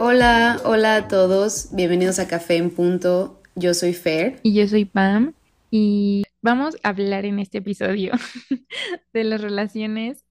Hola, 0.00 0.60
hola 0.64 0.94
a 0.94 1.08
todos, 1.08 1.70
bienvenidos 1.72 2.20
a 2.20 2.28
Café 2.28 2.56
en 2.56 2.70
Punto. 2.70 3.42
Yo 3.56 3.74
soy 3.74 3.94
Fer. 3.94 4.38
Y 4.44 4.54
yo 4.54 4.68
soy 4.68 4.84
Pam. 4.84 5.34
Y 5.72 6.22
vamos 6.40 6.76
a 6.84 6.90
hablar 6.90 7.24
en 7.24 7.40
este 7.40 7.58
episodio 7.58 8.12
de 9.12 9.24
las 9.24 9.40
relaciones 9.40 10.24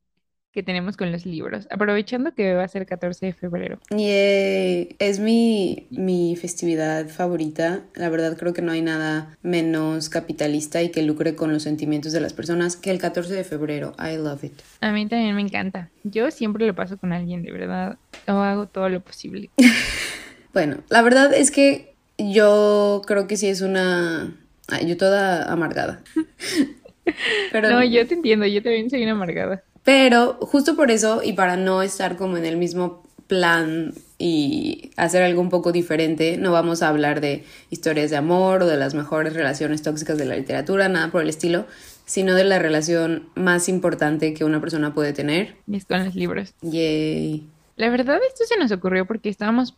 que 0.58 0.64
tenemos 0.64 0.98
con 0.98 1.12
los 1.12 1.28
libros, 1.28 1.68
aprovechando 1.70 2.34
que 2.34 2.56
va 2.56 2.64
a 2.64 2.68
ser 2.68 2.88
14 2.88 3.28
de 3.28 3.34
febrero. 3.34 3.78
Yay. 3.92 4.96
Es 4.98 5.20
mi, 5.20 5.86
mi 5.92 6.36
festividad 6.36 7.08
favorita. 7.10 7.82
La 7.94 8.10
verdad 8.10 8.36
creo 8.36 8.54
que 8.54 8.64
no 8.64 8.72
hay 8.72 8.82
nada 8.82 9.38
menos 9.44 10.10
capitalista 10.10 10.82
y 10.82 10.90
que 10.90 11.04
lucre 11.04 11.36
con 11.36 11.54
los 11.54 11.62
sentimientos 11.62 12.12
de 12.12 12.22
las 12.22 12.34
personas 12.34 12.76
que 12.76 12.90
el 12.90 12.98
14 12.98 13.36
de 13.36 13.44
febrero. 13.44 13.94
I 14.00 14.18
love 14.18 14.46
it. 14.46 14.54
A 14.82 14.92
mí 14.92 15.06
también 15.06 15.36
me 15.36 15.44
encanta. 15.44 15.92
Yo 16.04 16.32
siempre 16.32 16.66
lo 16.66 16.74
paso 16.74 16.98
con 16.98 17.14
alguien, 17.14 17.44
de 17.44 17.52
verdad. 17.52 18.00
O 18.28 18.32
hago 18.32 18.66
todo 18.66 18.90
lo 18.90 19.00
posible. 19.02 19.52
bueno, 20.56 20.78
la 20.90 21.04
verdad 21.04 21.36
es 21.36 21.52
que 21.52 21.94
yo 22.18 23.04
creo 23.06 23.28
que 23.28 23.38
sí 23.38 23.48
es 23.48 23.62
una... 23.62 24.34
Ay, 24.70 24.88
yo 24.88 24.98
toda 24.98 25.54
amargada. 25.54 26.02
Pero... 27.52 27.70
No, 27.70 27.84
yo 27.84 28.08
te 28.08 28.16
entiendo, 28.16 28.48
yo 28.48 28.64
también 28.64 28.90
soy 28.90 29.04
una 29.04 29.12
amargada. 29.12 29.62
Pero 29.88 30.34
justo 30.42 30.76
por 30.76 30.92
eso 30.92 31.22
y 31.24 31.32
para 31.32 31.56
no 31.56 31.82
estar 31.82 32.18
como 32.18 32.36
en 32.36 32.46
el 32.46 32.58
mismo 32.58 33.04
plan 33.28 33.94
y 34.18 34.92
hacer 34.98 35.24
algo 35.24 35.40
un 35.40 35.50
poco 35.50 35.72
diferente, 35.72 36.36
no 36.36 36.52
vamos 36.52 36.84
a 36.84 36.90
hablar 36.90 37.22
de 37.22 37.46
historias 37.70 38.10
de 38.10 38.18
amor 38.18 38.64
o 38.64 38.68
de 38.68 38.76
las 38.76 38.96
mejores 38.96 39.34
relaciones 39.34 39.84
tóxicas 39.84 40.18
de 40.18 40.26
la 40.26 40.36
literatura, 40.36 40.90
nada 40.90 41.10
por 41.10 41.22
el 41.22 41.30
estilo, 41.30 41.68
sino 42.04 42.36
de 42.36 42.44
la 42.44 42.60
relación 42.60 43.30
más 43.36 43.70
importante 43.70 44.34
que 44.34 44.44
una 44.44 44.60
persona 44.60 44.94
puede 44.94 45.14
tener. 45.14 45.56
Y 45.68 45.78
es 45.78 45.86
con 45.86 46.04
los 46.04 46.16
libros. 46.16 46.54
Yay. 46.64 47.48
La 47.78 47.90
verdad 47.90 48.20
esto 48.28 48.44
se 48.44 48.60
nos 48.60 48.74
ocurrió 48.74 49.06
porque 49.06 49.30
estábamos, 49.30 49.74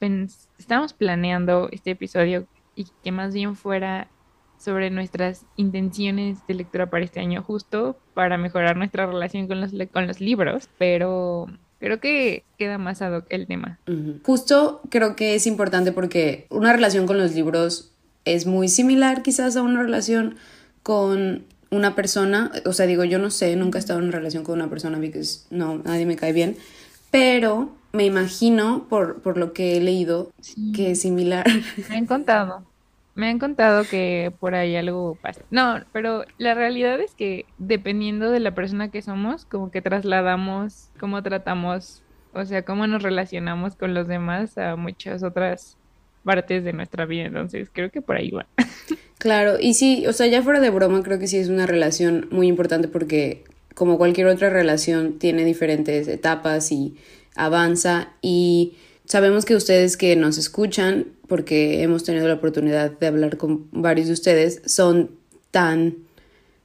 estábamos 0.57 0.93
planeando 0.93 1.69
este 1.71 1.91
episodio 1.91 2.47
y 2.75 2.87
que 3.03 3.11
más 3.11 3.31
bien 3.31 3.55
fuera 3.55 4.07
sobre 4.59 4.91
nuestras 4.91 5.45
intenciones 5.55 6.37
de 6.47 6.53
lectura 6.53 6.89
para 6.89 7.05
este 7.05 7.19
año, 7.19 7.41
justo 7.41 7.97
para 8.13 8.37
mejorar 8.37 8.77
nuestra 8.77 9.07
relación 9.07 9.47
con 9.47 9.61
los, 9.61 9.71
con 9.91 10.05
los 10.05 10.19
libros, 10.19 10.69
pero 10.77 11.47
creo 11.79 11.99
que 11.99 12.43
queda 12.57 12.77
más 12.77 13.01
ad 13.01 13.17
hoc 13.17 13.25
el 13.29 13.47
tema. 13.47 13.79
Justo 14.23 14.81
creo 14.89 15.15
que 15.15 15.35
es 15.35 15.47
importante 15.47 15.91
porque 15.91 16.45
una 16.49 16.73
relación 16.73 17.07
con 17.07 17.17
los 17.17 17.33
libros 17.33 17.91
es 18.25 18.45
muy 18.45 18.67
similar 18.67 19.23
quizás 19.23 19.55
a 19.55 19.61
una 19.61 19.81
relación 19.81 20.35
con 20.83 21.45
una 21.71 21.95
persona, 21.95 22.51
o 22.65 22.73
sea, 22.73 22.85
digo, 22.85 23.03
yo 23.03 23.19
no 23.19 23.29
sé, 23.29 23.55
nunca 23.55 23.77
he 23.77 23.81
estado 23.81 23.99
en 23.99 24.05
una 24.05 24.17
relación 24.17 24.43
con 24.43 24.55
una 24.55 24.69
persona 24.69 24.97
porque 24.97 25.21
no, 25.51 25.77
nadie 25.77 26.05
me 26.05 26.15
cae 26.15 26.33
bien, 26.33 26.57
pero 27.11 27.71
me 27.93 28.05
imagino 28.05 28.87
por, 28.89 29.21
por 29.21 29.37
lo 29.37 29.53
que 29.53 29.77
he 29.77 29.81
leído 29.81 30.31
que 30.75 30.91
es 30.91 31.01
similar. 31.01 31.45
Me 31.89 31.97
han 31.97 32.05
contado. 32.05 32.63
Me 33.19 33.27
han 33.27 33.37
contado 33.37 33.83
que 33.83 34.31
por 34.39 34.55
ahí 34.55 34.77
algo 34.77 35.17
pasa. 35.21 35.41
No, 35.51 35.83
pero 35.91 36.23
la 36.37 36.53
realidad 36.53 37.01
es 37.01 37.15
que 37.15 37.45
dependiendo 37.57 38.31
de 38.31 38.39
la 38.39 38.55
persona 38.55 38.91
que 38.91 39.01
somos, 39.01 39.43
como 39.43 39.71
que 39.71 39.81
trasladamos 39.81 40.89
cómo 40.97 41.21
tratamos, 41.21 42.01
o 42.33 42.45
sea, 42.45 42.63
cómo 42.63 42.87
nos 42.87 43.03
relacionamos 43.03 43.75
con 43.75 43.93
los 43.93 44.07
demás 44.07 44.57
a 44.57 44.77
muchas 44.77 45.21
otras 45.21 45.75
partes 46.23 46.63
de 46.63 46.71
nuestra 46.71 47.05
vida. 47.05 47.25
Entonces, 47.25 47.69
creo 47.73 47.91
que 47.91 48.01
por 48.01 48.15
ahí 48.15 48.31
va. 48.31 48.47
Claro, 49.17 49.57
y 49.59 49.73
sí, 49.73 50.07
o 50.07 50.13
sea, 50.13 50.27
ya 50.27 50.41
fuera 50.41 50.61
de 50.61 50.69
broma, 50.69 51.03
creo 51.03 51.19
que 51.19 51.27
sí 51.27 51.35
es 51.35 51.49
una 51.49 51.65
relación 51.65 52.29
muy 52.31 52.47
importante 52.47 52.87
porque 52.87 53.43
como 53.75 53.97
cualquier 53.97 54.27
otra 54.27 54.49
relación 54.49 55.19
tiene 55.19 55.43
diferentes 55.43 56.07
etapas 56.07 56.71
y 56.71 56.95
avanza 57.35 58.13
y 58.21 58.77
sabemos 59.03 59.43
que 59.43 59.57
ustedes 59.57 59.97
que 59.97 60.15
nos 60.15 60.37
escuchan 60.37 61.18
porque 61.29 61.83
hemos 61.83 62.03
tenido 62.03 62.27
la 62.27 62.33
oportunidad 62.33 62.91
de 62.91 63.07
hablar 63.07 63.37
con 63.37 63.67
varios 63.71 64.07
de 64.07 64.13
ustedes, 64.13 64.61
son 64.65 65.11
tan 65.51 65.95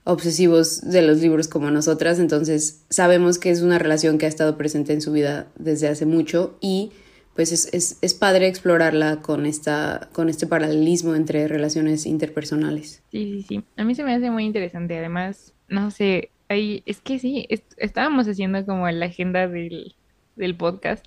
obsesivos 0.02 0.80
de 0.90 1.02
los 1.02 1.20
libros 1.20 1.48
como 1.48 1.70
nosotras, 1.70 2.18
entonces 2.18 2.84
sabemos 2.90 3.38
que 3.38 3.50
es 3.50 3.62
una 3.62 3.78
relación 3.78 4.18
que 4.18 4.26
ha 4.26 4.28
estado 4.28 4.58
presente 4.58 4.92
en 4.92 5.00
su 5.00 5.12
vida 5.12 5.46
desde 5.56 5.88
hace 5.88 6.04
mucho 6.04 6.58
y 6.60 6.90
pues 7.34 7.52
es, 7.52 7.98
es, 8.00 8.14
padre 8.14 8.46
explorarla 8.46 9.20
con, 9.20 9.44
esta, 9.44 10.08
con 10.12 10.28
este 10.28 10.46
paralelismo 10.46 11.16
entre 11.16 11.48
relaciones 11.48 12.06
interpersonales. 12.06 13.02
Sí, 13.10 13.32
sí, 13.32 13.42
sí. 13.42 13.64
A 13.76 13.84
mí 13.84 13.96
se 13.96 14.04
me 14.04 14.14
hace 14.14 14.30
muy 14.30 14.44
interesante. 14.44 14.96
Además, 14.96 15.52
no 15.68 15.90
sé, 15.90 16.30
ahí, 16.48 16.84
es 16.86 17.00
que 17.00 17.18
sí, 17.18 17.48
estábamos 17.76 18.28
haciendo 18.28 18.64
como 18.64 18.88
la 18.88 19.06
agenda 19.06 19.48
del, 19.48 19.96
del 20.36 20.56
podcast 20.56 21.04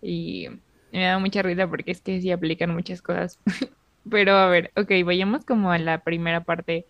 y 0.00 0.46
me 0.96 1.04
da 1.04 1.18
mucha 1.18 1.42
risa 1.42 1.68
porque 1.68 1.90
es 1.90 2.00
que 2.00 2.20
sí 2.20 2.32
aplican 2.32 2.72
muchas 2.72 3.02
cosas. 3.02 3.38
Pero 4.10 4.32
a 4.32 4.48
ver, 4.48 4.72
ok, 4.76 4.90
vayamos 5.04 5.44
como 5.44 5.70
a 5.70 5.78
la 5.78 5.98
primera 5.98 6.42
parte. 6.42 6.86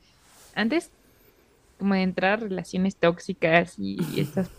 Antes, 0.54 0.92
como 1.78 1.94
de 1.94 2.02
entrar 2.02 2.34
a 2.34 2.42
relaciones 2.42 2.96
tóxicas 2.96 3.74
y, 3.78 3.98
estas, 4.20 4.50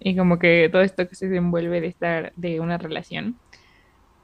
y 0.00 0.16
como 0.16 0.38
que 0.38 0.68
todo 0.70 0.82
esto 0.82 1.08
que 1.08 1.14
se 1.14 1.34
envuelve 1.34 1.80
de 1.80 1.86
estar 1.86 2.32
de 2.36 2.60
una 2.60 2.76
relación. 2.76 3.36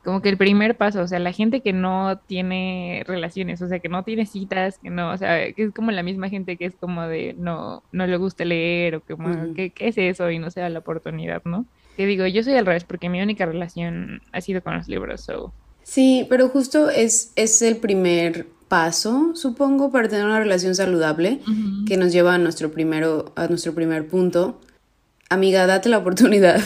Como 0.04 0.20
que 0.20 0.28
el 0.28 0.36
primer 0.36 0.76
paso, 0.76 1.00
o 1.00 1.08
sea, 1.08 1.18
la 1.18 1.32
gente 1.32 1.62
que 1.62 1.72
no 1.72 2.18
tiene 2.26 3.02
relaciones, 3.06 3.60
o 3.62 3.66
sea, 3.66 3.80
que 3.80 3.88
no 3.88 4.04
tiene 4.04 4.24
citas, 4.26 4.78
que 4.78 4.90
no, 4.90 5.10
o 5.10 5.16
sea, 5.16 5.52
que 5.52 5.64
es 5.64 5.72
como 5.72 5.90
la 5.90 6.04
misma 6.04 6.28
gente 6.28 6.56
que 6.56 6.66
es 6.66 6.76
como 6.76 7.02
de 7.08 7.34
no, 7.38 7.82
no 7.90 8.06
le 8.06 8.16
gusta 8.18 8.44
leer 8.44 8.96
o 8.96 9.00
como, 9.00 9.54
¿qué, 9.54 9.70
¿qué 9.70 9.88
es 9.88 9.98
eso? 9.98 10.30
Y 10.30 10.38
no 10.38 10.50
se 10.50 10.60
da 10.60 10.68
la 10.68 10.78
oportunidad, 10.80 11.42
¿no? 11.44 11.66
Que 11.96 12.06
digo, 12.06 12.26
yo 12.26 12.42
soy 12.42 12.54
al 12.54 12.66
revés 12.66 12.84
porque 12.84 13.08
mi 13.08 13.22
única 13.22 13.46
relación 13.46 14.20
ha 14.32 14.40
sido 14.40 14.62
con 14.62 14.76
los 14.76 14.88
libros, 14.88 15.22
so. 15.22 15.52
Sí, 15.82 16.26
pero 16.28 16.48
justo 16.48 16.90
es, 16.90 17.32
es 17.36 17.62
el 17.62 17.76
primer 17.76 18.46
paso, 18.68 19.32
supongo, 19.34 19.90
para 19.90 20.08
tener 20.08 20.26
una 20.26 20.40
relación 20.40 20.74
saludable 20.74 21.40
que 21.86 21.96
nos 21.96 22.12
lleva 22.12 22.34
a 22.34 22.38
nuestro, 22.38 22.72
primero, 22.72 23.32
a 23.36 23.46
nuestro 23.46 23.74
primer 23.74 24.08
punto. 24.08 24.60
Amiga, 25.30 25.66
date 25.66 25.88
la 25.88 25.98
oportunidad. 25.98 26.60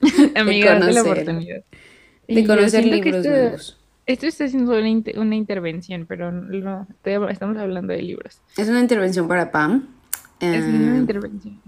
Amiga, 0.36 0.78
date 0.78 0.92
la 0.92 1.02
oportunidad. 1.02 1.62
De 2.28 2.46
conocer 2.46 2.84
libros 2.84 3.24
nuevos. 3.24 3.78
Esto 4.04 4.26
está 4.26 4.44
haciendo 4.44 4.72
una, 4.72 5.36
intervención, 5.36 6.06
pero 6.06 6.32
no, 6.32 6.88
estamos 7.04 7.56
hablando 7.56 7.92
de 7.92 8.02
libros. 8.02 8.40
Es 8.56 8.68
una 8.68 8.80
intervención 8.80 9.28
para 9.28 9.52
Pam. 9.52 9.86
Es 10.40 10.64
una 10.64 10.96
eh, 10.96 10.98
intervención. 10.98 11.60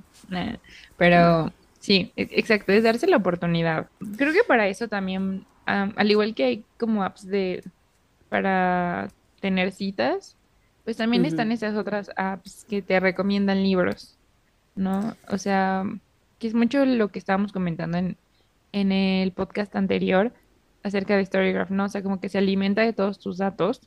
pero 0.97 1.53
Sí, 1.85 2.13
e-, 2.17 2.31
exacto, 2.31 2.73
es 2.73 2.83
darse 2.83 3.07
la 3.07 3.19
oportunidad. 3.19 3.91
Creo 4.17 4.33
que 4.33 4.43
para 4.49 4.69
eso 4.69 4.89
también, 4.89 5.45
al 5.67 6.11
igual 6.11 6.35
que 6.35 6.45
hay 6.45 6.65
como 6.79 7.05
apps 7.05 7.27
de 7.27 7.63
para 8.31 9.09
tener 9.41 9.71
citas, 9.71 10.35
pues 10.85 10.97
también 10.97 11.27
están 11.27 11.53
esas 11.53 11.77
otras 11.77 12.11
apps 12.17 12.65
que 12.71 12.81
te 12.81 12.99
recomiendan 13.01 13.63
libros, 13.63 14.17
¿no? 14.75 15.15
O 15.29 15.37
sea, 15.37 15.85
que 16.39 16.47
es 16.47 16.55
mucho 16.55 16.87
lo 16.87 17.09
que 17.09 17.19
estábamos 17.19 17.53
comentando 17.53 17.99
en, 17.99 18.17
en 18.73 18.91
el 18.91 19.33
podcast 19.33 19.77
anterior 19.77 20.33
acerca 20.83 21.19
de 21.19 21.27
Storygraph, 21.27 21.71
¿no? 21.71 21.85
O 21.85 21.89
sea, 21.91 22.03
como 22.03 22.19
que 22.19 22.31
se 22.31 22.39
alimenta 22.39 22.81
de 22.81 22.95
todos 22.95 23.19
tus 23.19 23.37
datos 23.37 23.83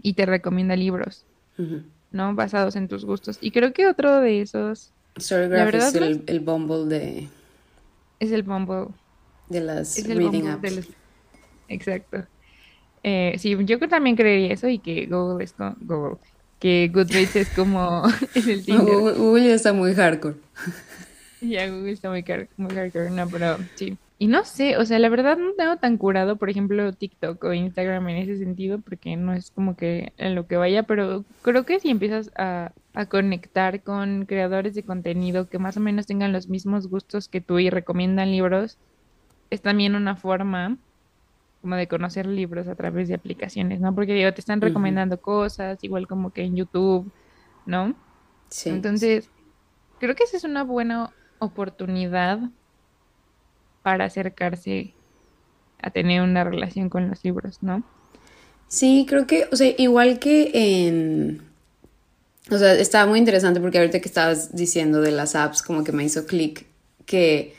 y 0.00 0.14
te 0.14 0.24
recomienda 0.24 0.76
libros, 0.76 1.26
¿no? 2.10 2.34
Basados 2.34 2.74
en 2.74 2.88
tus 2.88 3.04
gustos. 3.04 3.36
Y 3.42 3.50
creo 3.50 3.74
que 3.74 3.86
otro 3.86 4.20
de 4.22 4.40
esos 4.40 4.94
Storygraph 5.18 5.74
es 5.74 5.94
el, 5.94 6.24
el, 6.26 6.40
Bumble 6.40 6.86
de... 6.86 7.28
Es 8.18 8.32
el 8.32 8.42
Bumble. 8.42 8.88
De 9.48 9.60
las 9.60 10.02
reading 10.06 10.46
apps. 10.46 10.88
Exacto. 11.68 12.24
Eh, 13.02 13.34
sí, 13.38 13.56
yo 13.64 13.78
también 13.88 14.16
creería 14.16 14.52
eso 14.52 14.68
y 14.68 14.78
que 14.78 15.06
Google 15.06 15.44
es 15.44 15.52
como... 15.52 15.76
Google. 15.80 16.16
Que 16.58 16.90
Goodreads 16.92 17.36
es 17.36 17.48
como... 17.50 18.04
es 18.34 18.46
el 18.46 18.64
Tinder. 18.64 19.16
Google, 19.16 19.46
ya 19.46 19.54
está 19.54 19.72
muy 19.72 19.94
hardcore. 19.94 20.36
Ya, 21.40 21.68
Google 21.70 21.92
está 21.92 22.10
muy, 22.10 22.24
muy 22.56 22.74
hardcore, 22.74 23.10
no, 23.10 23.28
pero 23.28 23.56
sí. 23.76 23.96
Y 24.22 24.26
no 24.26 24.44
sé, 24.44 24.76
o 24.76 24.84
sea, 24.84 24.98
la 24.98 25.08
verdad 25.08 25.38
no 25.38 25.54
tengo 25.54 25.78
tan 25.78 25.96
curado, 25.96 26.36
por 26.36 26.50
ejemplo, 26.50 26.92
TikTok 26.92 27.42
o 27.42 27.54
Instagram 27.54 28.06
en 28.10 28.16
ese 28.18 28.36
sentido, 28.36 28.78
porque 28.78 29.16
no 29.16 29.32
es 29.32 29.50
como 29.50 29.76
que 29.76 30.12
en 30.18 30.34
lo 30.34 30.46
que 30.46 30.58
vaya, 30.58 30.82
pero 30.82 31.24
creo 31.40 31.64
que 31.64 31.80
si 31.80 31.88
empiezas 31.88 32.30
a, 32.36 32.72
a 32.92 33.06
conectar 33.06 33.82
con 33.82 34.26
creadores 34.26 34.74
de 34.74 34.82
contenido 34.82 35.48
que 35.48 35.58
más 35.58 35.78
o 35.78 35.80
menos 35.80 36.06
tengan 36.06 36.32
los 36.34 36.50
mismos 36.50 36.88
gustos 36.88 37.28
que 37.28 37.40
tú 37.40 37.60
y 37.60 37.70
recomiendan 37.70 38.30
libros, 38.30 38.76
es 39.48 39.62
también 39.62 39.94
una 39.94 40.16
forma 40.16 40.76
como 41.62 41.76
de 41.76 41.88
conocer 41.88 42.26
libros 42.26 42.68
a 42.68 42.74
través 42.74 43.08
de 43.08 43.14
aplicaciones, 43.14 43.80
¿no? 43.80 43.94
Porque 43.94 44.12
digo, 44.12 44.34
te 44.34 44.42
están 44.42 44.60
recomendando 44.60 45.18
cosas, 45.18 45.82
igual 45.82 46.06
como 46.06 46.30
que 46.30 46.42
en 46.42 46.56
YouTube, 46.56 47.10
¿no? 47.64 47.94
Sí. 48.48 48.68
Entonces, 48.68 49.30
creo 49.98 50.14
que 50.14 50.24
esa 50.24 50.36
es 50.36 50.44
una 50.44 50.62
buena 50.62 51.10
oportunidad 51.38 52.50
para 53.82 54.04
acercarse 54.04 54.94
a 55.82 55.90
tener 55.90 56.22
una 56.22 56.44
relación 56.44 56.88
con 56.88 57.08
los 57.08 57.24
libros, 57.24 57.58
¿no? 57.62 57.82
Sí, 58.68 59.06
creo 59.08 59.26
que, 59.26 59.48
o 59.50 59.56
sea, 59.56 59.74
igual 59.78 60.18
que 60.18 60.50
en... 60.54 61.42
O 62.50 62.58
sea, 62.58 62.74
estaba 62.74 63.08
muy 63.08 63.18
interesante 63.18 63.60
porque 63.60 63.78
ahorita 63.78 64.00
que 64.00 64.08
estabas 64.08 64.54
diciendo 64.54 65.00
de 65.00 65.12
las 65.12 65.34
apps, 65.34 65.62
como 65.62 65.84
que 65.84 65.92
me 65.92 66.04
hizo 66.04 66.26
clic 66.26 66.66
que 67.06 67.54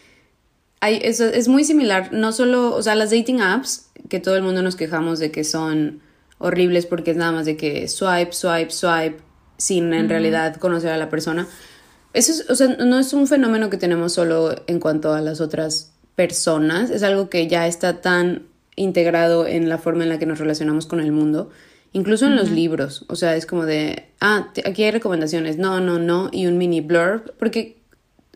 hay, 0.79 0.99
es, 1.03 1.19
es 1.19 1.47
muy 1.47 1.63
similar, 1.63 2.11
no 2.11 2.31
solo, 2.31 2.75
o 2.75 2.81
sea, 2.81 2.95
las 2.95 3.11
dating 3.11 3.41
apps, 3.41 3.89
que 4.09 4.19
todo 4.19 4.35
el 4.35 4.43
mundo 4.43 4.61
nos 4.61 4.75
quejamos 4.75 5.19
de 5.19 5.31
que 5.31 5.43
son 5.43 6.01
horribles 6.39 6.85
porque 6.85 7.11
es 7.11 7.17
nada 7.17 7.31
más 7.31 7.45
de 7.45 7.55
que 7.55 7.87
swipe, 7.87 8.33
swipe, 8.33 8.71
swipe, 8.71 9.17
sin 9.57 9.93
en 9.93 10.09
realidad 10.09 10.55
conocer 10.55 10.91
a 10.91 10.97
la 10.97 11.09
persona. 11.09 11.47
Eso 12.13 12.31
es, 12.31 12.49
o 12.49 12.55
sea, 12.55 12.67
no 12.67 12.99
es 12.99 13.13
un 13.13 13.27
fenómeno 13.27 13.69
que 13.69 13.77
tenemos 13.77 14.13
solo 14.13 14.55
en 14.67 14.79
cuanto 14.79 15.13
a 15.13 15.21
las 15.21 15.39
otras 15.39 15.90
personas, 16.15 16.89
es 16.89 17.03
algo 17.03 17.29
que 17.29 17.47
ya 17.47 17.67
está 17.67 18.01
tan 18.01 18.43
integrado 18.75 19.47
en 19.47 19.69
la 19.69 19.77
forma 19.77 20.03
en 20.03 20.09
la 20.09 20.19
que 20.19 20.25
nos 20.25 20.39
relacionamos 20.39 20.85
con 20.85 20.99
el 20.99 21.11
mundo, 21.11 21.49
incluso 21.93 22.25
en 22.25 22.35
los 22.35 22.49
libros, 22.51 23.05
o 23.09 23.15
sea, 23.15 23.35
es 23.35 23.45
como 23.45 23.65
de, 23.65 24.05
ah, 24.19 24.51
aquí 24.65 24.83
hay 24.83 24.91
recomendaciones, 24.91 25.57
no, 25.57 25.79
no, 25.79 25.99
no, 25.99 26.29
y 26.31 26.47
un 26.47 26.57
mini 26.57 26.81
blurb, 26.81 27.33
porque 27.37 27.81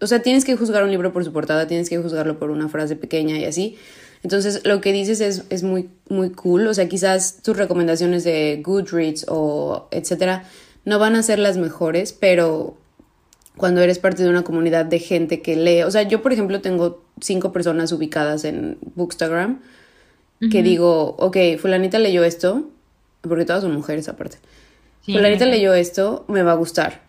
o 0.01 0.07
sea, 0.07 0.21
tienes 0.21 0.43
que 0.43 0.55
juzgar 0.55 0.83
un 0.83 0.91
libro 0.91 1.13
por 1.13 1.23
su 1.23 1.31
portada, 1.31 1.67
tienes 1.67 1.89
que 1.89 1.97
juzgarlo 1.97 2.37
por 2.37 2.51
una 2.51 2.67
frase 2.67 2.95
pequeña 2.95 3.37
y 3.37 3.45
así. 3.45 3.77
Entonces, 4.23 4.61
lo 4.65 4.81
que 4.81 4.91
dices 4.91 5.21
es, 5.21 5.43
es 5.49 5.63
muy, 5.63 5.89
muy 6.09 6.31
cool. 6.31 6.67
O 6.67 6.73
sea, 6.73 6.89
quizás 6.89 7.41
tus 7.43 7.55
recomendaciones 7.55 8.23
de 8.23 8.61
Goodreads 8.63 9.25
o 9.29 9.87
etcétera 9.91 10.43
no 10.83 10.99
van 10.99 11.15
a 11.15 11.23
ser 11.23 11.39
las 11.39 11.57
mejores, 11.57 12.11
pero 12.11 12.77
cuando 13.57 13.81
eres 13.81 13.99
parte 13.99 14.23
de 14.23 14.29
una 14.29 14.43
comunidad 14.43 14.85
de 14.85 14.99
gente 14.99 15.41
que 15.41 15.55
lee, 15.55 15.83
o 15.83 15.91
sea, 15.91 16.03
yo 16.03 16.21
por 16.21 16.33
ejemplo 16.33 16.61
tengo 16.61 17.03
cinco 17.21 17.51
personas 17.51 17.91
ubicadas 17.91 18.43
en 18.45 18.77
Bookstagram 18.95 19.59
que 20.51 20.61
digo, 20.61 21.15
ok, 21.17 21.37
fulanita 21.57 21.97
leyó 21.97 22.23
esto, 22.23 22.69
porque 23.21 23.45
todas 23.45 23.63
son 23.63 23.73
mujeres 23.73 24.07
aparte. 24.09 24.37
fulanita 25.03 25.45
leyó 25.45 25.73
esto, 25.73 26.25
me 26.27 26.43
va 26.43 26.51
a 26.51 26.55
gustar. 26.55 27.01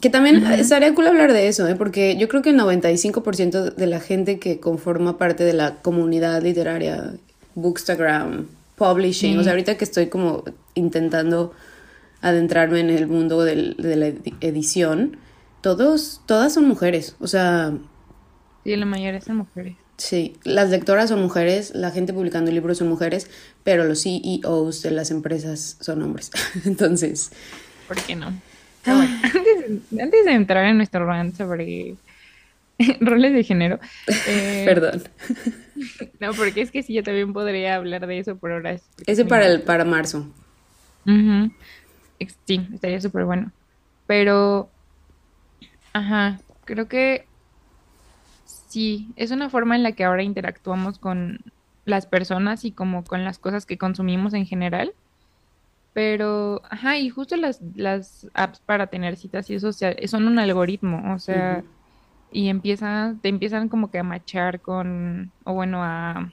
Que 0.00 0.10
también 0.10 0.44
estaría 0.46 0.94
cool 0.94 1.06
hablar 1.06 1.32
de 1.32 1.48
eso, 1.48 1.66
¿eh? 1.66 1.74
porque 1.76 2.16
yo 2.16 2.28
creo 2.28 2.42
que 2.42 2.50
el 2.50 2.58
95% 2.58 3.74
de 3.74 3.86
la 3.86 4.00
gente 4.00 4.38
que 4.38 4.60
conforma 4.60 5.18
parte 5.18 5.44
de 5.44 5.54
la 5.54 5.76
comunidad 5.76 6.42
literaria, 6.42 7.14
Bookstagram, 7.54 8.46
Publishing, 8.76 9.38
o 9.38 9.42
sea, 9.42 9.52
ahorita 9.52 9.76
que 9.76 9.84
estoy 9.84 10.08
como 10.08 10.44
intentando 10.74 11.52
adentrarme 12.20 12.80
en 12.80 12.90
el 12.90 13.06
mundo 13.06 13.42
de 13.42 13.74
la 13.78 14.12
edición, 14.40 15.16
todos, 15.64 16.20
todas 16.26 16.52
son 16.52 16.68
mujeres, 16.68 17.16
o 17.20 17.26
sea... 17.26 17.72
Sí, 18.64 18.76
la 18.76 18.84
mayoría 18.84 19.22
son 19.22 19.38
mujeres. 19.38 19.76
Sí, 19.96 20.36
las 20.44 20.68
lectoras 20.68 21.08
son 21.08 21.22
mujeres, 21.22 21.74
la 21.74 21.90
gente 21.90 22.12
publicando 22.12 22.50
libros 22.50 22.76
son 22.76 22.88
mujeres, 22.88 23.30
pero 23.62 23.84
los 23.84 24.02
CEOs 24.02 24.82
de 24.82 24.90
las 24.90 25.10
empresas 25.10 25.78
son 25.80 26.02
hombres. 26.02 26.30
Entonces... 26.66 27.32
¿Por 27.88 27.96
qué 27.96 28.14
no? 28.14 28.26
Ah. 28.84 29.08
antes, 29.24 30.24
de 30.26 30.32
entrar 30.32 30.66
en 30.66 30.76
nuestro 30.76 31.06
rant 31.06 31.34
sobre 31.34 31.94
roles 33.00 33.32
de 33.32 33.42
género. 33.42 33.80
Eh, 34.28 34.64
Perdón. 34.66 35.02
No, 36.20 36.32
porque 36.34 36.60
es 36.60 36.70
que 36.70 36.82
sí, 36.82 36.94
yo 36.94 37.02
también 37.02 37.32
podría 37.32 37.74
hablar 37.74 38.06
de 38.06 38.18
eso 38.18 38.36
por 38.36 38.52
horas. 38.52 38.82
Ese 39.06 39.24
para, 39.24 39.46
el, 39.46 39.62
para 39.62 39.84
marzo. 39.84 40.26
Sí, 42.46 42.68
estaría 42.72 43.00
súper 43.00 43.24
bueno. 43.24 43.50
Pero, 44.06 44.70
ajá, 45.94 46.38
creo 46.66 46.88
que 46.88 47.26
sí, 48.44 49.08
es 49.16 49.30
una 49.30 49.48
forma 49.48 49.76
en 49.76 49.82
la 49.82 49.92
que 49.92 50.04
ahora 50.04 50.22
interactuamos 50.22 50.98
con 50.98 51.38
las 51.86 52.06
personas 52.06 52.64
y 52.64 52.72
como 52.72 53.04
con 53.04 53.24
las 53.24 53.38
cosas 53.38 53.64
que 53.64 53.78
consumimos 53.78 54.34
en 54.34 54.44
general. 54.44 54.92
Pero, 55.94 56.60
ajá, 56.68 56.98
y 56.98 57.08
justo 57.08 57.36
las, 57.36 57.60
las 57.76 58.28
apps 58.34 58.60
para 58.60 58.88
tener 58.88 59.16
citas 59.16 59.48
y 59.48 59.54
eso 59.54 59.72
son 59.72 60.26
un 60.26 60.38
algoritmo, 60.40 61.14
o 61.14 61.18
sea, 61.20 61.62
y 62.32 62.48
empiezan, 62.48 63.20
te 63.20 63.28
empiezan 63.28 63.68
como 63.68 63.92
que 63.92 64.00
a 64.00 64.02
machar 64.02 64.60
con, 64.60 65.32
o 65.44 65.54
bueno, 65.54 65.84
a, 65.84 66.32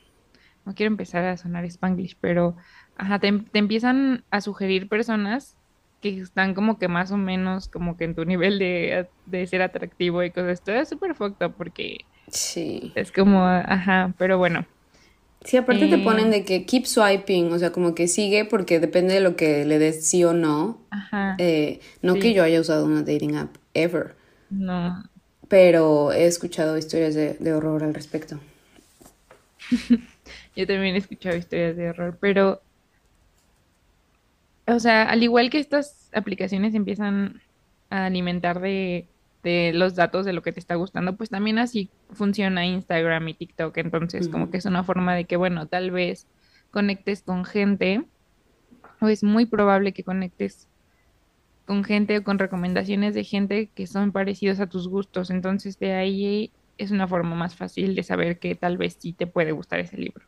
no 0.66 0.74
quiero 0.74 0.92
empezar 0.92 1.26
a 1.26 1.38
sonar 1.38 1.64
spanglish, 1.66 2.18
pero, 2.20 2.56
ajá, 2.96 3.20
te, 3.20 3.28
empiezan 3.54 4.26
a 4.32 4.42
sugerir 4.42 4.90
personas 4.90 5.61
que 6.02 6.20
están 6.20 6.54
como 6.54 6.78
que 6.78 6.88
más 6.88 7.12
o 7.12 7.18
menos 7.18 7.68
como 7.68 7.96
que 7.96 8.06
en 8.06 8.16
tu 8.16 8.26
nivel 8.26 8.60
de, 8.60 9.08
de 9.28 9.48
ser 9.48 9.62
atractivo 9.62 10.24
y 10.24 10.32
cosas. 10.32 10.54
Esto 10.54 10.72
es 10.72 10.90
súper 10.90 11.16
fucked 11.16 11.46
up 11.46 11.54
porque 11.58 12.00
sí. 12.30 12.92
es 12.96 13.12
como, 13.12 13.46
ajá, 13.46 14.14
pero 14.18 14.38
bueno. 14.38 14.66
Sí, 15.44 15.58
aparte 15.58 15.88
te 15.88 15.98
ponen 15.98 16.28
eh. 16.28 16.38
de 16.38 16.46
que 16.46 16.66
keep 16.66 16.86
swiping, 16.86 17.52
o 17.52 17.58
sea, 17.58 17.72
como 17.72 17.96
que 17.96 18.08
sigue 18.08 18.46
porque 18.46 18.80
depende 18.80 19.16
de 19.16 19.22
lo 19.22 19.36
que 19.36 19.66
le 19.66 19.80
des 19.80 20.06
sí 20.06 20.24
o 20.24 20.34
no. 20.34 20.82
Ajá. 20.92 21.36
Eh, 21.40 21.80
no 22.02 22.16
que 22.16 22.34
yo 22.34 22.44
haya 22.44 22.60
usado 22.60 22.86
una 22.86 23.02
dating 23.02 23.36
app 23.38 23.56
ever. 23.74 24.16
No. 24.50 25.04
Pero 25.48 26.12
he 26.12 26.26
escuchado 26.26 26.78
historias 26.78 27.16
de, 27.16 27.34
de 27.36 27.54
horror 27.54 27.84
al 27.84 27.94
respecto. 27.94 28.40
yo 30.56 30.68
también 30.68 30.96
he 30.96 31.00
escuchado 31.00 31.36
historias 31.36 31.76
de 31.76 31.90
horror, 31.90 32.18
pero. 32.20 32.62
O 34.76 34.80
sea, 34.80 35.04
al 35.04 35.24
igual 35.24 35.50
que 35.50 35.60
estas 35.60 36.10
aplicaciones 36.14 36.74
empiezan 36.74 37.42
a 37.90 38.06
alimentar 38.06 38.60
de 38.60 39.08
de 39.44 39.72
los 39.74 39.96
datos 39.96 40.26
de 40.26 40.34
lo 40.34 40.42
que 40.42 40.52
te 40.52 40.60
está 40.60 40.76
gustando, 40.76 41.16
pues 41.16 41.30
también 41.30 41.58
así 41.58 41.90
funciona 42.12 42.66
Instagram 42.66 43.28
y 43.30 43.34
TikTok. 43.34 43.76
Entonces, 43.78 44.28
como 44.28 44.50
que 44.50 44.58
es 44.58 44.66
una 44.66 44.84
forma 44.84 45.16
de 45.16 45.26
que, 45.26 45.36
bueno, 45.36 45.68
tal 45.68 45.92
vez 45.92 46.28
conectes 46.70 47.24
con 47.24 47.44
gente, 47.44 48.06
o 49.00 49.08
es 49.08 49.24
muy 49.24 49.46
probable 49.46 49.94
que 49.94 50.04
conectes 50.04 50.68
con 51.66 51.84
gente 51.84 52.20
o 52.20 52.24
con 52.24 52.38
recomendaciones 52.38 53.14
de 53.14 53.24
gente 53.24 53.70
que 53.74 53.88
son 53.88 54.12
parecidos 54.12 54.60
a 54.60 54.68
tus 54.68 54.88
gustos. 54.88 55.32
Entonces, 55.32 55.80
de 55.80 55.94
ahí 55.94 56.52
es 56.78 56.92
una 56.92 57.08
forma 57.08 57.36
más 57.36 57.56
fácil 57.56 57.96
de 57.96 58.04
saber 58.04 58.40
que 58.40 58.56
tal 58.56 58.78
vez 58.78 58.98
sí 59.00 59.14
te 59.14 59.28
puede 59.28 59.52
gustar 59.54 59.80
ese 59.80 59.98
libro. 59.98 60.26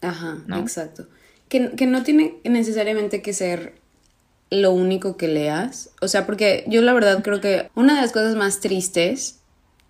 Ajá, 0.00 0.38
exacto. 0.56 1.06
Que, 1.48 1.70
que 1.70 1.86
no 1.86 2.02
tiene 2.02 2.36
necesariamente 2.44 3.22
que 3.22 3.32
ser 3.32 3.74
lo 4.50 4.72
único 4.72 5.16
que 5.16 5.28
leas. 5.28 5.90
O 6.00 6.08
sea, 6.08 6.26
porque 6.26 6.64
yo 6.68 6.82
la 6.82 6.92
verdad 6.92 7.22
creo 7.22 7.40
que 7.40 7.70
una 7.74 7.94
de 7.94 8.00
las 8.00 8.12
cosas 8.12 8.34
más 8.34 8.60
tristes 8.60 9.40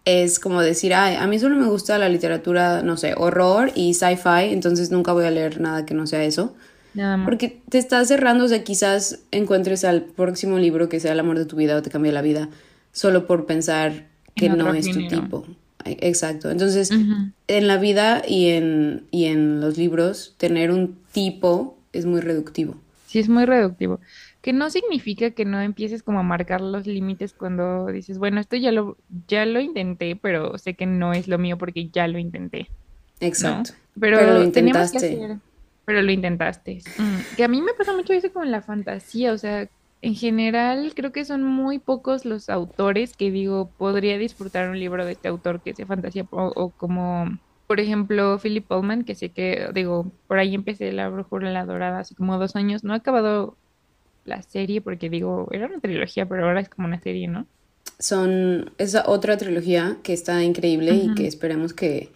es 0.05 0.39
como 0.39 0.63
decir, 0.63 0.95
ay, 0.95 1.17
a 1.17 1.27
mí 1.27 1.39
solo 1.39 1.57
me 1.57 1.67
gusta 1.67 1.99
la 1.99 2.09
literatura, 2.09 2.83
no 2.83 2.97
sé, 2.97 3.15
horror 3.17 3.73
y 3.75 3.93
sci-fi, 3.93 4.53
entonces 4.53 4.91
nunca 4.91 5.13
voy 5.13 5.27
a 5.27 5.31
leer 5.31 5.61
nada 5.61 5.85
que 5.85 5.95
no 5.95 6.07
sea 6.07 6.25
eso. 6.25 6.55
Nada 6.95 7.19
más. 7.19 7.27
Porque 7.27 7.61
te 7.69 7.77
estás 7.77 8.09
cerrando, 8.09 8.45
o 8.45 8.49
sea, 8.49 8.65
quizás 8.65 9.21
encuentres 9.31 9.85
al 9.85 10.05
próximo 10.05 10.59
libro 10.59 10.89
que 10.89 10.99
sea 10.99 11.13
el 11.13 11.21
amor 11.21 11.39
de 11.39 11.45
tu 11.45 11.57
vida 11.57 11.77
o 11.77 11.83
te 11.83 11.91
cambie 11.91 12.11
la 12.11 12.23
vida, 12.23 12.49
solo 12.93 13.27
por 13.27 13.45
pensar 13.45 14.07
que 14.35 14.49
no 14.49 14.73
es 14.73 14.91
tu 14.91 15.07
tipo. 15.09 15.45
Exacto. 15.85 16.51
Entonces, 16.51 16.91
en 16.91 17.67
la 17.67 17.77
vida 17.77 18.23
y 18.27 18.49
en, 18.51 19.07
y 19.11 19.27
en 19.27 19.61
los 19.61 19.79
libros, 19.79 20.35
tener 20.37 20.71
un 20.71 20.99
tipo 21.13 21.77
es 21.93 22.05
muy 22.07 22.21
reductivo. 22.21 22.77
Sí, 23.07 23.19
es 23.19 23.29
muy 23.29 23.45
reductivo. 23.45 24.01
Que 24.43 24.53
no 24.53 24.71
significa 24.71 25.31
que 25.31 25.45
no 25.45 25.61
empieces 25.61 26.03
como 26.03 26.21
a 26.21 26.23
marcar 26.23 26.61
los 26.61 26.87
límites 26.87 27.33
cuando 27.33 27.87
dices, 27.87 28.19
bueno, 28.19 28.41
esto 28.41 28.57
ya 28.57 28.73
lo, 28.73 28.97
ya 29.27 29.47
lo 29.47 29.61
intenté, 29.61 30.17
pero 30.17 30.59
sé 30.59 30.75
que 30.75 30.87
no 30.87 31.13
es 31.13 31.29
lo 31.29 31.39
mío 31.39 31.59
porque 31.59 31.89
ya 31.89 32.07
lo 32.07 32.19
intenté. 32.19 32.69
Exacto. 33.21 33.73
Pero, 33.99 34.21
lo 34.21 34.43
intentaste. 34.45 35.39
pero 35.85 36.03
lo 36.03 36.13
intentaste. 36.13 36.83
Mm, 36.99 37.37
que 37.37 37.45
a 37.45 37.49
mí 37.49 37.63
me 37.63 37.73
pasa 37.73 37.93
mucho 37.93 38.13
eso 38.13 38.33
con 38.33 38.51
la 38.51 38.63
fantasía, 38.63 39.33
o 39.33 39.39
sea, 39.39 39.69
en 40.01 40.15
general 40.15 40.93
creo 40.95 41.13
que 41.13 41.25
son 41.25 41.43
muy 41.43 41.79
pocos 41.79 42.25
los 42.25 42.49
autores 42.49 43.17
que 43.17 43.31
digo, 43.31 43.71
podría 43.79 44.19
disfrutar 44.19 44.71
un 44.71 44.79
libro 44.79 45.05
de 45.05 45.13
este 45.13 45.29
autor 45.29 45.61
que 45.61 45.75
sea 45.75 45.87
fantasía 45.87 46.27
o, 46.31 46.71
como 46.77 47.39
por 47.67 47.81
ejemplo, 47.81 48.39
Philip 48.43 48.67
Pullman, 48.67 49.05
que 49.05 49.15
sé 49.15 49.29
que, 49.29 49.69
digo, 49.75 50.11
por 50.27 50.39
ahí 50.39 50.55
empecé 50.55 50.91
La 50.91 51.11
Brújula 51.11 51.53
la 51.53 51.67
Dorada 51.67 51.99
hace 51.99 52.15
como 52.15 52.39
dos 52.39 52.57
años. 52.57 52.83
No 52.83 52.95
he 52.95 52.97
acabado 52.97 53.57
la 54.25 54.41
serie 54.41 54.81
porque 54.81 55.11
digo, 55.11 55.49
era 55.51 55.67
una 55.67 55.79
trilogía, 55.79 56.27
pero 56.27 56.47
ahora 56.47 56.61
es 56.61 56.71
como 56.71 56.89
una 56.89 56.99
serie, 56.99 57.29
¿no? 57.29 57.47
Son 57.99 58.73
esa 58.79 59.05
otra 59.07 59.37
trilogía 59.37 59.99
que 60.03 60.15
está 60.15 60.43
increíble 60.45 60.95
y 60.95 61.15
que 61.15 61.27
esperemos 61.27 61.75
que 61.75 62.11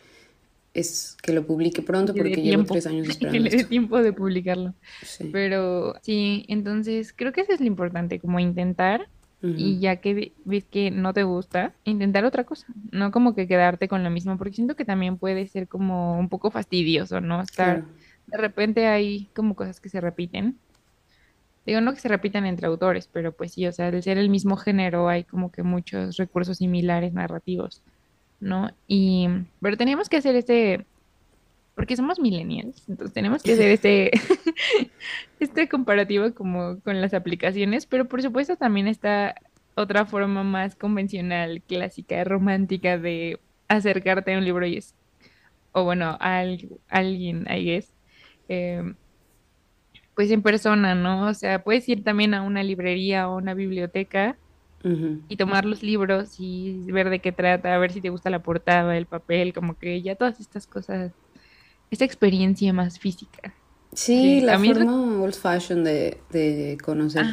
es 0.75 1.17
que 1.23 1.33
lo 1.33 1.47
publique 1.47 1.83
pronto 1.83 2.15
porque 2.15 2.37
llevo 2.37 2.65
tres 2.65 2.87
años 2.87 3.09
esperando. 3.09 3.33
que 3.33 3.41
le 3.41 3.57
dé 3.57 3.65
tiempo 3.69 4.03
de 4.03 4.13
publicarlo. 4.13 4.75
Pero 5.33 5.95
sí, 6.03 6.45
entonces 6.49 7.13
creo 7.13 7.33
que 7.33 7.43
eso 7.43 7.53
es 7.53 7.61
lo 7.61 7.67
importante, 7.67 8.19
como 8.19 8.41
intentar 8.41 9.09
y 9.45 9.81
ya 9.81 9.97
que 9.97 10.33
ves 10.45 10.65
que 10.71 10.93
no 10.93 11.13
te 11.13 11.25
gusta, 11.25 11.75
intentar 11.83 12.25
otra 12.25 12.45
cosa, 12.45 12.65
no 12.93 13.11
como 13.11 13.35
que 13.35 13.49
quedarte 13.49 13.89
con 13.89 14.05
lo 14.05 14.11
mismo, 14.11 14.39
porque 14.39 14.55
siento 14.55 14.77
que 14.77 14.85
también 14.85 15.19
puede 15.19 15.49
ser 15.49 15.67
como 15.67 16.17
un 16.17 16.29
poco 16.29 16.53
fastidioso, 16.53 17.21
¿no? 17.21 17.43
Estar, 17.43 17.85
de 18.29 18.37
repente 18.37 18.87
hay 18.87 19.29
como 19.35 19.57
cosas 19.57 19.81
que 19.81 19.89
se 19.89 20.01
repiten 20.01 20.59
digo, 21.67 21.81
no 21.81 21.93
que 21.95 22.01
se 22.01 22.09
repitan 22.09 22.47
entre 22.47 22.67
autores, 22.67 23.09
pero 23.13 23.33
pues 23.33 23.53
sí, 23.53 23.67
o 23.67 23.73
sea, 23.73 23.91
de 23.91 24.03
ser 24.03 24.19
el 24.19 24.29
mismo 24.29 24.57
género 24.57 25.09
hay 25.09 25.25
como 25.25 25.51
que 25.51 25.63
muchos 25.63 26.17
recursos 26.17 26.59
similares 26.59 27.13
narrativos, 27.13 27.83
¿no? 28.43 28.71
Y, 28.89 29.29
pero 29.61 29.77
teníamos 29.77 30.09
que 30.09 30.17
hacer 30.19 30.35
este, 30.35 30.85
porque 31.75 31.97
somos 31.97 32.19
millennials, 32.19 32.89
entonces 32.89 33.15
tenemos 33.15 33.43
que 33.43 33.53
hacer 33.53 33.71
este, 33.71 34.11
este 35.41 35.69
comparativo 35.69 36.35
como 36.35 36.81
con 36.81 37.01
las 37.01 37.15
aplicaciones, 37.15 37.87
pero 37.87 38.07
por 38.07 38.21
supuesto 38.21 38.57
también 38.57 38.89
está 38.89 39.37
otra 39.75 40.05
forma 40.05 40.43
más 40.43 40.75
convencional, 40.75 41.63
clásica, 41.63 42.25
romántica 42.25 42.99
de 42.99 43.39
acercarte 43.69 44.35
a 44.35 44.39
un 44.39 44.45
libro 44.45 44.67
y 44.67 44.77
es 44.77 44.95
o 45.75 45.85
bueno, 45.85 46.19
a 46.21 46.45
alguien, 46.89 47.47
I 47.49 47.65
guess, 47.65 47.95
em, 48.49 48.97
pues 50.15 50.31
en 50.31 50.43
persona, 50.43 50.95
¿no? 50.95 51.29
O 51.29 51.35
sea, 51.35 51.65
puedes 51.65 51.89
ir 51.89 52.05
también 52.05 52.35
a 52.35 52.43
una 52.43 52.63
librería 52.63 53.29
o 53.31 53.39
una 53.39 53.55
biblioteca 53.55 54.37
y 55.29 55.37
tomar 55.37 55.65
los 55.65 55.83
libros 55.83 56.35
y 56.39 56.91
ver 56.93 57.11
de 57.11 57.21
qué 57.21 57.33
trata, 57.33 57.75
a 57.75 57.79
ver 57.79 57.93
si 57.93 58.01
te 58.01 58.11
gusta 58.11 58.31
la 58.31 58.43
portada, 58.43 58.97
el 58.97 59.07
papel, 59.07 59.53
como 59.53 59.77
que 59.77 60.03
ya 60.03 60.17
todas 60.17 60.41
estas 60.41 60.67
cosas, 60.67 61.13
esta 61.91 62.05
experiencia 62.05 62.73
más 62.73 62.99
física. 62.99 63.55
Sí, 63.95 64.41
la 64.41 64.59
forma 64.59 65.23
old 65.23 65.35
fashion 65.35 65.85
de, 65.85 66.19
de 66.31 66.79
conocer, 66.83 67.27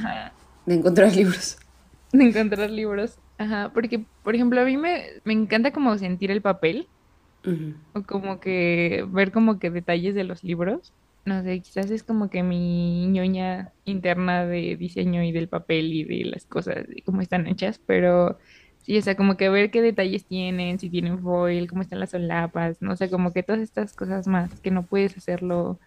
de 0.65 0.75
encontrar 0.75 1.15
libros. 1.15 1.57
De 2.11 2.23
encontrar 2.23 2.71
libros, 2.71 3.19
ajá, 3.37 3.71
porque 3.71 4.07
por 4.23 4.33
ejemplo 4.33 4.59
a 4.61 4.65
mí 4.65 4.77
me, 4.77 5.05
me 5.25 5.33
encanta 5.33 5.71
como 5.71 5.95
sentir 5.97 6.31
el 6.31 6.41
papel, 6.41 6.89
o 7.93 8.03
como 8.03 8.39
que 8.39 9.05
ver 9.09 9.31
como 9.31 9.59
que 9.59 9.69
detalles 9.69 10.15
de 10.15 10.23
los 10.23 10.43
libros 10.43 10.93
no 11.25 11.43
sé, 11.43 11.59
quizás 11.59 11.91
es 11.91 12.03
como 12.03 12.29
que 12.29 12.43
mi 12.43 13.07
ñoña 13.07 13.71
interna 13.85 14.45
de 14.45 14.75
diseño 14.75 15.23
y 15.23 15.31
del 15.31 15.47
papel 15.47 15.93
y 15.93 16.03
de 16.03 16.25
las 16.25 16.45
cosas, 16.45 16.85
y 16.93 17.01
cómo 17.01 17.21
están 17.21 17.47
hechas, 17.47 17.79
pero 17.85 18.38
sí, 18.79 18.97
o 18.97 19.01
sea, 19.01 19.15
como 19.15 19.38
que 19.38 19.49
ver 19.49 19.71
qué 19.71 19.81
detalles 19.81 20.25
tienen, 20.25 20.79
si 20.79 20.89
tienen 20.89 21.19
foil, 21.19 21.69
cómo 21.69 21.81
están 21.81 21.99
las 21.99 22.11
solapas, 22.11 22.81
no 22.81 22.95
sé, 22.95 23.09
como 23.09 23.33
que 23.33 23.43
todas 23.43 23.61
estas 23.61 23.93
cosas 23.93 24.27
más 24.27 24.59
que 24.61 24.71
no 24.71 24.83
puedes 24.83 25.17
hacerlo 25.17 25.79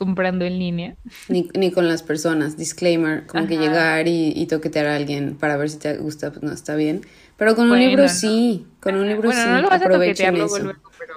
comprando 0.00 0.46
en 0.46 0.58
línea. 0.58 0.96
Ni, 1.28 1.50
ni 1.54 1.70
con 1.70 1.86
las 1.86 2.02
personas, 2.02 2.56
disclaimer, 2.56 3.26
como 3.26 3.46
que 3.46 3.58
llegar 3.58 4.08
y, 4.08 4.32
y, 4.34 4.46
toquetear 4.46 4.86
a 4.86 4.96
alguien 4.96 5.36
para 5.36 5.58
ver 5.58 5.68
si 5.68 5.78
te 5.78 5.98
gusta, 5.98 6.30
pues 6.30 6.42
no 6.42 6.52
está 6.52 6.74
bien. 6.74 7.02
Pero 7.36 7.54
con 7.54 7.70
un 7.70 7.78
libro 7.78 8.08
sí, 8.08 8.66
con 8.80 8.94
un 8.94 9.08
libro 9.08 9.30
sí, 9.30 9.38
no 9.46 9.60
lo 9.60 9.68
vas 9.68 9.82
a 9.82 9.90
toquetear 9.90 10.32
luego, 10.32 10.56
pero 10.98 11.14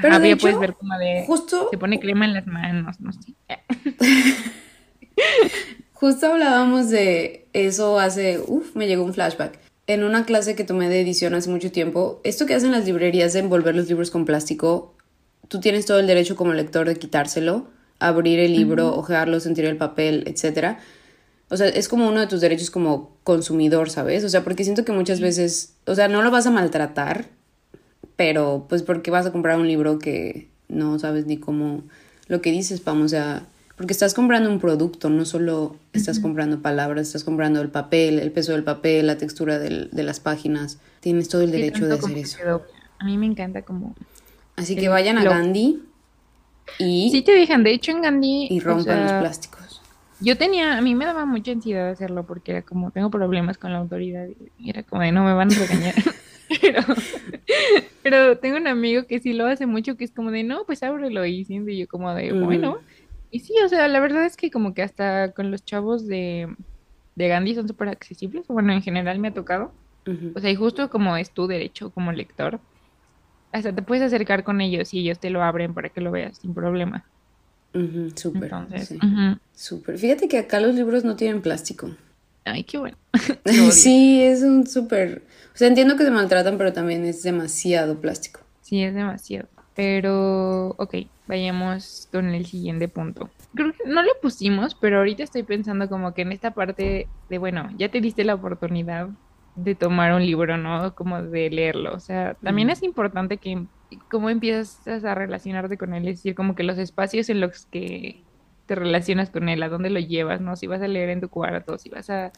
pero 0.00 0.18
de 0.18 0.32
hecho, 0.32 0.42
puedes 0.42 0.58
ver 0.58 0.74
como 0.74 0.98
de 0.98 1.24
justo 1.26 1.68
se 1.70 1.78
pone 1.78 2.00
crema 2.00 2.24
en 2.24 2.34
las 2.34 2.46
manos, 2.46 3.00
no 3.00 3.12
sé. 3.12 3.34
justo 5.92 6.26
hablábamos 6.26 6.90
de 6.90 7.48
eso 7.52 7.98
hace, 7.98 8.40
uff, 8.46 8.74
me 8.74 8.86
llegó 8.86 9.04
un 9.04 9.14
flashback. 9.14 9.58
En 9.86 10.04
una 10.04 10.24
clase 10.24 10.54
que 10.54 10.64
tomé 10.64 10.88
de 10.88 11.00
edición 11.00 11.34
hace 11.34 11.50
mucho 11.50 11.72
tiempo, 11.72 12.20
esto 12.24 12.46
que 12.46 12.54
hacen 12.54 12.72
las 12.72 12.84
librerías 12.84 13.32
de 13.32 13.40
envolver 13.40 13.74
los 13.74 13.88
libros 13.88 14.10
con 14.10 14.24
plástico, 14.24 14.94
tú 15.48 15.60
tienes 15.60 15.84
todo 15.84 15.98
el 15.98 16.06
derecho 16.06 16.36
como 16.36 16.52
lector 16.52 16.86
de 16.86 16.96
quitárselo, 16.96 17.66
abrir 17.98 18.38
el 18.38 18.52
libro, 18.52 18.94
ojearlo, 18.94 19.40
sentir 19.40 19.64
el 19.64 19.76
papel, 19.76 20.24
etcétera. 20.26 20.78
O 21.50 21.56
sea, 21.56 21.66
es 21.66 21.88
como 21.88 22.08
uno 22.08 22.20
de 22.20 22.28
tus 22.28 22.40
derechos 22.40 22.70
como 22.70 23.16
consumidor, 23.24 23.90
¿sabes? 23.90 24.22
O 24.24 24.28
sea, 24.28 24.44
porque 24.44 24.62
siento 24.62 24.84
que 24.84 24.92
muchas 24.92 25.20
veces, 25.20 25.74
o 25.86 25.94
sea, 25.96 26.06
no 26.06 26.22
lo 26.22 26.30
vas 26.30 26.46
a 26.46 26.50
maltratar, 26.50 27.26
pero 28.20 28.66
pues 28.68 28.82
porque 28.82 29.10
vas 29.10 29.24
a 29.24 29.32
comprar 29.32 29.58
un 29.58 29.66
libro 29.66 29.98
que 29.98 30.46
no 30.68 30.98
sabes 30.98 31.24
ni 31.24 31.38
cómo 31.38 31.84
lo 32.28 32.42
que 32.42 32.50
dices, 32.50 32.84
vamos, 32.84 33.06
o 33.06 33.08
sea, 33.08 33.46
porque 33.78 33.94
estás 33.94 34.12
comprando 34.12 34.50
un 34.50 34.60
producto, 34.60 35.08
no 35.08 35.24
solo 35.24 35.76
estás 35.94 36.20
comprando 36.20 36.60
palabras, 36.60 37.06
estás 37.06 37.24
comprando 37.24 37.62
el 37.62 37.70
papel, 37.70 38.18
el 38.18 38.30
peso 38.30 38.52
del 38.52 38.62
papel, 38.62 39.06
la 39.06 39.16
textura 39.16 39.58
del, 39.58 39.88
de 39.90 40.02
las 40.02 40.20
páginas, 40.20 40.78
tienes 41.00 41.30
todo 41.30 41.40
el 41.40 41.50
derecho 41.50 41.86
de 41.86 41.94
hacer 41.94 42.18
eso. 42.18 42.62
A 42.98 43.06
mí 43.06 43.16
me 43.16 43.24
encanta 43.24 43.62
como... 43.62 43.94
Así 44.54 44.76
que 44.76 44.90
vayan 44.90 45.16
a 45.16 45.24
Gandhi 45.24 45.82
y... 46.78 47.08
Sí 47.10 47.22
te 47.22 47.32
dejan, 47.32 47.64
de 47.64 47.72
hecho 47.72 47.90
en 47.90 48.02
Gandhi... 48.02 48.48
Y 48.50 48.60
rompan 48.60 49.02
los 49.02 49.12
plásticos. 49.12 49.80
Yo 50.20 50.36
tenía, 50.36 50.76
a 50.76 50.82
mí 50.82 50.94
me 50.94 51.06
daba 51.06 51.24
mucha 51.24 51.52
ansiedad 51.52 51.88
hacerlo 51.88 52.26
porque 52.26 52.52
era 52.52 52.60
como, 52.60 52.90
tengo 52.90 53.10
problemas 53.10 53.56
con 53.56 53.72
la 53.72 53.78
autoridad 53.78 54.26
y 54.58 54.68
era 54.68 54.82
como 54.82 55.00
de 55.00 55.10
no 55.10 55.24
me 55.24 55.32
van 55.32 55.50
a 55.50 55.54
regañar. 55.54 55.94
Pero, 56.60 56.80
pero 58.02 58.38
tengo 58.38 58.56
un 58.56 58.66
amigo 58.66 59.06
que 59.06 59.20
sí 59.20 59.32
lo 59.32 59.46
hace 59.46 59.66
mucho, 59.66 59.96
que 59.96 60.04
es 60.04 60.10
como 60.10 60.30
de, 60.30 60.42
no, 60.42 60.64
pues 60.64 60.82
ábrelo 60.82 61.24
y 61.24 61.44
siendo 61.44 61.70
yo 61.70 61.86
como 61.86 62.12
de, 62.14 62.32
bueno. 62.32 62.78
Y 63.30 63.40
sí, 63.40 63.54
o 63.64 63.68
sea, 63.68 63.86
la 63.86 64.00
verdad 64.00 64.24
es 64.24 64.36
que 64.36 64.50
como 64.50 64.74
que 64.74 64.82
hasta 64.82 65.32
con 65.32 65.50
los 65.50 65.64
chavos 65.64 66.06
de, 66.06 66.52
de 67.14 67.28
Gandhi 67.28 67.54
son 67.54 67.68
súper 67.68 67.88
accesibles. 67.88 68.46
Bueno, 68.48 68.72
en 68.72 68.82
general 68.82 69.18
me 69.18 69.28
ha 69.28 69.34
tocado. 69.34 69.72
O 70.34 70.40
sea, 70.40 70.50
y 70.50 70.56
justo 70.56 70.90
como 70.90 71.16
es 71.16 71.30
tu 71.30 71.46
derecho 71.46 71.90
como 71.90 72.10
lector, 72.10 72.58
hasta 73.52 73.72
te 73.72 73.82
puedes 73.82 74.02
acercar 74.02 74.42
con 74.42 74.60
ellos 74.60 74.92
y 74.92 75.00
ellos 75.00 75.20
te 75.20 75.30
lo 75.30 75.40
abren 75.42 75.72
para 75.72 75.88
que 75.90 76.00
lo 76.00 76.10
veas 76.10 76.38
sin 76.38 76.52
problema. 76.52 77.04
súper. 78.16 78.50
Sí. 78.78 78.98
Súper. 79.54 79.98
Fíjate 79.98 80.26
que 80.26 80.38
acá 80.38 80.58
los 80.58 80.74
libros 80.74 81.04
no 81.04 81.14
tienen 81.14 81.42
plástico. 81.42 81.94
Ay, 82.44 82.64
qué 82.64 82.78
bueno. 82.78 82.96
sí, 83.70 84.20
es 84.22 84.42
un 84.42 84.66
súper... 84.66 85.22
O 85.52 85.56
sea, 85.56 85.68
entiendo 85.68 85.96
que 85.96 86.04
se 86.04 86.10
maltratan, 86.10 86.58
pero 86.58 86.72
también 86.72 87.04
es 87.04 87.22
demasiado 87.22 88.00
plástico. 88.00 88.40
Sí, 88.62 88.82
es 88.82 88.94
demasiado. 88.94 89.48
Pero, 89.74 90.70
ok, 90.78 90.94
vayamos 91.26 92.08
con 92.12 92.34
el 92.34 92.46
siguiente 92.46 92.88
punto. 92.88 93.30
Creo 93.54 93.72
que 93.72 93.88
no 93.88 94.02
lo 94.02 94.12
pusimos, 94.20 94.74
pero 94.74 94.98
ahorita 94.98 95.22
estoy 95.22 95.42
pensando 95.42 95.88
como 95.88 96.12
que 96.14 96.22
en 96.22 96.32
esta 96.32 96.52
parte 96.52 97.08
de, 97.28 97.38
bueno, 97.38 97.70
ya 97.78 97.88
te 97.88 98.00
diste 98.00 98.24
la 98.24 98.34
oportunidad 98.34 99.08
de 99.56 99.74
tomar 99.74 100.12
un 100.12 100.24
libro, 100.24 100.56
¿no? 100.56 100.94
Como 100.94 101.22
de 101.22 101.50
leerlo. 101.50 101.94
O 101.94 102.00
sea, 102.00 102.34
también 102.42 102.70
es 102.70 102.82
importante 102.82 103.38
que 103.38 103.66
cómo 104.10 104.30
empiezas 104.30 105.04
a 105.04 105.14
relacionarte 105.14 105.76
con 105.76 105.94
él, 105.94 106.06
es 106.08 106.18
decir, 106.18 106.34
como 106.34 106.54
que 106.54 106.62
los 106.62 106.78
espacios 106.78 107.28
en 107.28 107.40
los 107.40 107.66
que 107.66 108.22
te 108.66 108.74
relacionas 108.74 109.30
con 109.30 109.48
él, 109.48 109.62
a 109.62 109.68
dónde 109.68 109.90
lo 109.90 109.98
llevas, 109.98 110.40
¿no? 110.40 110.56
Si 110.56 110.66
vas 110.66 110.80
a 110.80 110.88
leer 110.88 111.10
en 111.10 111.20
tu 111.20 111.28
cuarto, 111.28 111.76
si 111.78 111.88
vas 111.88 112.08
a 112.08 112.32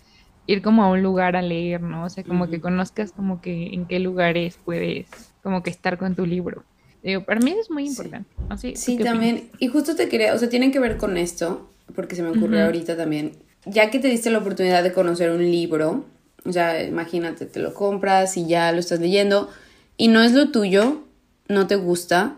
ir 0.47 0.63
como 0.63 0.83
a 0.83 0.91
un 0.91 1.03
lugar 1.03 1.37
a 1.37 1.43
leer, 1.43 1.83
¿no? 1.83 2.05
O 2.05 2.11
sea, 2.11 2.25
como 2.25 2.49
que 2.49 2.61
conozcas 2.61 3.13
como 3.13 3.41
que 3.41 3.75
en 3.75 3.87
qué 3.87 3.99
lugares 3.99 4.59
puedes 4.65 5.07
como 5.43 5.63
que 5.63 5.71
estar 5.71 5.99
con 5.99 6.15
tu 6.15 6.27
libro. 6.27 6.65
Digo, 7.03 7.25
para 7.25 7.41
mí 7.41 7.53
es 7.59 7.71
muy 7.71 7.87
importante. 7.87 8.31
Sí, 8.59 8.77
sí 8.77 8.97
también. 8.99 9.51
Y 9.59 9.69
justo 9.69 9.97
te 9.97 10.09
quería, 10.09 10.35
o 10.35 10.39
sea, 10.39 10.49
tienen 10.49 10.71
que 10.71 10.79
ver 10.79 10.99
con 10.99 11.17
esto, 11.17 11.69
porque 11.95 12.15
se 12.15 12.23
me 12.23 12.31
ocurrió 12.31 12.65
ahorita 12.65 12.97
también. 12.97 13.33
Ya 13.65 13.91
que 13.91 13.99
te 13.99 14.09
diste 14.09 14.31
la 14.31 14.39
oportunidad 14.39 14.83
de 14.83 14.93
conocer 14.93 15.31
un 15.31 15.43
libro, 15.43 16.05
o 16.45 16.53
sea, 16.53 16.83
imagínate, 16.83 17.47
te 17.47 17.61
lo 17.61 17.75
compras 17.75 18.37
y 18.37 18.47
ya 18.47 18.73
lo 18.73 18.79
estás 18.79 19.01
leyendo 19.01 19.49
y 19.97 20.09
no 20.09 20.23
es 20.23 20.33
lo 20.33 20.51
tuyo, 20.51 21.05
no 21.49 21.67
te 21.67 21.77
gusta, 21.77 22.37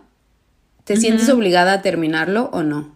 ¿te 0.85 0.97
sientes 0.97 1.29
obligada 1.31 1.75
a 1.75 1.83
terminarlo 1.83 2.51
o 2.53 2.63
no? 2.63 2.95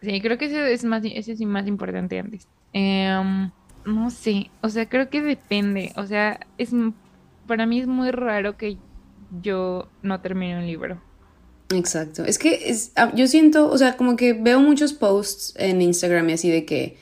Sí, 0.00 0.20
creo 0.20 0.38
que 0.38 0.46
ese 0.46 0.72
es 0.72 0.84
más, 0.84 1.02
ese 1.04 1.32
es 1.32 1.40
más 1.42 1.66
importante 1.68 2.18
antes. 2.18 2.48
Em, 2.72 3.50
no 3.84 4.10
sé, 4.10 4.50
o 4.60 4.68
sea, 4.68 4.88
creo 4.88 5.10
que 5.10 5.22
depende. 5.22 5.92
O 5.96 6.06
sea, 6.06 6.40
es 6.58 6.70
para 7.46 7.66
mí 7.66 7.80
es 7.80 7.86
muy 7.86 8.10
raro 8.10 8.56
que 8.56 8.78
yo 9.42 9.88
no 10.02 10.20
termine 10.20 10.58
un 10.58 10.66
libro. 10.66 11.00
Exacto. 11.74 12.24
Es 12.24 12.38
que 12.38 12.70
es, 12.70 12.92
ah, 12.96 13.12
yo 13.14 13.26
siento, 13.26 13.70
o 13.70 13.78
sea, 13.78 13.96
como 13.96 14.16
que 14.16 14.34
veo 14.34 14.60
muchos 14.60 14.92
posts 14.92 15.54
en 15.56 15.80
Instagram 15.80 16.28
y 16.30 16.32
así 16.34 16.50
de 16.50 16.64
que 16.64 16.96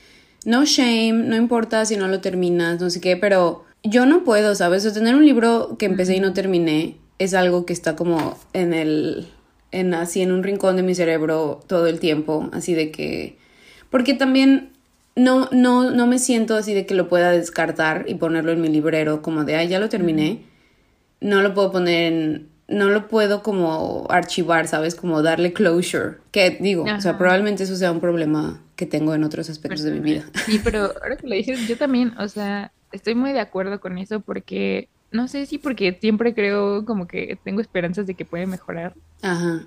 no 0.44 0.64
shame, 0.64 1.12
no 1.12 1.36
importa 1.36 1.84
si 1.84 1.96
no 1.96 2.08
lo 2.08 2.20
terminas, 2.20 2.80
no 2.80 2.88
sé 2.88 3.00
qué, 3.00 3.16
pero 3.16 3.64
yo 3.82 4.06
no 4.06 4.24
puedo, 4.24 4.54
¿sabes? 4.54 4.86
O 4.86 4.92
tener 4.92 5.14
un 5.14 5.26
libro 5.26 5.76
que 5.78 5.86
empecé 5.86 6.16
y 6.16 6.20
no 6.20 6.32
terminé 6.32 6.96
es 7.18 7.34
algo 7.34 7.66
que 7.66 7.72
está 7.72 7.96
como 7.96 8.38
en 8.52 8.72
el 8.72 9.28
en 9.72 9.94
así 9.94 10.22
en 10.22 10.32
un 10.32 10.42
rincón 10.42 10.76
de 10.76 10.82
mi 10.82 10.94
cerebro 10.94 11.60
todo 11.66 11.86
el 11.86 12.00
tiempo, 12.00 12.48
así 12.52 12.74
de 12.74 12.90
que 12.90 13.38
porque 13.90 14.14
también 14.14 14.72
no 15.16 15.48
no 15.52 15.90
no 15.90 16.06
me 16.06 16.18
siento 16.18 16.56
así 16.56 16.74
de 16.74 16.86
que 16.86 16.94
lo 16.94 17.08
pueda 17.08 17.32
descartar 17.32 18.04
y 18.08 18.14
ponerlo 18.14 18.52
en 18.52 18.60
mi 18.60 18.68
librero 18.68 19.22
como 19.22 19.44
de, 19.44 19.56
ay, 19.56 19.68
ya 19.68 19.80
lo 19.80 19.88
terminé. 19.88 20.44
No 21.20 21.42
lo 21.42 21.52
puedo 21.54 21.72
poner 21.72 22.12
en 22.12 22.50
no 22.70 22.88
lo 22.88 23.08
puedo 23.08 23.42
como 23.42 24.06
archivar, 24.10 24.68
¿sabes? 24.68 24.94
Como 24.94 25.22
darle 25.22 25.52
closure. 25.52 26.18
Que 26.30 26.50
digo, 26.60 26.84
o 26.84 27.00
sea, 27.00 27.18
probablemente 27.18 27.64
eso 27.64 27.74
sea 27.74 27.90
un 27.90 28.00
problema 28.00 28.60
que 28.76 28.86
tengo 28.86 29.12
en 29.12 29.24
otros 29.24 29.50
aspectos 29.50 29.82
de 29.82 29.90
mi 29.90 30.00
vida. 30.00 30.24
Sí, 30.46 30.60
pero 30.62 30.92
ahora 31.02 31.16
que 31.16 31.26
lo 31.26 31.34
dices, 31.34 31.66
yo 31.66 31.76
también, 31.76 32.14
o 32.18 32.28
sea, 32.28 32.72
estoy 32.92 33.16
muy 33.16 33.32
de 33.32 33.40
acuerdo 33.40 33.80
con 33.80 33.98
eso 33.98 34.20
porque 34.20 34.88
no 35.10 35.26
sé 35.26 35.46
si 35.46 35.58
porque 35.58 35.98
siempre 36.00 36.32
creo 36.32 36.84
como 36.84 37.08
que 37.08 37.36
tengo 37.42 37.60
esperanzas 37.60 38.06
de 38.06 38.14
que 38.14 38.24
puede 38.24 38.46
mejorar. 38.46 38.94
Ajá. 39.20 39.66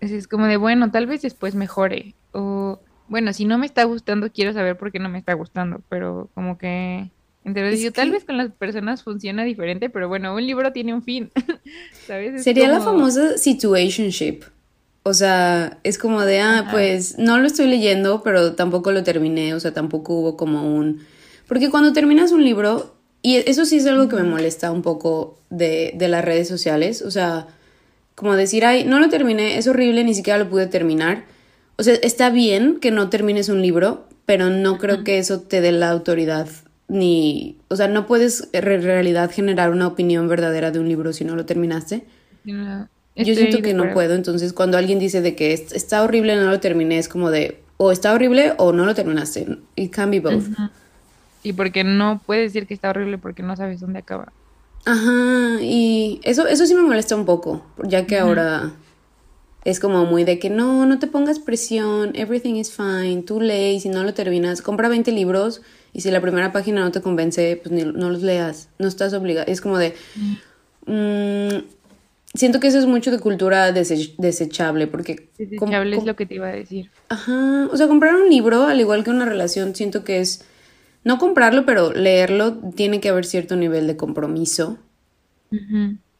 Es 0.00 0.26
como 0.26 0.46
de, 0.46 0.56
bueno, 0.56 0.90
tal 0.90 1.06
vez 1.06 1.22
después 1.22 1.54
mejore. 1.54 2.14
O, 2.32 2.80
bueno, 3.08 3.32
si 3.32 3.44
no 3.44 3.58
me 3.58 3.66
está 3.66 3.84
gustando, 3.84 4.30
quiero 4.30 4.52
saber 4.52 4.76
por 4.76 4.92
qué 4.92 4.98
no 4.98 5.08
me 5.08 5.18
está 5.18 5.34
gustando. 5.34 5.80
Pero 5.88 6.28
como 6.34 6.58
que... 6.58 7.10
Entonces, 7.44 7.92
tal 7.92 8.10
vez 8.10 8.24
con 8.24 8.36
las 8.36 8.50
personas 8.52 9.02
funciona 9.02 9.42
diferente, 9.44 9.88
pero 9.88 10.08
bueno, 10.08 10.34
un 10.34 10.46
libro 10.46 10.72
tiene 10.72 10.92
un 10.92 11.02
fin. 11.02 11.30
¿Sabes? 12.06 12.42
Sería 12.42 12.68
la 12.68 12.80
famosa 12.80 13.38
situationship. 13.38 14.42
O 15.02 15.14
sea, 15.14 15.78
es 15.82 15.96
como 15.96 16.22
de, 16.22 16.40
ah, 16.40 16.68
pues 16.70 17.18
no 17.18 17.38
lo 17.38 17.46
estoy 17.46 17.66
leyendo, 17.66 18.22
pero 18.22 18.54
tampoco 18.54 18.92
lo 18.92 19.02
terminé. 19.02 19.54
O 19.54 19.60
sea, 19.60 19.72
tampoco 19.72 20.14
hubo 20.14 20.36
como 20.36 20.76
un... 20.76 21.00
Porque 21.46 21.70
cuando 21.70 21.94
terminas 21.94 22.32
un 22.32 22.44
libro, 22.44 22.94
y 23.22 23.36
eso 23.36 23.64
sí 23.64 23.78
es 23.78 23.86
algo 23.86 24.08
que 24.08 24.16
me 24.16 24.24
molesta 24.24 24.70
un 24.70 24.82
poco 24.82 25.38
de, 25.48 25.92
de 25.94 26.08
las 26.08 26.22
redes 26.24 26.48
sociales. 26.48 27.00
O 27.00 27.10
sea, 27.10 27.46
como 28.14 28.36
decir, 28.36 28.66
ay, 28.66 28.84
no 28.84 29.00
lo 29.00 29.08
terminé, 29.08 29.56
es 29.56 29.66
horrible, 29.66 30.04
ni 30.04 30.12
siquiera 30.12 30.38
lo 30.38 30.50
pude 30.50 30.66
terminar. 30.66 31.24
O 31.78 31.82
sea, 31.82 31.94
está 31.94 32.30
bien 32.30 32.78
que 32.80 32.90
no 32.90 33.08
termines 33.08 33.48
un 33.48 33.62
libro, 33.62 34.06
pero 34.26 34.50
no 34.50 34.78
creo 34.78 35.04
que 35.04 35.18
eso 35.18 35.40
te 35.40 35.60
dé 35.60 35.72
la 35.72 35.90
autoridad 35.90 36.48
ni, 36.88 37.58
o 37.68 37.76
sea, 37.76 37.86
no 37.86 38.06
puedes 38.06 38.48
en 38.52 38.82
realidad 38.82 39.30
generar 39.30 39.70
una 39.70 39.86
opinión 39.86 40.26
verdadera 40.26 40.70
de 40.70 40.80
un 40.80 40.88
libro 40.88 41.12
si 41.12 41.24
no 41.24 41.36
lo 41.36 41.44
terminaste. 41.44 42.04
Yo 42.44 43.34
siento 43.34 43.62
que 43.62 43.74
no 43.74 43.92
puedo, 43.92 44.14
entonces 44.14 44.52
cuando 44.52 44.78
alguien 44.78 44.98
dice 44.98 45.20
de 45.20 45.36
que 45.36 45.52
está 45.52 46.02
horrible, 46.02 46.36
no 46.36 46.50
lo 46.50 46.60
terminé, 46.60 46.98
es 46.98 47.08
como 47.08 47.30
de 47.30 47.60
o 47.76 47.92
está 47.92 48.12
horrible 48.12 48.54
o 48.56 48.72
no 48.72 48.86
lo 48.86 48.94
terminaste. 48.94 49.58
It 49.76 49.92
can 49.92 50.10
be 50.10 50.20
both. 50.20 50.44
Y 51.42 51.52
porque 51.52 51.84
no 51.84 52.20
puedes 52.24 52.52
decir 52.52 52.66
que 52.66 52.74
está 52.74 52.90
horrible 52.90 53.18
porque 53.18 53.42
no 53.42 53.54
sabes 53.54 53.80
dónde 53.80 54.00
acaba. 54.00 54.32
Ajá, 54.84 55.58
y 55.60 56.20
eso, 56.22 56.46
eso 56.46 56.64
sí 56.64 56.74
me 56.74 56.82
molesta 56.82 57.14
un 57.14 57.26
poco, 57.26 57.66
ya 57.84 58.06
que 58.06 58.18
ahora 58.18 58.72
es 59.68 59.80
como 59.80 60.06
muy 60.06 60.24
de 60.24 60.38
que 60.38 60.48
no, 60.48 60.86
no 60.86 60.98
te 60.98 61.06
pongas 61.06 61.38
presión, 61.38 62.12
everything 62.14 62.54
is 62.54 62.72
fine, 62.72 63.22
tú 63.22 63.38
lees, 63.38 63.82
si 63.82 63.90
no 63.90 64.02
lo 64.02 64.14
terminas, 64.14 64.62
compra 64.62 64.88
20 64.88 65.12
libros 65.12 65.60
y 65.92 66.00
si 66.00 66.10
la 66.10 66.22
primera 66.22 66.52
página 66.52 66.80
no 66.80 66.90
te 66.90 67.02
convence, 67.02 67.60
pues 67.62 67.84
no 67.84 68.10
los 68.10 68.22
leas, 68.22 68.70
no 68.78 68.88
estás 68.88 69.12
obligado. 69.12 69.46
Es 69.46 69.60
como 69.60 69.76
de... 69.76 69.94
Mm, 70.86 71.66
siento 72.32 72.60
que 72.60 72.68
eso 72.68 72.78
es 72.78 72.86
mucho 72.86 73.10
de 73.10 73.18
cultura 73.18 73.70
desechable, 73.70 74.86
porque... 74.86 75.28
Desechable 75.36 75.96
es 75.96 76.04
lo 76.04 76.16
que 76.16 76.24
te 76.24 76.36
iba 76.36 76.48
a 76.48 76.52
decir. 76.52 76.90
Ajá, 77.10 77.68
o 77.70 77.76
sea, 77.76 77.88
comprar 77.88 78.14
un 78.14 78.30
libro, 78.30 78.64
al 78.64 78.80
igual 78.80 79.04
que 79.04 79.10
una 79.10 79.26
relación, 79.26 79.74
siento 79.74 80.02
que 80.02 80.20
es... 80.20 80.46
No 81.04 81.18
comprarlo, 81.18 81.66
pero 81.66 81.92
leerlo 81.92 82.56
tiene 82.74 83.00
que 83.00 83.10
haber 83.10 83.26
cierto 83.26 83.54
nivel 83.54 83.86
de 83.86 83.98
compromiso. 83.98 84.78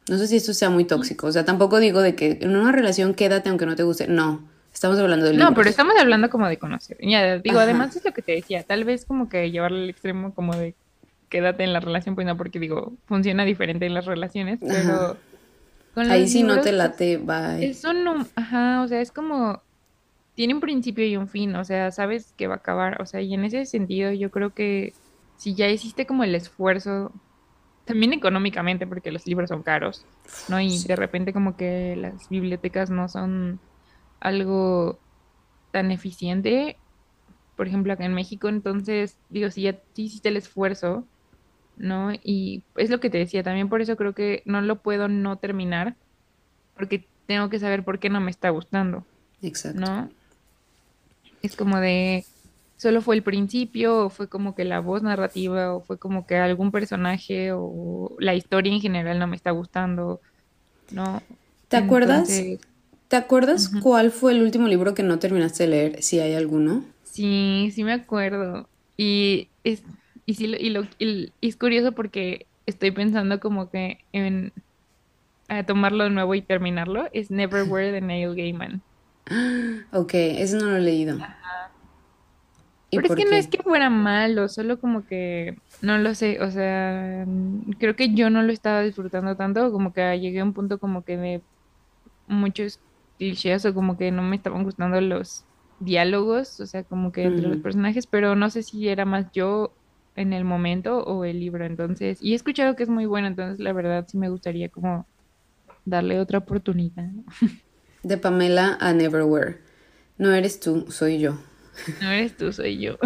No 0.09 0.17
sé 0.17 0.27
si 0.27 0.37
esto 0.37 0.53
sea 0.53 0.69
muy 0.69 0.85
tóxico. 0.85 1.27
O 1.27 1.31
sea, 1.31 1.45
tampoco 1.45 1.79
digo 1.79 2.01
de 2.01 2.15
que 2.15 2.39
en 2.41 2.55
una 2.55 2.71
relación 2.71 3.13
quédate 3.13 3.49
aunque 3.49 3.65
no 3.65 3.75
te 3.75 3.83
guste. 3.83 4.07
No, 4.07 4.41
estamos 4.73 4.97
hablando 4.97 5.27
de 5.27 5.33
No, 5.33 5.53
pero 5.53 5.69
estamos 5.69 5.93
hablando 5.99 6.29
como 6.29 6.47
de 6.47 6.57
conocer. 6.57 6.97
Ya, 7.01 7.37
digo, 7.37 7.59
además 7.59 7.95
es 7.95 8.03
lo 8.03 8.11
que 8.11 8.21
te 8.21 8.31
decía. 8.33 8.63
Tal 8.63 8.83
vez 8.83 9.05
como 9.05 9.29
que 9.29 9.51
llevarlo 9.51 9.77
al 9.77 9.89
extremo 9.89 10.33
como 10.33 10.55
de 10.55 10.73
quédate 11.29 11.63
en 11.63 11.73
la 11.73 11.79
relación, 11.79 12.15
pues 12.15 12.25
no, 12.25 12.35
porque 12.35 12.59
digo, 12.59 12.93
funciona 13.05 13.45
diferente 13.45 13.85
en 13.85 13.93
las 13.93 14.05
relaciones, 14.05 14.59
pero... 14.59 15.15
Ahí 15.95 16.27
sí 16.27 16.43
no 16.43 16.61
te 16.61 16.71
late, 16.71 17.17
bye. 17.17 17.69
Eso 17.69 17.93
no, 17.93 18.25
ajá, 18.35 18.81
o 18.81 18.87
sea, 18.87 19.01
es 19.01 19.11
como... 19.11 19.61
Tiene 20.33 20.53
un 20.53 20.61
principio 20.61 21.05
y 21.05 21.17
un 21.17 21.27
fin, 21.27 21.55
o 21.55 21.65
sea, 21.65 21.91
sabes 21.91 22.33
que 22.37 22.47
va 22.47 22.55
a 22.55 22.57
acabar, 22.57 23.01
o 23.01 23.05
sea, 23.05 23.21
y 23.21 23.33
en 23.33 23.43
ese 23.43 23.65
sentido 23.65 24.11
yo 24.11 24.31
creo 24.31 24.53
que 24.53 24.93
si 25.35 25.53
ya 25.53 25.67
hiciste 25.67 26.05
como 26.05 26.23
el 26.23 26.33
esfuerzo 26.33 27.11
también 27.89 28.13
económicamente, 28.13 28.85
porque 28.85 29.11
los 29.11 29.25
libros 29.25 29.49
son 29.49 29.63
caros, 29.63 30.05
¿no? 30.47 30.61
Y 30.61 30.83
de 30.83 30.95
repente 30.95 31.33
como 31.33 31.57
que 31.57 31.95
las 31.95 32.29
bibliotecas 32.29 32.91
no 32.91 33.09
son 33.09 33.59
algo 34.19 34.99
tan 35.71 35.89
eficiente, 35.89 36.77
por 37.55 37.67
ejemplo, 37.67 37.91
acá 37.91 38.05
en 38.05 38.13
México, 38.13 38.47
entonces, 38.47 39.17
digo, 39.29 39.49
si 39.49 39.63
ya 39.63 39.79
hiciste 39.95 40.29
el 40.29 40.37
esfuerzo, 40.37 41.03
¿no? 41.77 42.11
Y 42.23 42.61
es 42.75 42.91
lo 42.91 42.99
que 42.99 43.09
te 43.09 43.17
decía, 43.17 43.41
también 43.41 43.69
por 43.69 43.81
eso 43.81 43.95
creo 43.95 44.13
que 44.13 44.43
no 44.45 44.61
lo 44.61 44.83
puedo 44.83 45.07
no 45.07 45.37
terminar, 45.37 45.95
porque 46.75 47.07
tengo 47.25 47.49
que 47.49 47.57
saber 47.57 47.83
por 47.83 47.97
qué 47.97 48.11
no 48.11 48.21
me 48.21 48.29
está 48.29 48.51
gustando. 48.51 49.03
Exacto. 49.41 49.79
¿No? 49.79 50.11
Es 51.41 51.55
como 51.55 51.79
de, 51.79 52.23
solo 52.79 53.01
fue 53.01 53.15
el 53.15 53.23
principio, 53.23 54.05
o 54.05 54.09
fue 54.09 54.29
como 54.29 54.55
que 54.55 54.63
la 54.63 54.79
voz 54.79 55.03
narrativa, 55.03 55.75
o 55.75 55.81
fue 55.81 55.97
como 55.97 56.25
que 56.25 56.37
algún 56.37 56.71
personaje, 56.71 57.51
o 57.51 58.15
la 58.19 58.35
historia 58.35 58.73
en 58.73 58.79
general 58.79 59.19
no 59.19 59.27
me 59.27 59.35
está 59.35 59.51
gustando, 59.51 60.21
¿no? 60.91 61.21
¿Te 61.67 61.77
acuerdas? 61.77 62.29
¿Te 63.09 63.15
acuerdas 63.15 63.69
cuál 63.81 64.11
fue 64.11 64.31
el 64.31 64.41
último 64.43 64.67
libro 64.67 64.93
que 64.93 65.03
no 65.03 65.19
terminaste 65.19 65.63
de 65.63 65.69
leer, 65.69 66.03
si 66.03 66.19
hay 66.19 66.35
alguno? 66.35 66.83
Sí, 67.03 67.69
sí 67.73 67.83
me 67.83 67.93
acuerdo. 67.93 68.69
Y 68.95 69.49
es, 69.63 69.83
y, 70.25 70.35
sí, 70.35 70.45
y, 70.45 70.69
lo, 70.69 70.85
y 70.99 71.33
es 71.41 71.57
curioso 71.57 71.91
porque 71.91 72.45
estoy 72.65 72.91
pensando 72.91 73.39
como 73.39 73.69
que 73.69 73.99
en 74.13 74.53
tomarlo 75.65 76.05
de 76.05 76.11
nuevo 76.11 76.33
y 76.35 76.41
terminarlo. 76.41 77.09
Es 77.11 77.29
Neverwhere 77.29 77.91
de 77.91 78.01
Neil 78.01 78.35
Gaiman. 78.35 78.81
Ok, 79.91 80.13
eso 80.13 80.57
no 80.57 80.67
lo 80.67 80.77
he 80.77 80.81
leído. 80.81 81.17
Pero 82.91 83.05
es 83.05 83.15
que 83.15 83.25
no 83.25 83.35
es 83.35 83.47
que 83.47 83.61
fuera 83.61 83.89
malo, 83.89 84.47
solo 84.47 84.79
como 84.79 85.05
que 85.05 85.57
no 85.81 85.97
lo 85.97 86.15
sé, 86.15 86.41
o 86.41 86.49
sea, 86.49 87.25
creo 87.77 87.95
que 87.95 88.13
yo 88.13 88.29
no 88.29 88.41
lo 88.41 88.51
estaba 88.51 88.81
disfrutando 88.81 89.35
tanto, 89.35 89.71
como 89.71 89.93
que 89.93 90.19
llegué 90.19 90.39
a 90.39 90.43
un 90.43 90.53
punto 90.53 90.79
como 90.79 91.03
que 91.03 91.17
de 91.17 91.41
muchos 92.27 92.79
clichés 93.17 93.65
o 93.65 93.73
como 93.73 93.97
que 93.97 94.11
no 94.11 94.23
me 94.23 94.35
estaban 94.35 94.63
gustando 94.63 94.99
los 95.01 95.45
diálogos, 95.79 96.59
o 96.59 96.65
sea, 96.65 96.83
como 96.83 97.11
que 97.11 97.23
entre 97.23 97.47
los 97.47 97.57
personajes, 97.57 98.07
pero 98.07 98.35
no 98.35 98.49
sé 98.49 98.63
si 98.63 98.87
era 98.87 99.05
más 99.05 99.27
yo 99.33 99.71
en 100.15 100.33
el 100.33 100.43
momento 100.43 101.03
o 101.03 101.23
el 101.25 101.39
libro, 101.39 101.65
entonces, 101.65 102.21
y 102.21 102.33
he 102.33 102.35
escuchado 102.35 102.75
que 102.75 102.83
es 102.83 102.89
muy 102.89 103.05
bueno, 103.05 103.27
entonces 103.27 103.59
la 103.59 103.71
verdad 103.71 104.05
sí 104.07 104.17
me 104.17 104.29
gustaría 104.29 104.69
como 104.69 105.05
darle 105.85 106.19
otra 106.19 106.39
oportunidad. 106.39 107.09
De 108.03 108.17
Pamela 108.17 108.77
a 108.79 108.93
Neverwhere. 108.93 109.59
No 110.17 110.33
eres 110.33 110.59
tú, 110.59 110.85
soy 110.89 111.19
yo. 111.19 111.39
No 112.01 112.09
eres 112.09 112.35
tú, 112.35 112.51
soy 112.51 112.79
yo. 112.79 112.97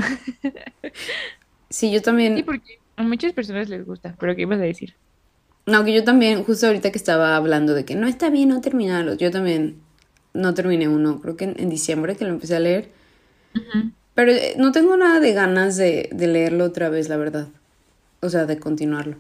sí, 1.69 1.91
yo 1.91 2.01
también. 2.01 2.37
Sí, 2.37 2.43
porque 2.43 2.79
a 2.95 3.03
muchas 3.03 3.33
personas 3.33 3.69
les 3.69 3.85
gusta, 3.85 4.15
pero 4.19 4.35
¿qué 4.35 4.43
ibas 4.43 4.59
a 4.59 4.63
decir? 4.63 4.95
No, 5.65 5.85
que 5.85 5.93
yo 5.93 6.03
también, 6.03 6.43
justo 6.43 6.67
ahorita 6.67 6.91
que 6.91 6.97
estaba 6.97 7.35
hablando 7.35 7.73
de 7.73 7.85
que 7.85 7.95
no 7.95 8.07
está 8.07 8.29
bien 8.29 8.49
no 8.49 8.61
terminarlos, 8.61 9.17
yo 9.17 9.31
también 9.31 9.77
no 10.33 10.53
terminé 10.53 10.87
uno, 10.87 11.21
creo 11.21 11.37
que 11.37 11.45
en, 11.45 11.69
diciembre 11.69 12.15
que 12.15 12.25
lo 12.25 12.31
empecé 12.31 12.55
a 12.55 12.59
leer. 12.59 12.91
Pero 14.15 14.31
eh, 14.31 14.55
no 14.57 14.71
tengo 14.71 14.97
nada 14.97 15.19
de 15.19 15.33
ganas 15.33 15.77
de, 15.77 16.09
leerlo 16.11 16.65
otra 16.65 16.89
vez, 16.89 17.07
la 17.07 17.17
verdad. 17.17 17.47
O 18.21 18.29
sea, 18.29 18.45
de 18.45 18.59
continuarlo. 18.59 19.17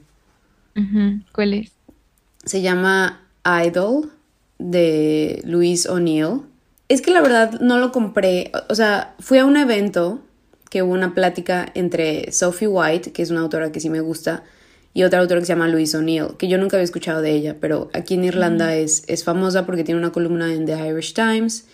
¿Cuál 1.31 1.53
es? 1.53 1.71
Se 2.45 2.61
llama 2.61 3.21
Idol 3.65 4.11
de 4.57 5.41
Louise 5.45 5.89
O'Neill. 5.89 6.41
Es 6.93 7.01
que 7.01 7.09
la 7.09 7.21
verdad 7.21 7.59
no 7.59 7.79
lo 7.79 7.91
compré. 7.91 8.51
O 8.69 8.75
sea, 8.75 9.15
fui 9.19 9.39
a 9.39 9.45
un 9.45 9.57
evento 9.57 10.21
que 10.69 10.83
hubo 10.83 10.93
una 10.93 11.15
plática 11.15 11.71
entre 11.73 12.31
Sophie 12.31 12.67
White, 12.67 13.13
que 13.13 13.23
es 13.23 13.31
una 13.31 13.39
autora 13.39 13.71
que 13.71 13.79
sí 13.79 13.89
me 13.89 13.99
gusta, 13.99 14.43
y 14.93 15.01
otra 15.01 15.19
autora 15.19 15.39
que 15.39 15.47
se 15.47 15.53
llama 15.53 15.67
Louise 15.67 15.97
O'Neill, 15.97 16.37
que 16.37 16.47
yo 16.47 16.59
nunca 16.59 16.77
había 16.77 16.83
escuchado 16.83 17.23
de 17.23 17.31
ella, 17.31 17.57
pero 17.59 17.89
aquí 17.93 18.13
en 18.13 18.25
Irlanda 18.25 18.75
es, 18.75 19.05
es 19.07 19.23
famosa 19.23 19.65
porque 19.65 19.83
tiene 19.83 19.99
una 19.99 20.11
columna 20.11 20.53
en 20.53 20.67
The 20.67 20.87
Irish 20.87 21.15
Times 21.15 21.65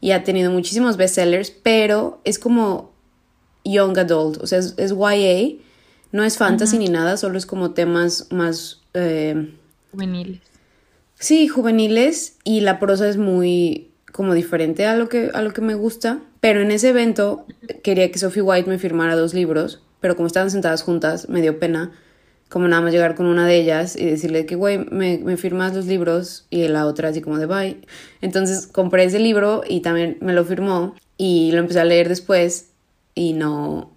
y 0.00 0.12
ha 0.12 0.24
tenido 0.24 0.50
muchísimos 0.50 0.96
bestsellers, 0.96 1.50
pero 1.50 2.22
es 2.24 2.38
como 2.38 2.94
young 3.66 3.98
adult, 3.98 4.38
o 4.42 4.46
sea, 4.46 4.58
es, 4.58 4.74
YA, 4.78 5.58
no 6.12 6.24
es 6.24 6.38
fantasy 6.38 6.78
ni 6.78 6.88
nada, 6.88 7.18
solo 7.18 7.36
es 7.36 7.44
como 7.44 7.72
temas 7.72 8.28
más... 8.30 8.80
Eh, 8.94 9.52
juveniles. 9.90 10.40
Sí, 11.18 11.46
juveniles 11.46 12.38
y 12.42 12.60
la 12.60 12.78
prosa 12.78 13.06
es 13.06 13.18
muy 13.18 13.91
como 14.12 14.34
diferente 14.34 14.86
a 14.86 14.96
lo 14.96 15.08
que 15.08 15.30
a 15.34 15.42
lo 15.42 15.52
que 15.52 15.60
me 15.60 15.74
gusta, 15.74 16.20
pero 16.40 16.60
en 16.60 16.70
ese 16.70 16.90
evento 16.90 17.46
quería 17.82 18.10
que 18.12 18.18
Sophie 18.18 18.42
White 18.42 18.68
me 18.68 18.78
firmara 18.78 19.16
dos 19.16 19.34
libros, 19.34 19.82
pero 20.00 20.14
como 20.16 20.26
estaban 20.26 20.50
sentadas 20.50 20.82
juntas 20.82 21.28
me 21.28 21.40
dio 21.40 21.58
pena 21.58 21.92
como 22.52 22.68
nada 22.68 22.82
más 22.82 22.92
llegar 22.92 23.14
con 23.14 23.24
una 23.24 23.46
de 23.46 23.58
ellas 23.58 23.96
y 23.96 24.04
decirle 24.04 24.44
que, 24.44 24.56
güey, 24.56 24.76
me, 24.90 25.16
me, 25.16 25.38
firmas 25.38 25.74
los 25.74 25.86
libros 25.86 26.46
y 26.50 26.68
la 26.68 26.84
otra 26.84 27.08
así 27.08 27.22
como 27.22 27.38
de 27.38 27.46
bye. 27.46 27.80
Entonces 28.20 28.66
compré 28.66 29.04
ese 29.04 29.18
libro 29.18 29.62
y 29.66 29.80
también 29.80 30.18
me 30.20 30.34
lo 30.34 30.44
firmó 30.44 30.94
y 31.16 31.50
lo 31.52 31.60
empecé 31.60 31.80
a 31.80 31.86
leer 31.86 32.10
después 32.10 32.68
y 33.14 33.32
no, 33.32 33.96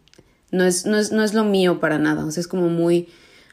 no 0.51 0.63
es, 0.63 0.85
no 0.85 0.97
es, 0.97 1.11
no 1.11 1.21
es 1.21 1.33
lo 1.33 1.43
mío 1.43 1.81
para 1.81 1.99
nada. 1.99 2.25
O 2.25 2.31
sea, 2.31 2.39
es 2.39 2.47
como 2.47 2.69
muy, 2.69 3.09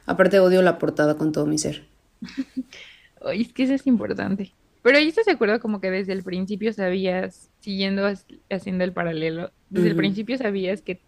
aparte 0.06 0.38
odio 0.38 0.62
la 0.62 0.78
portada 0.78 1.16
con 1.16 1.32
todo 1.32 1.46
mi 1.46 1.58
ser. 1.58 1.84
Oye, 3.22 3.42
es 3.42 3.52
que 3.52 3.64
eso 3.64 3.74
es 3.74 3.88
importante. 3.88 4.52
Pero 4.82 4.98
ahí 4.98 5.08
estás 5.08 5.26
de 5.26 5.32
acuerdo 5.32 5.60
como 5.60 5.80
que 5.80 5.90
desde 5.90 6.12
el 6.12 6.24
principio 6.24 6.72
sabías, 6.72 7.50
siguiendo 7.60 8.12
haciendo 8.50 8.84
el 8.84 8.92
paralelo, 8.92 9.52
desde 9.70 9.90
el 9.90 9.96
principio 9.96 10.36
sabías 10.36 10.82
que 10.82 11.00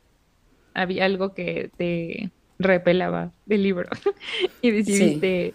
había 0.75 1.05
algo 1.05 1.35
que 1.35 1.71
te 1.77 2.31
repelaba 2.59 3.33
del 3.47 3.65
libro 3.65 3.89
y 4.63 4.71
decidiste 4.71 5.55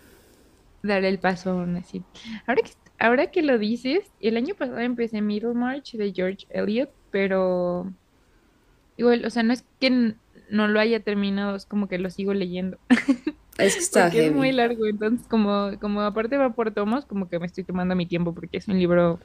dar 0.83 1.05
el 1.05 1.19
paso 1.19 1.65
así. 1.77 2.03
Ahora 2.45 2.61
que, 2.61 2.71
ahora 2.99 3.31
que 3.31 3.41
lo 3.41 3.57
dices, 3.57 4.11
el 4.19 4.37
año 4.37 4.55
pasado 4.55 4.79
empecé 4.79 5.21
Middlemarch 5.21 5.93
de 5.93 6.13
George 6.13 6.45
Eliot, 6.49 6.91
pero 7.11 7.91
igual, 8.97 9.25
o 9.25 9.29
sea, 9.29 9.43
no 9.43 9.53
es 9.53 9.63
que 9.79 10.15
no 10.49 10.67
lo 10.67 10.79
haya 10.79 10.99
terminado, 10.99 11.55
es 11.55 11.65
como 11.65 11.87
que 11.87 11.99
lo 11.99 12.09
sigo 12.09 12.33
leyendo. 12.33 12.77
Es 13.59 13.75
que 13.75 13.81
está 13.81 14.07
es 14.07 14.33
muy 14.33 14.51
largo, 14.51 14.85
entonces 14.85 15.27
como, 15.27 15.71
como 15.79 16.01
aparte 16.01 16.37
va 16.37 16.51
por 16.51 16.71
tomos, 16.71 17.05
como 17.05 17.29
que 17.29 17.39
me 17.39 17.45
estoy 17.45 17.63
tomando 17.63 17.95
mi 17.95 18.05
tiempo 18.05 18.33
porque 18.33 18.57
es 18.57 18.67
un 18.67 18.77
libro, 18.79 19.19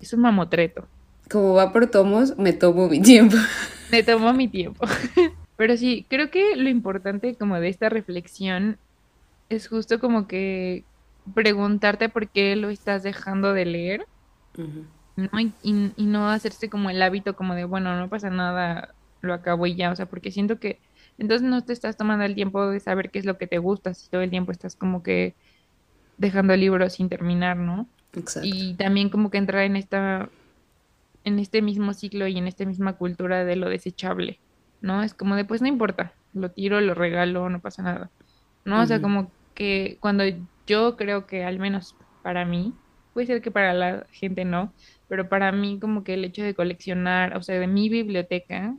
es 0.00 0.12
un 0.12 0.20
mamotreto. 0.20 0.86
Como 1.30 1.54
va 1.54 1.72
por 1.72 1.86
tomos, 1.88 2.36
me 2.38 2.52
tomo 2.52 2.88
mi 2.88 3.00
tiempo. 3.00 3.36
Me 3.90 4.02
tomo 4.02 4.34
mi 4.34 4.48
tiempo. 4.48 4.86
Pero 5.56 5.78
sí, 5.78 6.04
creo 6.10 6.30
que 6.30 6.56
lo 6.56 6.68
importante 6.68 7.34
como 7.36 7.58
de 7.58 7.70
esta 7.70 7.88
reflexión 7.88 8.76
es 9.48 9.66
justo 9.66 9.98
como 9.98 10.28
que 10.28 10.84
preguntarte 11.34 12.10
por 12.10 12.28
qué 12.28 12.54
lo 12.54 12.68
estás 12.68 13.02
dejando 13.02 13.54
de 13.54 13.64
leer 13.64 14.06
¿no? 15.18 15.40
Y, 15.40 15.72
no 15.96 16.28
hacerse 16.28 16.68
como 16.68 16.90
el 16.90 17.02
hábito 17.02 17.34
como 17.34 17.54
de, 17.54 17.64
bueno, 17.64 17.98
no 17.98 18.08
pasa 18.08 18.30
nada, 18.30 18.94
lo 19.20 19.34
acabo 19.34 19.66
y 19.66 19.74
ya, 19.74 19.90
o 19.90 19.96
sea, 19.96 20.06
porque 20.06 20.30
siento 20.30 20.60
que 20.60 20.78
entonces 21.18 21.46
no 21.46 21.62
te 21.64 21.72
estás 21.72 21.96
tomando 21.96 22.24
el 22.24 22.34
tiempo 22.34 22.66
de 22.68 22.80
saber 22.80 23.10
qué 23.10 23.18
es 23.18 23.24
lo 23.24 23.38
que 23.38 23.46
te 23.46 23.58
gusta, 23.58 23.92
si 23.94 24.08
todo 24.08 24.22
el 24.22 24.30
tiempo 24.30 24.52
estás 24.52 24.76
como 24.76 25.02
que 25.02 25.34
dejando 26.16 26.54
el 26.54 26.60
libro 26.60 26.88
sin 26.88 27.08
terminar, 27.08 27.56
¿no? 27.56 27.86
Exacto. 28.14 28.48
Y 28.50 28.74
también 28.74 29.10
como 29.10 29.30
que 29.30 29.38
entrar 29.38 29.64
en 29.64 29.76
esta 29.76 30.28
en 31.24 31.38
este 31.38 31.60
mismo 31.62 31.92
ciclo 31.92 32.26
y 32.26 32.38
en 32.38 32.46
esta 32.46 32.64
misma 32.64 32.94
cultura 32.94 33.44
de 33.44 33.56
lo 33.56 33.68
desechable, 33.68 34.38
¿no? 34.80 35.02
Es 35.02 35.12
como 35.14 35.36
de, 35.36 35.44
pues 35.44 35.60
no 35.60 35.68
importa, 35.68 36.12
lo 36.32 36.50
tiro, 36.50 36.80
lo 36.80 36.94
regalo, 36.94 37.50
no 37.50 37.60
pasa 37.60 37.82
nada, 37.82 38.10
¿no? 38.64 38.80
O 38.80 38.86
sea, 38.86 39.02
como 39.02 39.30
que 39.54 39.98
cuando 40.00 40.24
yo 40.66 40.96
creo 40.96 41.26
que 41.26 41.44
al 41.44 41.58
menos 41.58 41.96
para 42.22 42.44
mí, 42.44 42.72
puede 43.12 43.26
ser 43.26 43.42
que 43.42 43.50
para 43.50 43.74
la 43.74 44.06
gente 44.10 44.44
no, 44.44 44.72
pero 45.08 45.28
para 45.28 45.52
mí 45.52 45.78
como 45.80 46.04
que 46.04 46.14
el 46.14 46.24
hecho 46.24 46.42
de 46.42 46.54
coleccionar, 46.54 47.36
o 47.36 47.42
sea, 47.42 47.58
de 47.58 47.66
mi 47.66 47.88
biblioteca, 47.88 48.74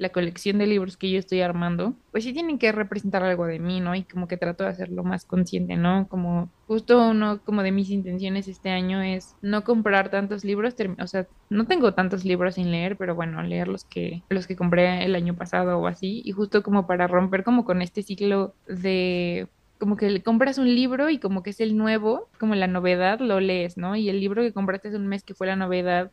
la 0.00 0.08
colección 0.08 0.56
de 0.56 0.66
libros 0.66 0.96
que 0.96 1.10
yo 1.10 1.18
estoy 1.18 1.42
armando, 1.42 1.92
pues 2.10 2.24
sí 2.24 2.32
tienen 2.32 2.58
que 2.58 2.72
representar 2.72 3.22
algo 3.22 3.44
de 3.44 3.58
mí, 3.58 3.80
¿no? 3.80 3.94
Y 3.94 4.04
como 4.04 4.28
que 4.28 4.38
trato 4.38 4.64
de 4.64 4.70
hacerlo 4.70 5.04
más 5.04 5.26
consciente, 5.26 5.76
¿no? 5.76 6.08
Como 6.08 6.48
justo 6.66 7.10
uno 7.10 7.42
como 7.44 7.62
de 7.62 7.70
mis 7.70 7.90
intenciones 7.90 8.48
este 8.48 8.70
año 8.70 9.02
es 9.02 9.36
no 9.42 9.62
comprar 9.62 10.10
tantos 10.10 10.42
libros, 10.42 10.74
o 10.98 11.06
sea, 11.06 11.26
no 11.50 11.66
tengo 11.66 11.92
tantos 11.92 12.24
libros 12.24 12.54
sin 12.54 12.70
leer, 12.70 12.96
pero 12.96 13.14
bueno, 13.14 13.42
leer 13.42 13.68
los 13.68 13.84
que 13.84 14.22
los 14.30 14.46
que 14.46 14.56
compré 14.56 15.04
el 15.04 15.14
año 15.14 15.34
pasado 15.36 15.78
o 15.78 15.86
así, 15.86 16.22
y 16.24 16.32
justo 16.32 16.62
como 16.62 16.86
para 16.86 17.06
romper 17.06 17.44
como 17.44 17.66
con 17.66 17.82
este 17.82 18.02
ciclo 18.02 18.54
de 18.66 19.48
como 19.78 19.96
que 19.96 20.10
le 20.10 20.22
compras 20.22 20.56
un 20.58 20.74
libro 20.74 21.10
y 21.10 21.18
como 21.18 21.42
que 21.42 21.50
es 21.50 21.60
el 21.60 21.76
nuevo, 21.76 22.28
como 22.38 22.54
la 22.54 22.68
novedad, 22.68 23.20
lo 23.20 23.40
lees, 23.40 23.76
¿no? 23.76 23.96
Y 23.96 24.08
el 24.08 24.20
libro 24.20 24.42
que 24.42 24.52
compraste 24.52 24.88
hace 24.88 24.96
un 24.96 25.08
mes 25.08 25.24
que 25.24 25.34
fue 25.34 25.46
la 25.46 25.56
novedad, 25.56 26.10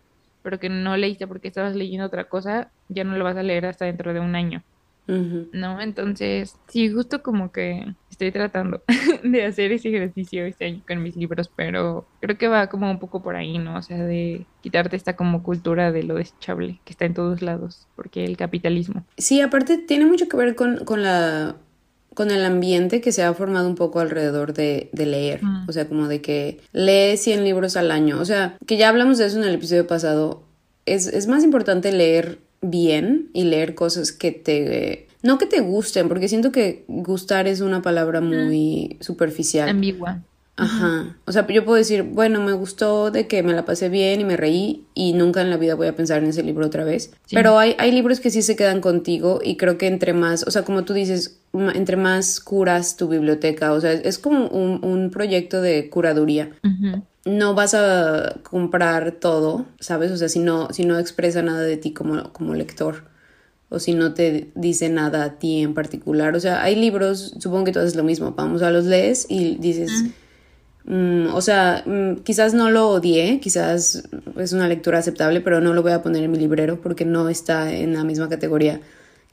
pero 0.48 0.62
que 0.62 0.70
no 0.70 0.96
leíste 0.96 1.28
porque 1.28 1.50
estabas 1.50 1.76
leyendo 1.76 2.06
otra 2.06 2.24
cosa, 2.30 2.72
ya 2.88 3.04
no 3.04 3.18
lo 3.18 3.26
vas 3.26 3.36
a 3.36 3.44
leer 3.44 3.66
hasta 3.66 3.84
dentro 3.84 4.14
de 4.14 4.22
un 4.22 4.34
año. 4.34 4.64
¿No? 5.06 5.82
Entonces, 5.82 6.56
sí, 6.70 6.90
justo 6.90 7.22
como 7.22 7.52
que 7.52 7.86
estoy 8.10 8.32
tratando 8.32 8.82
de 9.24 9.44
hacer 9.44 9.74
ese 9.74 9.90
ejercicio 9.90 10.46
este 10.46 10.64
año 10.64 10.82
con 10.88 11.04
mis 11.04 11.18
libros, 11.18 11.52
pero 11.54 12.08
creo 12.22 12.38
que 12.38 12.48
va 12.48 12.68
como 12.68 12.90
un 12.90 12.98
poco 12.98 13.22
por 13.22 13.36
ahí, 13.36 13.58
¿no? 13.58 13.76
O 13.78 13.82
sea, 13.82 14.02
de 14.02 14.46
quitarte 14.62 14.96
esta 14.96 15.18
como 15.18 15.44
cultura 15.44 15.92
de 15.92 16.04
lo 16.04 16.16
desechable 16.16 16.80
que 16.86 16.94
está 16.94 17.04
en 17.04 17.14
todos 17.14 17.42
lados, 17.42 17.90
porque 17.98 18.24
el 18.24 18.38
capitalismo. 18.38 19.04
Sí, 19.18 19.42
aparte 19.42 19.78
tiene 19.78 20.06
mucho 20.06 20.30
que 20.30 20.38
ver 20.38 20.56
con, 20.56 20.86
con 20.86 21.04
la 21.04 21.58
con 22.18 22.32
el 22.32 22.44
ambiente 22.46 23.00
que 23.00 23.12
se 23.12 23.22
ha 23.22 23.32
formado 23.36 23.70
un 23.70 23.76
poco 23.76 24.00
alrededor 24.00 24.52
de, 24.52 24.90
leer. 24.92 25.40
O 25.68 25.72
sea, 25.72 25.88
como 25.88 26.08
de 26.08 26.20
que 26.20 26.60
lee 26.74 27.16
100 27.16 27.44
libros 27.44 27.78
al 27.78 27.92
año. 27.92 28.20
O 28.20 28.26
sea, 28.26 28.58
que 28.66 28.76
ya 28.76 28.90
hablamos 28.90 29.20
de 29.20 29.28
eso 29.28 29.38
en 29.38 29.44
el 29.44 29.54
episodio 29.54 29.86
pasado. 29.86 30.42
Es, 30.88 31.06
es 31.06 31.28
más 31.28 31.44
importante 31.44 31.92
leer 31.92 32.40
bien 32.62 33.30
y 33.34 33.44
leer 33.44 33.76
cosas 33.76 34.12
que 34.12 34.32
te... 34.32 35.08
No 35.22 35.38
que 35.38 35.46
te 35.46 35.60
gusten, 35.60 36.08
porque 36.08 36.28
siento 36.28 36.52
que 36.52 36.86
gustar 36.88 37.48
es 37.48 37.62
una 37.62 37.84
palabra 37.84 38.20
muy 38.20 38.98
superficial. 39.00 39.70
Ambigua. 39.70 40.24
Ajá. 40.58 41.16
O 41.26 41.32
sea, 41.32 41.46
yo 41.48 41.64
puedo 41.64 41.78
decir, 41.78 42.02
bueno, 42.02 42.42
me 42.42 42.52
gustó 42.52 43.12
de 43.12 43.28
que 43.28 43.44
me 43.44 43.54
la 43.54 43.64
pasé 43.64 43.90
bien 43.90 44.22
y 44.22 44.26
me 44.26 44.38
reí 44.38 44.86
y 44.96 45.14
nunca 45.14 45.42
en 45.42 45.52
la 45.52 45.58
vida 45.58 45.76
voy 45.76 45.86
a 45.86 45.96
pensar 45.96 46.24
en 46.24 46.30
ese 46.30 46.42
libro 46.42 46.66
otra 46.66 46.84
vez. 46.84 47.12
Pero 47.32 47.60
hay, 47.60 47.76
hay 47.78 47.92
libros 47.92 48.20
que 48.20 48.32
sí 48.32 48.42
se 48.42 48.56
quedan 48.56 48.82
contigo 48.82 49.40
y 49.44 49.56
creo 49.58 49.78
que 49.78 49.86
entre 49.86 50.14
más, 50.14 50.44
o 50.48 50.52
sea, 50.52 50.64
como 50.64 50.84
tú 50.84 50.94
dices, 50.94 51.40
entre 51.54 51.96
más 51.96 52.40
curas 52.40 52.98
tu 52.98 53.08
biblioteca, 53.08 53.72
o 53.72 53.80
sea, 53.80 53.94
es 53.94 54.18
como 54.18 54.48
un, 54.48 54.84
un 54.84 55.12
proyecto 55.12 55.62
de 55.62 55.90
curaduría. 55.92 56.50
No 57.24 57.54
vas 57.54 57.76
a 57.76 58.38
comprar 58.42 59.12
todo, 59.12 59.68
¿sabes? 59.80 60.12
O 60.12 60.18
sea, 60.18 60.28
si 60.28 60.40
no, 60.40 60.70
si 60.74 60.86
no 60.86 60.98
expresa 60.98 61.44
nada 61.44 61.62
de 61.62 61.78
ti 61.78 61.94
como, 61.94 62.34
como 62.34 62.56
lector 62.56 63.04
o 63.70 63.80
si 63.80 63.94
no 63.94 64.14
te 64.14 64.50
dice 64.56 64.90
nada 64.90 65.24
a 65.24 65.34
ti 65.38 65.62
en 65.62 65.76
particular. 65.76 66.36
O 66.36 66.40
sea, 66.40 66.64
hay 66.64 66.76
libros, 66.76 67.36
supongo 67.40 67.66
que 67.66 67.74
tú 67.74 67.80
haces 67.80 67.96
lo 67.96 68.04
mismo, 68.04 68.32
vamos 68.32 68.64
a 68.64 68.72
los 68.72 68.86
lees 68.86 69.28
y 69.30 69.58
dices... 69.58 69.92
Mm, 70.88 71.34
o 71.34 71.42
sea, 71.42 71.84
mm, 71.86 72.24
quizás 72.24 72.54
no 72.54 72.72
lo 72.72 72.90
odié, 72.90 73.40
quizás 73.42 74.04
es 74.38 74.54
una 74.54 74.68
lectura 74.70 75.00
aceptable, 75.00 75.42
pero 75.42 75.60
no 75.60 75.74
lo 75.74 75.84
voy 75.84 75.92
a 75.92 76.02
poner 76.02 76.24
en 76.24 76.32
mi 76.32 76.38
librero 76.38 76.80
porque 76.82 77.04
no 77.04 77.28
está 77.28 77.74
en 77.74 77.94
la 77.94 78.06
misma 78.06 78.30
categoría 78.30 78.80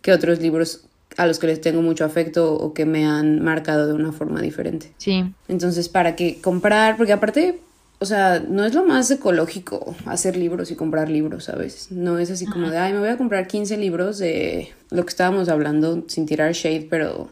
que 0.02 0.12
otros 0.12 0.40
libros 0.40 0.82
a 1.16 1.26
los 1.26 1.38
que 1.38 1.46
les 1.46 1.60
tengo 1.60 1.80
mucho 1.80 2.04
afecto 2.04 2.54
o 2.54 2.74
que 2.74 2.86
me 2.86 3.06
han 3.06 3.40
marcado 3.40 3.86
de 3.86 3.92
una 3.92 4.10
forma 4.10 4.42
diferente. 4.42 4.92
Sí. 4.98 5.32
Entonces, 5.46 5.88
¿para 5.88 6.16
qué 6.16 6.40
comprar? 6.40 6.96
Porque 6.96 7.12
aparte, 7.12 7.60
o 8.00 8.04
sea, 8.04 8.40
no 8.40 8.64
es 8.64 8.74
lo 8.74 8.84
más 8.84 9.08
ecológico 9.12 9.94
hacer 10.06 10.36
libros 10.36 10.72
y 10.72 10.74
comprar 10.74 11.08
libros, 11.08 11.44
¿sabes? 11.44 11.92
No 11.92 12.18
es 12.18 12.32
así 12.32 12.46
como 12.46 12.68
de, 12.68 12.78
ay, 12.78 12.92
me 12.92 12.98
voy 12.98 13.10
a 13.10 13.16
comprar 13.16 13.46
15 13.46 13.76
libros 13.76 14.18
de 14.18 14.72
lo 14.90 15.04
que 15.04 15.10
estábamos 15.10 15.48
hablando, 15.48 16.02
sin 16.08 16.26
tirar 16.26 16.52
shade, 16.52 16.88
pero 16.90 17.28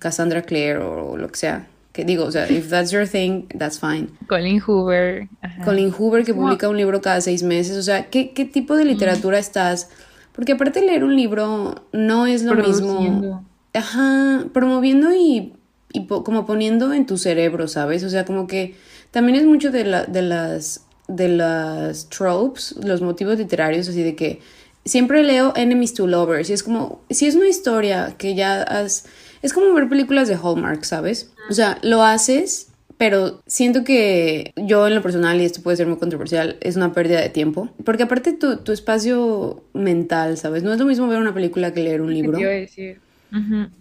Cassandra 0.00 0.42
Clare 0.42 0.78
o 0.78 1.16
lo 1.16 1.28
que 1.28 1.38
sea 1.38 1.68
que 1.92 2.04
digo, 2.04 2.24
o 2.24 2.32
sea, 2.32 2.50
if 2.50 2.68
that's 2.70 2.90
your 2.90 3.06
thing, 3.06 3.46
that's 3.58 3.78
fine. 3.78 4.08
Colin 4.28 4.60
Hoover. 4.66 5.28
Colin 5.64 5.92
Hoover 5.92 6.24
que 6.24 6.32
publica 6.34 6.68
un 6.68 6.76
libro 6.76 7.00
cada 7.00 7.20
seis 7.20 7.42
meses, 7.42 7.76
o 7.76 7.82
sea, 7.82 8.08
¿qué, 8.08 8.32
qué 8.32 8.44
tipo 8.44 8.76
de 8.76 8.84
literatura 8.84 9.38
estás? 9.38 9.90
Porque 10.32 10.52
aparte 10.52 10.80
de 10.80 10.86
leer 10.86 11.04
un 11.04 11.14
libro 11.14 11.86
no 11.92 12.26
es 12.26 12.42
lo 12.42 12.54
mismo. 12.54 13.44
Ajá, 13.74 14.46
promoviendo 14.52 15.14
y, 15.14 15.52
y 15.92 16.06
como 16.06 16.46
poniendo 16.46 16.92
en 16.92 17.06
tu 17.06 17.18
cerebro, 17.18 17.68
¿sabes? 17.68 18.04
O 18.04 18.08
sea, 18.08 18.24
como 18.24 18.46
que 18.46 18.74
también 19.10 19.36
es 19.38 19.44
mucho 19.44 19.70
de, 19.70 19.84
la, 19.84 20.04
de 20.04 20.22
las 20.22 20.86
de 21.08 21.28
las 21.28 22.08
tropes, 22.08 22.74
los 22.82 23.02
motivos 23.02 23.38
literarios, 23.38 23.88
así 23.88 24.02
de 24.02 24.14
que 24.14 24.40
siempre 24.84 25.22
leo 25.22 25.52
Enemies 25.56 25.94
to 25.94 26.06
Lovers 26.06 26.50
y 26.50 26.52
es 26.54 26.62
como, 26.62 27.02
si 27.10 27.26
es 27.26 27.34
una 27.34 27.48
historia 27.48 28.14
que 28.18 28.34
ya 28.34 28.62
has 28.62 29.04
es 29.42 29.52
como 29.52 29.72
ver 29.74 29.88
películas 29.88 30.28
de 30.28 30.36
Hallmark, 30.36 30.84
¿sabes? 30.84 31.32
O 31.50 31.52
sea, 31.52 31.78
lo 31.82 32.02
haces, 32.02 32.68
pero 32.96 33.42
siento 33.46 33.84
que 33.84 34.52
yo 34.56 34.86
en 34.86 34.94
lo 34.94 35.02
personal, 35.02 35.40
y 35.40 35.44
esto 35.44 35.62
puede 35.62 35.76
ser 35.76 35.86
muy 35.86 35.98
controversial, 35.98 36.56
es 36.60 36.76
una 36.76 36.92
pérdida 36.92 37.20
de 37.20 37.28
tiempo. 37.28 37.68
Porque 37.84 38.04
aparte 38.04 38.32
tu, 38.32 38.58
tu 38.58 38.72
espacio 38.72 39.62
mental, 39.74 40.38
¿sabes? 40.38 40.62
No 40.62 40.72
es 40.72 40.78
lo 40.78 40.86
mismo 40.86 41.08
ver 41.08 41.18
una 41.18 41.34
película 41.34 41.74
que 41.74 41.82
leer 41.82 42.00
un 42.00 42.14
libro. 42.14 42.38
¿Qué 42.38 42.46
decir? 42.46 43.00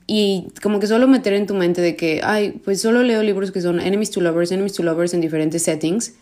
Y 0.08 0.47
como 0.63 0.80
que 0.80 0.88
solo 0.88 1.08
meter 1.08 1.34
en 1.34 1.45
tu 1.45 1.54
mente 1.54 1.82
de 1.82 1.97
que, 1.97 2.21
ay, 2.24 2.62
pues 2.63 2.80
solo 2.80 3.04
leo 3.04 3.21
libros 3.21 3.52
que 3.52 3.60
son 3.60 3.82
enemies 3.82 4.10
to 4.10 4.21
lovers, 4.21 4.52
enemies 4.52 4.74
to 4.74 4.84
lovers 4.84 5.13
en 5.13 5.19
diferentes 5.19 5.63
settings 5.63 6.15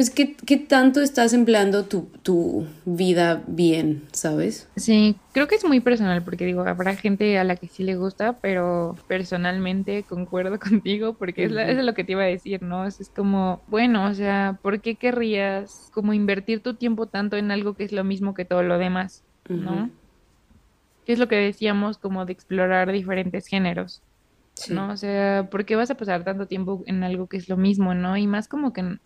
pues 0.00 0.08
¿qué, 0.08 0.34
qué 0.34 0.56
tanto 0.56 1.02
estás 1.02 1.34
empleando 1.34 1.84
tu, 1.84 2.08
tu, 2.22 2.66
vida 2.86 3.42
bien, 3.46 4.04
¿sabes? 4.12 4.66
Sí, 4.74 5.14
creo 5.32 5.46
que 5.46 5.56
es 5.56 5.64
muy 5.66 5.80
personal 5.80 6.22
porque 6.22 6.46
digo, 6.46 6.62
habrá 6.62 6.96
gente 6.96 7.38
a 7.38 7.44
la 7.44 7.54
que 7.56 7.68
sí 7.68 7.82
le 7.82 7.96
gusta, 7.96 8.38
pero 8.40 8.96
personalmente 9.08 10.02
concuerdo 10.04 10.58
contigo 10.70 11.12
porque 11.12 11.44
es, 11.44 11.52
es 11.52 11.84
lo 11.84 11.92
que 11.92 12.04
te 12.04 12.12
iba 12.12 12.22
a 12.22 12.26
decir, 12.28 12.62
¿no? 12.62 12.86
Es, 12.86 13.10
como, 13.14 13.60
bueno, 13.66 14.06
o 14.06 14.14
sea, 14.14 14.58
¿por 14.62 14.80
qué 14.80 14.94
querrías 14.94 15.90
como 15.92 16.14
invertir 16.14 16.62
tu 16.62 16.72
tiempo 16.72 17.04
tanto 17.04 17.36
en 17.36 17.50
algo 17.50 17.74
que 17.74 17.84
es 17.84 17.92
lo 17.92 18.02
mismo 18.02 18.32
que 18.32 18.46
todo 18.46 18.62
lo 18.62 18.78
demás, 18.78 19.22
¿no? 19.50 19.90
Que 21.04 21.12
es 21.12 21.18
lo 21.18 21.28
que 21.28 21.36
decíamos 21.36 21.98
como 21.98 22.24
de 22.24 22.32
explorar 22.32 22.90
diferentes 22.90 23.46
géneros. 23.46 24.00
¿no? 24.70 24.92
O 24.92 24.96
sea, 24.96 25.48
¿por 25.50 25.66
qué 25.66 25.76
vas 25.76 25.90
a 25.90 25.96
pasar 25.96 26.24
tanto 26.24 26.46
tiempo 26.46 26.82
en 26.86 27.02
algo 27.04 27.26
que 27.26 27.36
es 27.36 27.50
lo 27.50 27.58
mismo, 27.58 27.94
no? 27.94 28.16
Y 28.16 28.26
más 28.26 28.48
como 28.48 28.72
que 28.72 28.98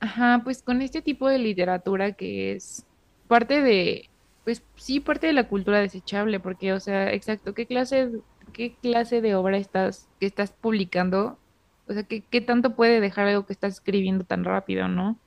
Ajá, 0.00 0.40
pues 0.42 0.62
con 0.62 0.82
este 0.82 1.02
tipo 1.02 1.28
de 1.28 1.38
literatura 1.38 2.12
que 2.12 2.52
es 2.52 2.86
parte 3.28 3.62
de, 3.62 4.08
pues 4.44 4.62
sí, 4.76 5.00
parte 5.00 5.26
de 5.26 5.32
la 5.34 5.48
cultura 5.48 5.80
desechable, 5.80 6.40
porque, 6.40 6.72
o 6.72 6.80
sea, 6.80 7.12
exacto, 7.12 7.54
¿qué 7.54 7.66
clase, 7.66 8.10
qué 8.52 8.74
clase 8.82 9.20
de 9.20 9.34
obra 9.34 9.58
estás, 9.58 10.08
que 10.18 10.26
estás 10.26 10.52
publicando? 10.52 11.38
O 11.86 11.92
sea, 11.92 12.02
¿qué, 12.02 12.22
qué 12.28 12.40
tanto 12.40 12.74
puede 12.74 13.00
dejar 13.00 13.28
algo 13.28 13.46
que 13.46 13.52
estás 13.52 13.74
escribiendo 13.74 14.24
tan 14.24 14.44
rápido, 14.44 14.88
no? 14.88 15.18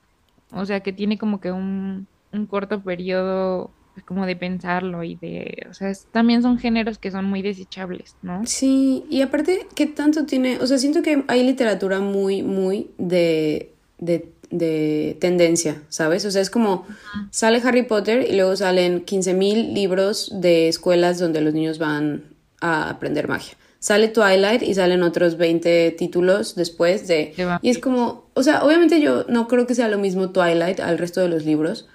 O 0.51 0.65
sea, 0.65 0.81
que 0.81 0.91
tiene 0.91 1.17
como 1.17 1.39
que 1.39 1.51
un, 1.51 2.07
un 2.31 2.45
corto 2.47 2.81
periodo 2.81 3.71
pues, 3.93 4.05
como 4.05 4.25
de 4.25 4.35
pensarlo 4.35 5.03
y 5.03 5.15
de, 5.15 5.67
o 5.69 5.73
sea, 5.73 5.91
también 6.11 6.41
son 6.41 6.57
géneros 6.57 6.97
que 6.97 7.11
son 7.11 7.25
muy 7.25 7.41
desechables, 7.41 8.15
¿no? 8.21 8.41
Sí, 8.45 9.05
y 9.09 9.21
aparte, 9.21 9.67
¿qué 9.75 9.85
tanto 9.85 10.25
tiene? 10.25 10.57
O 10.59 10.67
sea, 10.67 10.79
siento 10.79 11.03
que 11.03 11.23
hay 11.27 11.43
literatura 11.43 11.99
muy, 11.99 12.41
muy 12.41 12.89
de, 12.97 13.71
de 13.99 14.31
de 14.53 15.17
tendencia, 15.19 15.81
¿sabes? 15.89 16.25
O 16.25 16.31
sea, 16.31 16.41
es 16.41 16.51
como 16.51 16.85
sale 17.31 17.59
Harry 17.63 17.83
Potter 17.83 18.27
y 18.29 18.35
luego 18.35 18.55
salen 18.55 19.03
15.000 19.03 19.73
libros 19.73 20.29
de 20.31 20.67
escuelas 20.67 21.17
donde 21.17 21.41
los 21.41 21.55
niños 21.55 21.79
van 21.79 22.23
a 22.61 22.89
aprender 22.89 23.27
magia. 23.27 23.55
Sale 23.79 24.09
Twilight 24.09 24.61
y 24.61 24.75
salen 24.75 25.01
otros 25.01 25.37
20 25.37 25.91
títulos 25.97 26.55
después 26.55 27.07
de... 27.07 27.33
Y 27.63 27.69
es 27.69 27.79
como, 27.79 28.29
o 28.35 28.43
sea, 28.43 28.63
obviamente 28.63 29.01
yo 29.01 29.25
no 29.27 29.47
creo 29.47 29.65
que 29.65 29.75
sea 29.75 29.89
lo 29.89 29.97
mismo 29.97 30.29
Twilight 30.29 30.79
al 30.79 30.99
resto 30.99 31.19
de 31.19 31.29
los 31.29 31.43
libros, 31.43 31.87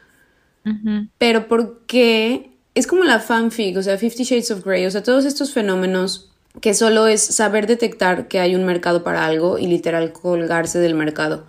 pero 1.17 1.49
porque 1.49 2.51
es 2.75 2.87
como 2.87 3.05
la 3.05 3.21
fanfic, 3.21 3.77
o 3.77 3.83
sea, 3.83 3.97
Fifty 3.97 4.25
Shades 4.25 4.51
of 4.51 4.65
Grey, 4.65 4.85
o 4.85 4.91
sea, 4.91 5.03
todos 5.03 5.25
estos 5.25 5.53
fenómenos 5.53 6.31
que 6.61 6.75
solo 6.75 7.07
es 7.07 7.23
saber 7.23 7.67
detectar 7.67 8.29
que 8.29 8.41
hay 8.41 8.55
un 8.55 8.65
mercado 8.65 9.03
para 9.05 9.25
algo 9.25 9.59
y 9.59 9.69
literal 9.69 10.13
colgarse 10.13 10.81
del 10.81 10.95
mercado 10.95 11.47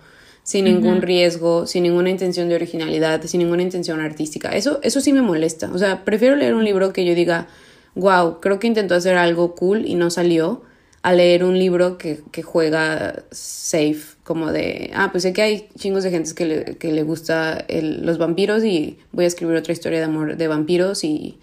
sin 0.50 0.64
ningún 0.64 1.00
riesgo, 1.00 1.64
sin 1.64 1.84
ninguna 1.84 2.10
intención 2.10 2.48
de 2.48 2.56
originalidad, 2.56 3.22
sin 3.22 3.38
ninguna 3.38 3.62
intención 3.62 4.00
artística. 4.00 4.48
Eso, 4.48 4.80
eso 4.82 5.00
sí 5.00 5.12
me 5.12 5.22
molesta. 5.22 5.70
O 5.72 5.78
sea, 5.78 6.04
prefiero 6.04 6.34
leer 6.34 6.54
un 6.54 6.64
libro 6.64 6.92
que 6.92 7.04
yo 7.04 7.14
diga, 7.14 7.46
wow, 7.94 8.40
creo 8.40 8.58
que 8.58 8.66
intentó 8.66 8.96
hacer 8.96 9.16
algo 9.16 9.54
cool 9.54 9.86
y 9.86 9.94
no 9.94 10.10
salió, 10.10 10.62
a 11.02 11.12
leer 11.12 11.44
un 11.44 11.56
libro 11.56 11.98
que, 11.98 12.22
que 12.32 12.42
juega 12.42 13.22
safe, 13.30 14.16
como 14.24 14.50
de, 14.50 14.90
ah, 14.92 15.10
pues 15.12 15.22
sé 15.22 15.32
que 15.32 15.42
hay 15.42 15.68
chingos 15.78 16.02
de 16.02 16.10
gente 16.10 16.34
que 16.34 16.44
le, 16.44 16.64
que 16.78 16.90
le 16.90 17.04
gusta 17.04 17.64
el, 17.68 18.04
los 18.04 18.18
vampiros 18.18 18.64
y 18.64 18.98
voy 19.12 19.26
a 19.26 19.28
escribir 19.28 19.54
otra 19.54 19.72
historia 19.72 20.00
de 20.00 20.06
amor 20.06 20.36
de 20.36 20.48
vampiros 20.48 21.04
y 21.04 21.38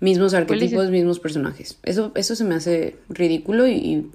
mismos 0.00 0.34
arquetipos, 0.34 0.90
mismos 0.90 1.20
personajes. 1.20 1.78
Eso, 1.84 2.10
eso 2.16 2.34
se 2.34 2.42
me 2.42 2.56
hace 2.56 2.96
ridículo 3.08 3.68
y, 3.68 3.74
y 3.74 4.10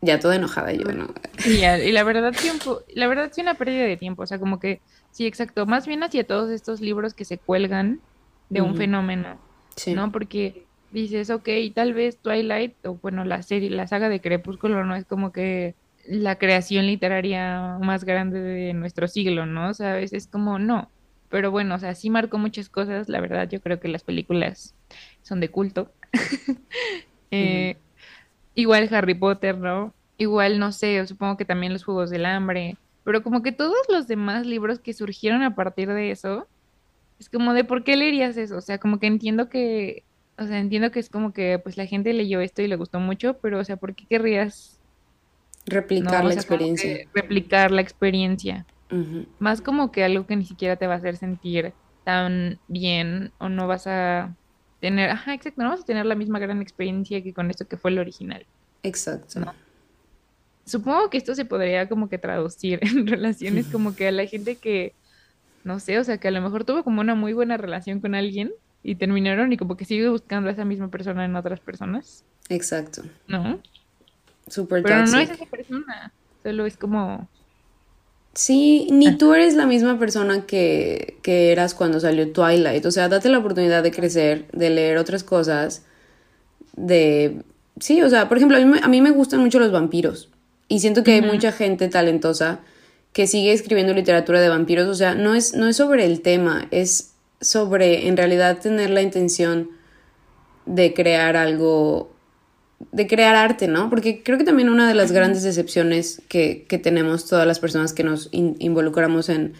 ya 0.00 0.18
toda 0.18 0.36
enojada 0.36 0.72
yo, 0.72 0.90
¿no? 0.92 1.08
Y, 1.44 1.64
y 1.64 1.92
la 1.92 2.04
verdad 2.04 2.32
tiempo, 2.32 2.80
la 2.94 3.06
verdad 3.08 3.30
sí 3.32 3.40
una 3.40 3.54
pérdida 3.54 3.84
de 3.84 3.96
tiempo, 3.96 4.22
o 4.22 4.26
sea, 4.26 4.38
como 4.38 4.60
que, 4.60 4.80
sí, 5.10 5.26
exacto, 5.26 5.66
más 5.66 5.86
bien 5.86 6.02
hacia 6.02 6.26
todos 6.26 6.50
estos 6.50 6.80
libros 6.80 7.14
que 7.14 7.24
se 7.24 7.38
cuelgan 7.38 8.00
de 8.48 8.62
un 8.62 8.76
fenómeno, 8.76 9.38
Sí. 9.76 9.94
¿no? 9.94 10.10
Porque 10.10 10.64
dices, 10.90 11.30
ok, 11.30 11.48
tal 11.74 11.94
vez 11.94 12.18
Twilight, 12.18 12.74
o 12.86 12.94
bueno, 12.94 13.24
la 13.24 13.42
serie, 13.42 13.70
la 13.70 13.86
saga 13.86 14.08
de 14.08 14.20
Crepúsculo 14.20 14.84
no 14.84 14.96
es 14.96 15.04
como 15.04 15.32
que 15.32 15.74
la 16.06 16.36
creación 16.38 16.86
literaria 16.86 17.78
más 17.80 18.04
grande 18.04 18.40
de 18.40 18.72
nuestro 18.72 19.06
siglo, 19.08 19.44
¿no? 19.46 19.74
¿Sabes? 19.74 20.12
Es 20.14 20.26
como, 20.26 20.58
no. 20.58 20.90
Pero 21.28 21.50
bueno, 21.50 21.74
o 21.74 21.78
sea, 21.78 21.94
sí 21.94 22.08
marcó 22.08 22.38
muchas 22.38 22.70
cosas, 22.70 23.10
la 23.10 23.20
verdad, 23.20 23.48
yo 23.50 23.60
creo 23.60 23.78
que 23.78 23.88
las 23.88 24.02
películas 24.02 24.74
son 25.22 25.40
de 25.40 25.50
culto. 25.50 25.92
Eh, 27.30 27.76
Igual 28.58 28.88
Harry 28.92 29.14
Potter, 29.14 29.56
¿no? 29.56 29.94
Igual, 30.16 30.58
no 30.58 30.72
sé, 30.72 31.06
supongo 31.06 31.36
que 31.36 31.44
también 31.44 31.72
los 31.72 31.84
Juegos 31.84 32.10
del 32.10 32.26
Hambre, 32.26 32.76
pero 33.04 33.22
como 33.22 33.40
que 33.40 33.52
todos 33.52 33.76
los 33.88 34.08
demás 34.08 34.46
libros 34.46 34.80
que 34.80 34.92
surgieron 34.92 35.44
a 35.44 35.54
partir 35.54 35.88
de 35.88 36.10
eso, 36.10 36.48
es 37.20 37.28
como 37.28 37.54
de 37.54 37.62
¿por 37.62 37.84
qué 37.84 37.96
leerías 37.96 38.36
eso? 38.36 38.56
O 38.56 38.60
sea, 38.60 38.78
como 38.78 38.98
que 38.98 39.06
entiendo 39.06 39.48
que, 39.48 40.02
o 40.36 40.44
sea, 40.44 40.58
entiendo 40.58 40.90
que 40.90 40.98
es 40.98 41.08
como 41.08 41.32
que 41.32 41.60
pues 41.60 41.76
la 41.76 41.86
gente 41.86 42.12
leyó 42.12 42.40
esto 42.40 42.60
y 42.60 42.66
le 42.66 42.74
gustó 42.74 42.98
mucho, 42.98 43.38
pero 43.38 43.60
o 43.60 43.64
sea, 43.64 43.76
¿por 43.76 43.94
qué 43.94 44.06
querrías, 44.06 44.80
Replicar 45.66 46.24
no? 46.24 46.26
O 46.26 46.28
la 46.30 46.32
sea, 46.32 46.40
experiencia. 46.42 47.08
replicar 47.14 47.70
la 47.70 47.80
experiencia, 47.80 48.66
más 49.38 49.60
como 49.60 49.92
que 49.92 50.02
algo 50.02 50.26
que 50.26 50.34
ni 50.34 50.44
siquiera 50.44 50.74
te 50.74 50.88
va 50.88 50.94
a 50.94 50.96
hacer 50.96 51.16
sentir 51.16 51.74
tan 52.02 52.58
bien 52.66 53.30
o 53.38 53.48
no 53.48 53.68
vas 53.68 53.86
a 53.86 54.34
tener, 54.80 55.10
ajá, 55.10 55.34
exacto, 55.34 55.62
no 55.62 55.70
vas 55.70 55.80
a 55.80 55.84
tener 55.84 56.06
la 56.06 56.14
misma 56.14 56.38
gran 56.38 56.62
experiencia 56.62 57.22
que 57.22 57.32
con 57.32 57.50
esto 57.50 57.66
que 57.66 57.76
fue 57.76 57.90
el 57.90 57.98
original. 57.98 58.46
Exacto. 58.82 59.40
¿no? 59.40 59.54
Supongo 60.64 61.10
que 61.10 61.18
esto 61.18 61.34
se 61.34 61.44
podría 61.44 61.88
como 61.88 62.08
que 62.08 62.18
traducir 62.18 62.78
en 62.82 63.06
relaciones 63.06 63.66
como 63.66 63.94
que 63.94 64.08
a 64.08 64.12
la 64.12 64.26
gente 64.26 64.56
que, 64.56 64.94
no 65.64 65.80
sé, 65.80 65.98
o 65.98 66.04
sea, 66.04 66.18
que 66.18 66.28
a 66.28 66.30
lo 66.30 66.40
mejor 66.40 66.64
tuvo 66.64 66.84
como 66.84 67.00
una 67.00 67.14
muy 67.14 67.32
buena 67.32 67.56
relación 67.56 68.00
con 68.00 68.14
alguien 68.14 68.52
y 68.82 68.94
terminaron 68.94 69.52
y 69.52 69.56
como 69.56 69.76
que 69.76 69.84
sigue 69.84 70.08
buscando 70.08 70.48
a 70.48 70.52
esa 70.52 70.64
misma 70.64 70.88
persona 70.88 71.24
en 71.24 71.36
otras 71.36 71.60
personas, 71.60 72.24
Exacto. 72.48 73.02
¿no? 73.26 73.60
Super 74.46 74.82
Pero 74.82 75.06
no 75.06 75.18
es 75.18 75.30
esa 75.30 75.44
persona, 75.46 76.12
solo 76.42 76.64
es 76.64 76.76
como, 76.76 77.28
Sí, 78.38 78.86
ni 78.92 79.18
tú 79.18 79.34
eres 79.34 79.54
la 79.54 79.66
misma 79.66 79.98
persona 79.98 80.46
que, 80.46 81.18
que 81.22 81.50
eras 81.50 81.74
cuando 81.74 81.98
salió 81.98 82.30
Twilight. 82.32 82.86
O 82.86 82.92
sea, 82.92 83.08
date 83.08 83.28
la 83.30 83.38
oportunidad 83.38 83.82
de 83.82 83.90
crecer, 83.90 84.46
de 84.52 84.70
leer 84.70 84.96
otras 84.98 85.24
cosas, 85.24 85.82
de... 86.76 87.42
Sí, 87.80 88.00
o 88.00 88.08
sea, 88.08 88.28
por 88.28 88.36
ejemplo, 88.36 88.56
a 88.56 88.60
mí, 88.60 88.66
me- 88.66 88.78
a 88.80 88.86
mí 88.86 89.00
me 89.02 89.10
gustan 89.10 89.40
mucho 89.40 89.58
los 89.58 89.72
vampiros. 89.72 90.28
Y 90.68 90.78
siento 90.78 91.02
que 91.02 91.14
hay 91.14 91.20
mucha 91.22 91.50
gente 91.50 91.88
talentosa 91.88 92.60
que 93.12 93.26
sigue 93.26 93.52
escribiendo 93.52 93.92
literatura 93.92 94.40
de 94.40 94.48
vampiros. 94.48 94.86
O 94.86 94.94
sea, 94.94 95.16
no 95.16 95.34
es, 95.34 95.54
no 95.54 95.66
es 95.66 95.76
sobre 95.76 96.04
el 96.04 96.20
tema, 96.20 96.68
es 96.70 97.14
sobre 97.40 98.06
en 98.06 98.16
realidad 98.16 98.60
tener 98.60 98.90
la 98.90 99.02
intención 99.02 99.70
de 100.64 100.94
crear 100.94 101.36
algo, 101.36 102.12
de 102.92 103.06
crear 103.06 103.34
arte, 103.34 103.66
¿no? 103.68 103.90
Porque 103.90 104.22
creo 104.22 104.38
que 104.38 104.44
también 104.44 104.68
una 104.68 104.88
de 104.88 104.94
las 104.94 105.12
grandes 105.12 105.42
decepciones 105.42 106.22
que, 106.28 106.64
que 106.68 106.78
tenemos 106.78 107.26
todas 107.26 107.46
las 107.46 107.58
personas 107.58 107.92
que 107.92 108.04
nos 108.04 108.28
in- 108.32 108.56
involucramos 108.60 109.28
en, 109.28 109.54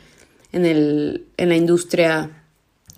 en, 0.53 0.65
el, 0.65 1.27
en 1.37 1.49
la 1.49 1.57
industria 1.57 2.31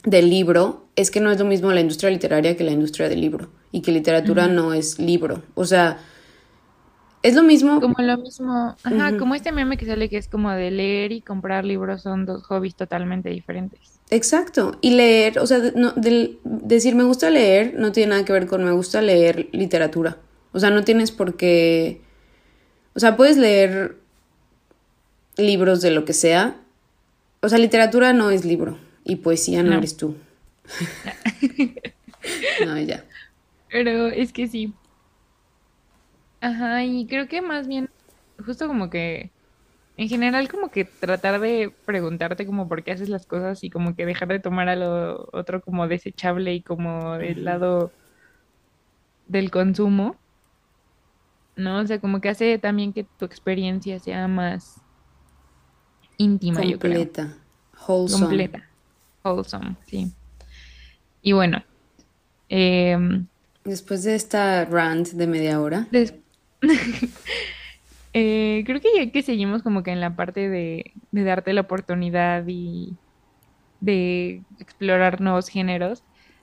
del 0.04 0.28
libro 0.30 0.86
es 0.96 1.10
que 1.10 1.20
no 1.20 1.30
es 1.30 1.38
lo 1.38 1.44
mismo 1.44 1.72
la 1.72 1.80
industria 1.80 2.10
literaria 2.10 2.56
que 2.56 2.64
la 2.64 2.72
industria 2.72 3.08
del 3.08 3.20
libro 3.20 3.50
y 3.72 3.80
que 3.80 3.92
literatura 3.92 4.46
no 4.48 4.74
es 4.74 4.98
libro. 4.98 5.42
O 5.54 5.64
sea, 5.64 5.98
es 7.22 7.34
lo 7.34 7.42
mismo. 7.42 7.80
como 7.80 7.94
lo 7.98 8.18
mismo, 8.18 8.76
ajá, 8.82 9.16
como 9.18 9.34
este 9.34 9.52
meme 9.52 9.76
que 9.76 9.86
sale 9.86 10.08
que 10.08 10.16
es 10.16 10.28
como 10.28 10.50
de 10.50 10.70
leer 10.70 11.12
y 11.12 11.20
comprar 11.20 11.64
libros 11.64 12.02
son 12.02 12.26
dos 12.26 12.42
hobbies 12.44 12.74
totalmente 12.74 13.28
diferentes. 13.30 13.99
Exacto. 14.10 14.76
Y 14.80 14.90
leer, 14.90 15.38
o 15.38 15.46
sea, 15.46 15.60
de- 15.60 15.72
no, 15.72 15.92
del- 15.92 16.38
decir 16.44 16.94
me 16.96 17.04
gusta 17.04 17.30
leer 17.30 17.74
no 17.78 17.92
tiene 17.92 18.10
nada 18.10 18.24
que 18.24 18.32
ver 18.32 18.46
con 18.46 18.64
me 18.64 18.72
gusta 18.72 19.00
leer 19.02 19.48
literatura. 19.52 20.18
O 20.52 20.58
sea, 20.60 20.70
no 20.70 20.82
tienes 20.84 21.12
por 21.12 21.36
qué. 21.36 22.00
O 22.94 23.00
sea, 23.00 23.16
puedes 23.16 23.36
leer 23.36 23.96
libros 25.36 25.80
de 25.80 25.92
lo 25.92 26.04
que 26.04 26.12
sea. 26.12 26.56
O 27.40 27.48
sea, 27.48 27.58
literatura 27.58 28.12
no 28.12 28.30
es 28.30 28.44
libro. 28.44 28.78
Y 29.04 29.16
poesía 29.16 29.62
no 29.62 29.70
No. 29.70 29.78
eres 29.78 29.96
tú. 29.96 30.16
no, 32.66 32.78
ya. 32.80 33.04
Pero 33.70 34.08
es 34.08 34.32
que 34.32 34.48
sí. 34.48 34.72
Ajá, 36.40 36.84
y 36.84 37.06
creo 37.06 37.28
que 37.28 37.42
más 37.42 37.68
bien, 37.68 37.90
justo 38.44 38.66
como 38.66 38.90
que, 38.90 39.30
en 40.00 40.08
general, 40.08 40.48
como 40.48 40.70
que 40.70 40.86
tratar 40.86 41.40
de 41.40 41.70
preguntarte 41.84 42.46
como 42.46 42.66
por 42.66 42.82
qué 42.82 42.92
haces 42.92 43.10
las 43.10 43.26
cosas 43.26 43.62
y 43.62 43.68
como 43.68 43.94
que 43.94 44.06
dejar 44.06 44.28
de 44.28 44.40
tomar 44.40 44.70
a 44.70 44.74
lo 44.74 45.28
otro 45.32 45.60
como 45.60 45.86
desechable 45.88 46.54
y 46.54 46.62
como 46.62 47.18
del 47.18 47.44
lado 47.44 47.92
del 49.26 49.50
consumo, 49.50 50.16
¿no? 51.54 51.80
O 51.80 51.86
sea, 51.86 52.00
como 52.00 52.22
que 52.22 52.30
hace 52.30 52.58
también 52.58 52.94
que 52.94 53.04
tu 53.18 53.26
experiencia 53.26 53.98
sea 53.98 54.26
más 54.26 54.80
íntima, 56.16 56.64
yo 56.64 56.78
creo. 56.78 56.94
Completa. 56.94 57.36
Wholesome. 57.86 58.26
Completa. 58.26 58.70
Wholesome, 59.22 59.76
sí. 59.86 60.10
Y 61.20 61.32
bueno, 61.32 61.62
em, 62.48 63.26
Después 63.64 64.02
de 64.04 64.14
esta 64.14 64.64
rant 64.64 65.08
de 65.08 65.26
media 65.26 65.60
hora. 65.60 65.86
Des- 65.90 66.14
Eh, 68.12 68.64
creo 68.66 68.80
que 68.80 68.88
ya 68.96 69.10
que 69.10 69.22
seguimos 69.22 69.62
como 69.62 69.82
que 69.82 69.92
en 69.92 70.00
la 70.00 70.16
parte 70.16 70.48
de, 70.48 70.92
de 71.12 71.24
darte 71.24 71.52
la 71.52 71.60
oportunidad 71.62 72.44
y 72.46 72.94
de 73.80 74.42
explorar 74.58 75.20
nuevos 75.20 75.48
géneros, 75.48 76.02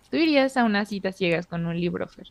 tú 0.10 0.18
irías 0.18 0.58
a 0.58 0.64
unas 0.64 0.90
citas 0.90 1.16
ciegas 1.16 1.46
con 1.46 1.66
un 1.66 1.80
libro, 1.80 2.08
Fer. 2.08 2.28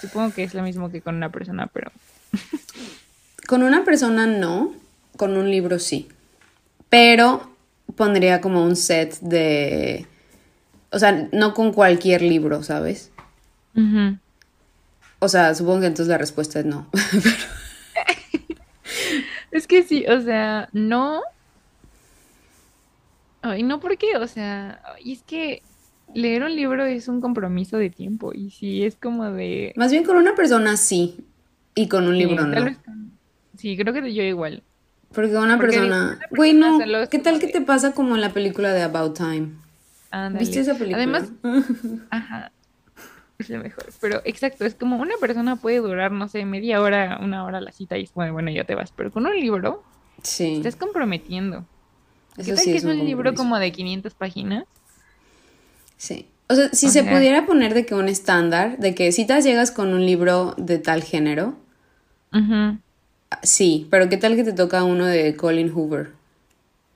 Supongo 0.00 0.32
que 0.32 0.44
es 0.44 0.54
lo 0.54 0.62
mismo 0.62 0.90
que 0.90 1.00
con 1.02 1.16
una 1.16 1.30
persona, 1.30 1.66
pero 1.66 1.90
Con 3.46 3.62
una 3.62 3.84
persona 3.84 4.26
no, 4.26 4.72
con 5.16 5.36
un 5.36 5.50
libro 5.50 5.78
sí. 5.78 6.08
Pero 6.88 7.50
pondría 7.96 8.40
como 8.40 8.64
un 8.64 8.76
set 8.76 9.18
de... 9.20 10.06
O 10.90 10.98
sea, 10.98 11.28
no 11.32 11.54
con 11.54 11.72
cualquier 11.72 12.22
libro, 12.22 12.62
¿sabes? 12.62 13.10
O 15.18 15.28
sea, 15.28 15.54
supongo 15.54 15.80
que 15.80 15.86
entonces 15.86 16.08
la 16.08 16.18
respuesta 16.18 16.60
es 16.60 16.66
no. 16.66 16.88
Es 19.52 19.66
que 19.66 19.82
sí, 19.82 20.04
o 20.08 20.20
sea, 20.20 20.68
no. 20.72 21.20
Ay, 23.42 23.62
no, 23.62 23.80
¿por 23.80 23.96
qué? 23.98 24.16
O 24.16 24.26
sea, 24.26 24.82
y 25.04 25.12
es 25.12 25.22
que 25.22 25.62
leer 26.14 26.42
un 26.42 26.56
libro 26.56 26.84
es 26.84 27.06
un 27.08 27.20
compromiso 27.20 27.76
de 27.76 27.90
tiempo 27.90 28.32
y 28.34 28.50
sí 28.50 28.84
es 28.84 28.96
como 28.96 29.30
de... 29.30 29.72
Más 29.76 29.90
bien 29.90 30.04
con 30.04 30.16
una 30.16 30.34
persona 30.34 30.76
sí 30.76 31.24
y 31.74 31.88
con 31.88 32.06
un 32.06 32.14
sí, 32.14 32.24
libro 32.24 32.46
no. 32.46 32.64
vez 32.64 32.78
Sí, 33.56 33.76
creo 33.76 33.92
que 33.92 34.12
yo 34.12 34.22
igual. 34.22 34.62
Porque 35.12 35.32
con 35.32 35.44
una 35.44 35.56
Porque 35.56 35.76
persona... 35.76 36.18
Güey, 36.30 36.54
no. 36.54 36.78
¿Qué 37.10 37.18
tal 37.18 37.38
que 37.38 37.48
te 37.48 37.60
pasa 37.60 37.92
como 37.92 38.14
en 38.14 38.22
la 38.22 38.30
película 38.30 38.72
de 38.72 38.82
About 38.82 39.16
Time? 39.16 39.50
¿Viste 40.38 40.60
esa 40.60 40.74
película? 40.74 40.96
Además, 40.96 41.30
ajá, 42.10 42.52
es 43.42 43.50
lo 43.50 43.58
mejor. 43.62 43.84
Pero 44.00 44.20
exacto, 44.24 44.64
es 44.64 44.74
como 44.74 44.96
una 44.96 45.14
persona 45.20 45.56
puede 45.56 45.78
durar, 45.78 46.10
no 46.12 46.28
sé, 46.28 46.44
media 46.44 46.80
hora, 46.80 47.18
una 47.22 47.44
hora 47.44 47.60
la 47.60 47.72
cita 47.72 47.98
y 47.98 48.04
es 48.04 48.10
como, 48.10 48.32
bueno, 48.32 48.50
ya 48.50 48.64
te 48.64 48.74
vas. 48.74 48.92
Pero 48.92 49.10
con 49.12 49.26
un 49.26 49.38
libro, 49.38 49.82
sí. 50.22 50.56
estás 50.56 50.76
comprometiendo. 50.76 51.64
¿Qué 52.36 52.42
Eso 52.42 52.54
tal 52.54 52.64
sí 52.64 52.70
que 52.72 52.78
es 52.78 52.84
es 52.84 52.90
un 52.90 53.04
libro 53.04 53.34
como 53.34 53.58
de 53.58 53.70
500 53.72 54.14
páginas? 54.14 54.64
Sí. 55.98 56.26
O 56.48 56.54
sea, 56.54 56.68
si 56.72 56.86
O 56.86 56.90
se 56.90 57.02
sea- 57.02 57.12
pudiera 57.12 57.46
poner 57.46 57.74
de 57.74 57.86
que 57.86 57.94
un 57.94 58.08
estándar, 58.08 58.78
de 58.78 58.94
que 58.94 59.12
si 59.12 59.26
te 59.26 59.40
llegas 59.42 59.70
con 59.70 59.92
un 59.94 60.04
libro 60.04 60.54
de 60.56 60.78
tal 60.78 61.02
género, 61.02 61.54
Ujú. 62.32 62.78
sí, 63.42 63.86
pero 63.90 64.08
¿qué 64.08 64.16
tal 64.16 64.34
que 64.36 64.44
te 64.44 64.52
toca 64.52 64.82
uno 64.84 65.06
de 65.06 65.36
Colin 65.36 65.70
Hoover? 65.72 66.12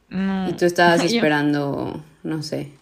No. 0.09 0.49
Y 0.49 0.53
tú 0.55 0.65
estabas 0.65 1.01
Yo- 1.03 1.17
esperando, 1.17 2.03
no 2.23 2.43
sé. 2.43 2.73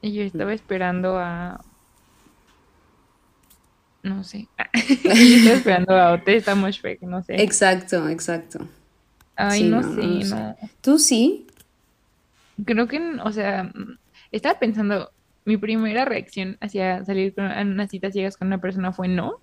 Y 0.00 0.12
yo 0.14 0.22
estaba 0.22 0.52
esperando 0.52 1.16
a. 1.18 1.64
No 4.02 4.24
sé. 4.24 4.48
Estaba 4.72 5.56
esperando 5.56 5.94
a 5.94 6.12
Otesta 6.12 6.54
no 6.54 7.22
sé. 7.22 7.42
Exacto, 7.42 8.08
exacto. 8.08 8.66
Ay, 9.36 9.60
Sí, 9.60 9.68
no, 9.68 9.80
no, 9.80 9.94
sé, 9.94 10.02
no 10.02 10.22
sé. 10.22 10.34
no. 10.34 10.56
¿Tú 10.80 10.98
sí? 10.98 11.46
Creo 12.64 12.86
que, 12.86 13.00
o 13.24 13.32
sea, 13.32 13.72
estaba 14.30 14.58
pensando, 14.58 15.10
mi 15.44 15.56
primera 15.56 16.04
reacción 16.04 16.56
hacia 16.60 17.04
salir 17.04 17.34
con, 17.34 17.46
a 17.46 17.62
unas 17.62 17.90
citas 17.90 18.12
ciegas 18.12 18.36
con 18.36 18.48
una 18.48 18.60
persona 18.60 18.92
fue 18.92 19.08
no, 19.08 19.40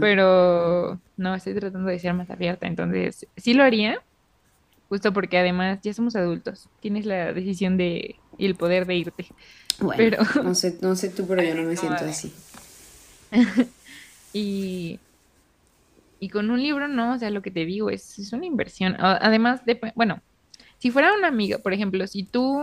Pero 0.00 1.00
no, 1.16 1.34
estoy 1.34 1.54
tratando 1.54 1.88
de 1.88 1.98
ser 1.98 2.14
más 2.14 2.30
abierta, 2.30 2.66
entonces 2.66 3.26
sí 3.36 3.54
lo 3.54 3.62
haría, 3.62 4.02
justo 4.88 5.12
porque 5.12 5.38
además 5.38 5.78
ya 5.82 5.94
somos 5.94 6.16
adultos, 6.16 6.68
tienes 6.80 7.06
la 7.06 7.32
decisión 7.32 7.76
de 7.76 8.16
y 8.38 8.46
el 8.46 8.54
poder 8.54 8.86
de 8.86 8.96
irte. 8.96 9.26
Bueno, 9.78 9.96
pero... 9.96 10.42
no 10.42 10.54
sé, 10.54 10.78
no 10.80 10.96
sé 10.96 11.10
tú, 11.10 11.26
pero 11.26 11.42
yo 11.42 11.54
no 11.54 11.62
me 11.62 11.76
siento 11.76 12.04
así. 12.04 12.32
Y 14.32 14.98
y 16.22 16.28
con 16.28 16.52
un 16.52 16.62
libro 16.62 16.86
no, 16.86 17.14
o 17.14 17.18
sea, 17.18 17.30
lo 17.30 17.42
que 17.42 17.50
te 17.50 17.64
digo 17.64 17.90
es, 17.90 18.16
es 18.16 18.32
una 18.32 18.46
inversión. 18.46 18.94
Además 19.00 19.66
de, 19.66 19.80
bueno, 19.96 20.22
si 20.78 20.92
fuera 20.92 21.12
una 21.14 21.26
amiga, 21.26 21.58
por 21.58 21.72
ejemplo, 21.72 22.06
si 22.06 22.22
tú 22.22 22.62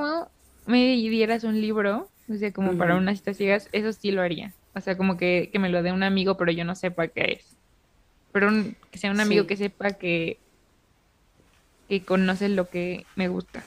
me 0.66 0.96
dieras 0.96 1.44
un 1.44 1.60
libro, 1.60 2.08
o 2.30 2.36
sea, 2.36 2.54
como 2.54 2.78
para 2.78 2.96
unas 2.96 3.18
citas 3.18 3.36
ciegas, 3.36 3.68
eso 3.74 3.92
sí 3.92 4.12
lo 4.12 4.22
haría. 4.22 4.54
O 4.76 4.80
sea, 4.80 4.96
como 4.96 5.18
que, 5.18 5.52
me 5.60 5.68
lo 5.68 5.84
dé 5.84 5.92
un 5.92 6.04
amigo, 6.04 6.38
pero 6.38 6.54
yo 6.54 6.64
no 6.64 6.74
sepa 6.74 7.10
qué 7.10 7.38
es. 7.38 7.58
Pero 8.32 8.50
que 8.92 8.98
sea 8.98 9.12
un 9.12 9.20
amigo 9.20 9.46
que 9.46 9.58
sepa 9.58 9.92
que, 9.92 10.40
que 11.90 12.02
conoce 12.02 12.48
lo 12.48 12.70
que 12.70 13.06
me 13.18 13.28
gusta. 13.28 13.62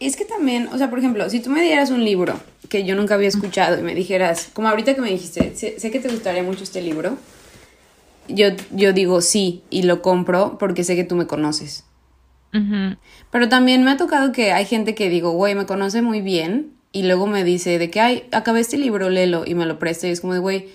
Es 0.00 0.16
que 0.16 0.24
también, 0.24 0.68
o 0.68 0.78
sea, 0.78 0.88
por 0.88 1.00
ejemplo, 1.00 1.28
si 1.28 1.40
tú 1.40 1.50
me 1.50 1.60
dieras 1.60 1.90
un 1.90 2.02
libro 2.02 2.40
que 2.70 2.86
yo 2.86 2.96
nunca 2.96 3.12
había 3.12 3.28
escuchado 3.28 3.78
y 3.78 3.82
me 3.82 3.94
dijeras, 3.94 4.48
como 4.54 4.68
ahorita 4.68 4.94
que 4.94 5.02
me 5.02 5.10
dijiste, 5.10 5.54
sé 5.54 5.90
que 5.90 6.00
te 6.00 6.08
gustaría 6.08 6.42
mucho 6.42 6.64
este 6.64 6.80
libro, 6.80 7.18
yo, 8.28 8.48
yo 8.72 8.92
digo 8.92 9.20
sí 9.20 9.62
y 9.70 9.82
lo 9.82 10.02
compro 10.02 10.58
porque 10.58 10.84
sé 10.84 10.96
que 10.96 11.04
tú 11.04 11.16
me 11.16 11.26
conoces. 11.26 11.84
Pero 13.32 13.48
también 13.48 13.82
me 13.82 13.90
ha 13.90 13.96
tocado 13.96 14.30
que 14.30 14.52
hay 14.52 14.64
gente 14.64 14.94
que 14.94 15.10
digo, 15.10 15.32
güey, 15.32 15.56
me 15.56 15.66
conoce 15.66 16.02
muy 16.02 16.20
bien 16.20 16.72
y 16.92 17.02
luego 17.02 17.26
me 17.26 17.42
dice 17.42 17.80
de 17.80 17.90
que, 17.90 18.00
ay, 18.00 18.24
acabé 18.30 18.60
este 18.60 18.78
libro, 18.78 19.10
léelo 19.10 19.42
y 19.44 19.56
me 19.56 19.66
lo 19.66 19.80
presta 19.80 20.06
y 20.06 20.10
es 20.10 20.20
como 20.20 20.34
de, 20.34 20.38
güey, 20.38 20.68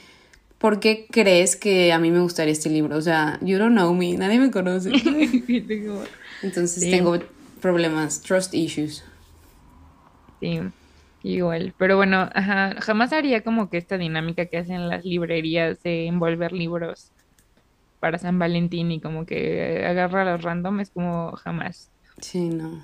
¿por 0.57 0.81
qué 0.81 1.07
crees 1.09 1.55
que 1.55 1.93
a 1.93 1.99
mí 1.99 2.11
me 2.11 2.19
gustaría 2.19 2.51
este 2.51 2.69
libro? 2.69 2.97
O 2.97 3.01
sea, 3.01 3.39
you 3.41 3.57
don't 3.57 3.71
know 3.71 3.93
me, 3.93 4.17
nadie 4.17 4.39
me 4.39 4.51
conoce. 4.51 4.91
Entonces 6.43 6.81
tengo 6.91 7.17
problemas, 7.61 8.21
trust 8.21 8.53
issues. 8.53 9.05
Sí, 10.41 10.59
igual. 11.23 11.73
Pero 11.77 11.95
bueno, 11.95 12.29
ajá, 12.33 12.75
jamás 12.81 13.13
haría 13.13 13.41
como 13.41 13.69
que 13.69 13.77
esta 13.77 13.97
dinámica 13.97 14.47
que 14.47 14.57
hacen 14.57 14.89
las 14.89 15.05
librerías 15.05 15.81
de 15.81 16.07
envolver 16.07 16.51
libros 16.51 17.13
para 17.99 18.17
San 18.17 18.39
Valentín 18.39 18.91
y 18.91 18.99
como 18.99 19.25
que 19.25 19.85
agarra 19.85 20.25
los 20.25 20.41
random 20.41 20.79
es 20.79 20.89
como 20.89 21.33
jamás. 21.33 21.89
Sí, 22.21 22.49
no. 22.49 22.83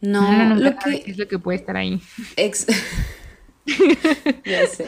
No, 0.00 0.54
lo 0.54 0.76
que 0.76 1.04
es 1.06 1.16
lo 1.16 1.26
que 1.28 1.38
puede 1.38 1.58
estar 1.58 1.76
ahí. 1.76 2.00
Ex... 2.36 2.66
ya 4.44 4.66
sé. 4.66 4.86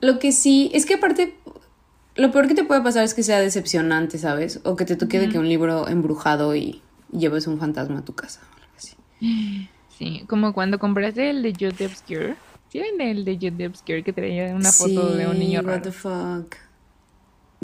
Lo 0.00 0.18
que 0.18 0.32
sí, 0.32 0.70
es 0.74 0.84
que 0.84 0.94
aparte, 0.94 1.34
lo 2.16 2.32
peor 2.32 2.48
que 2.48 2.54
te 2.54 2.64
puede 2.64 2.80
pasar 2.82 3.04
es 3.04 3.14
que 3.14 3.22
sea 3.22 3.40
decepcionante, 3.40 4.18
¿sabes? 4.18 4.60
O 4.64 4.74
que 4.74 4.84
te 4.84 4.96
toque 4.96 5.20
de 5.20 5.28
que 5.28 5.38
un 5.38 5.48
libro 5.48 5.88
embrujado 5.88 6.56
y 6.56 6.82
lleves 7.12 7.46
un 7.46 7.58
fantasma 7.58 8.00
a 8.00 8.04
tu 8.04 8.14
casa 8.14 8.40
o 8.50 8.62
algo 8.62 8.72
así. 8.76 8.96
Sí, 9.96 10.24
como 10.26 10.52
cuando 10.52 10.80
compraste 10.80 11.30
el 11.30 11.44
de 11.44 11.52
Jude 11.52 11.86
Obscure. 11.86 12.34
¿Sí 12.68 12.80
el 12.80 13.24
de 13.24 13.36
Jude 13.36 13.68
Obscure 13.68 14.02
que 14.02 14.12
traía 14.12 14.52
una 14.52 14.72
foto 14.72 15.14
de 15.14 15.28
un 15.28 15.38
niño 15.38 15.62
raro? 15.62 15.76
what 15.76 15.82
the 15.82 15.92
fuck. 15.92 16.56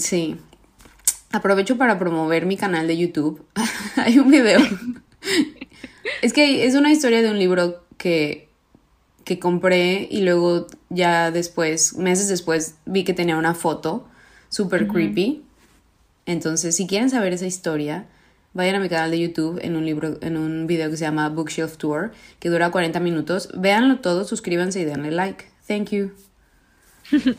Sí. 0.01 0.37
Aprovecho 1.31 1.77
para 1.77 1.99
promover 1.99 2.47
mi 2.47 2.57
canal 2.57 2.87
de 2.87 2.97
YouTube. 2.97 3.45
Hay 3.97 4.19
un 4.19 4.31
video. 4.31 4.61
es 6.23 6.33
que 6.33 6.67
es 6.67 6.75
una 6.75 6.91
historia 6.91 7.23
de 7.23 7.31
un 7.31 7.39
libro 7.39 7.85
que, 7.99 8.49
que 9.25 9.39
compré 9.39 10.09
y 10.11 10.23
luego 10.23 10.67
ya 10.89 11.31
después, 11.31 11.97
meses 11.97 12.29
después, 12.29 12.77
vi 12.87 13.05
que 13.05 13.15
tenía 13.15 13.37
una 13.37 13.55
foto 13.55 14.09
super 14.49 14.89
creepy. 14.89 15.45
Entonces, 16.27 16.75
si 16.75 16.87
quieren 16.87 17.11
saber 17.11 17.33
esa 17.33 17.47
historia, 17.47 18.07
vayan 18.55 18.77
a 18.77 18.81
mi 18.81 18.89
canal 18.89 19.11
de 19.11 19.21
YouTube 19.21 19.61
en 19.63 19.77
un 19.77 19.85
libro, 19.85 20.19
en 20.23 20.37
un 20.37 20.67
video 20.67 20.91
que 20.91 20.97
se 20.97 21.05
llama 21.05 21.29
Bookshelf 21.29 21.77
Tour, 21.77 22.13
que 22.41 22.49
dura 22.49 22.71
40 22.71 22.99
minutos. 23.01 23.51
Véanlo 23.55 24.01
todo, 24.01 24.25
suscríbanse 24.25 24.81
y 24.81 24.85
denle 24.85 25.11
like. 25.11 25.45
Thank 25.69 25.91
you. 25.91 26.13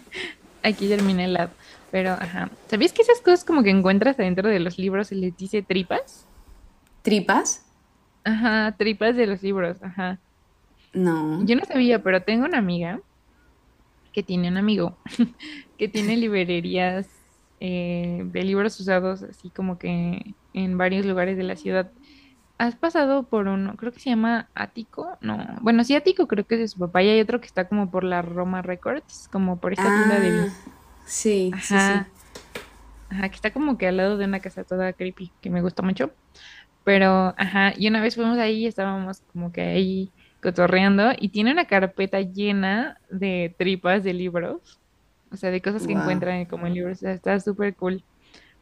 Aquí 0.64 0.88
terminé 0.88 1.28
la 1.28 1.52
pero, 1.92 2.12
ajá. 2.12 2.50
¿Sabías 2.68 2.94
que 2.94 3.02
esas 3.02 3.20
cosas 3.20 3.44
como 3.44 3.64
que 3.64 3.70
encuentras 3.70 4.18
adentro 4.18 4.50
de 4.50 4.60
los 4.60 4.78
libros 4.78 5.08
se 5.08 5.16
les 5.16 5.36
dice 5.36 5.62
tripas? 5.62 6.26
¿Tripas? 7.02 7.66
Ajá, 8.24 8.76
tripas 8.78 9.16
de 9.16 9.28
los 9.28 9.44
libros, 9.44 9.82
ajá. 9.84 10.20
No. 10.94 11.44
Yo 11.46 11.56
no 11.56 11.66
sabía, 11.66 12.02
pero 12.02 12.22
tengo 12.22 12.46
una 12.46 12.58
amiga 12.58 13.02
que 14.14 14.24
tiene 14.24 14.50
un 14.50 14.58
amigo 14.58 14.98
que 15.78 15.88
tiene 15.88 16.18
librerías 16.18 17.08
eh, 17.60 18.24
de 18.26 18.44
libros 18.44 18.80
usados 18.80 19.24
así 19.24 19.50
como 19.52 19.78
que 19.78 20.36
en 20.54 20.78
varios 20.78 21.06
lugares 21.06 21.38
de 21.38 21.44
la 21.44 21.56
ciudad. 21.56 21.92
¿Has 22.58 22.76
pasado 22.76 23.24
por 23.24 23.48
uno? 23.48 23.76
Creo 23.76 23.92
que 23.92 24.00
se 24.00 24.12
llama 24.12 24.50
Ático. 24.54 25.18
No, 25.22 25.58
bueno, 25.62 25.84
sí, 25.84 25.96
Ático 25.96 26.28
creo 26.28 26.46
que 26.46 26.56
es 26.56 26.62
de 26.62 26.68
su 26.68 26.78
papá. 26.80 27.02
Y 27.02 27.10
hay 27.10 27.20
otro 27.20 27.42
que 27.42 27.48
está 27.48 27.68
como 27.68 27.90
por 27.90 28.04
la 28.04 28.22
Roma 28.22 28.62
Records, 28.62 29.28
como 29.32 29.60
por 29.60 29.74
esta 29.74 29.88
tienda 29.88 30.20
de 30.20 30.52
Sí, 31.12 31.52
sí, 31.62 31.62
sí. 31.62 31.76
Ajá, 33.10 33.28
que 33.28 33.36
está 33.36 33.52
como 33.52 33.78
que 33.78 33.86
al 33.86 33.98
lado 33.98 34.18
de 34.18 34.24
una 34.24 34.40
casa 34.40 34.64
toda 34.64 34.94
creepy, 34.94 35.30
que 35.42 35.50
me 35.50 35.62
gusta 35.62 35.84
mucho. 35.84 36.12
Pero, 36.86 37.36
ajá, 37.38 37.74
y 37.76 37.90
una 37.90 38.02
vez 38.02 38.16
fuimos 38.16 38.38
ahí 38.38 38.64
y 38.64 38.68
estábamos 38.68 39.22
como 39.34 39.52
que 39.52 39.62
ahí 39.62 40.12
cotorreando 40.42 41.12
y 41.20 41.28
tiene 41.28 41.52
una 41.52 41.66
carpeta 41.66 42.22
llena 42.22 42.98
de 43.10 43.54
tripas 43.58 44.06
de 44.06 44.14
libros. 44.14 44.80
O 45.34 45.36
sea, 45.36 45.52
de 45.52 45.62
cosas 45.62 45.86
que 45.86 45.92
encuentran 45.92 46.46
como 46.46 46.66
en 46.66 46.76
libros. 46.76 47.00
O 47.00 47.02
sea, 47.02 47.12
está 47.12 47.38
súper 47.42 47.76
cool. 47.76 48.02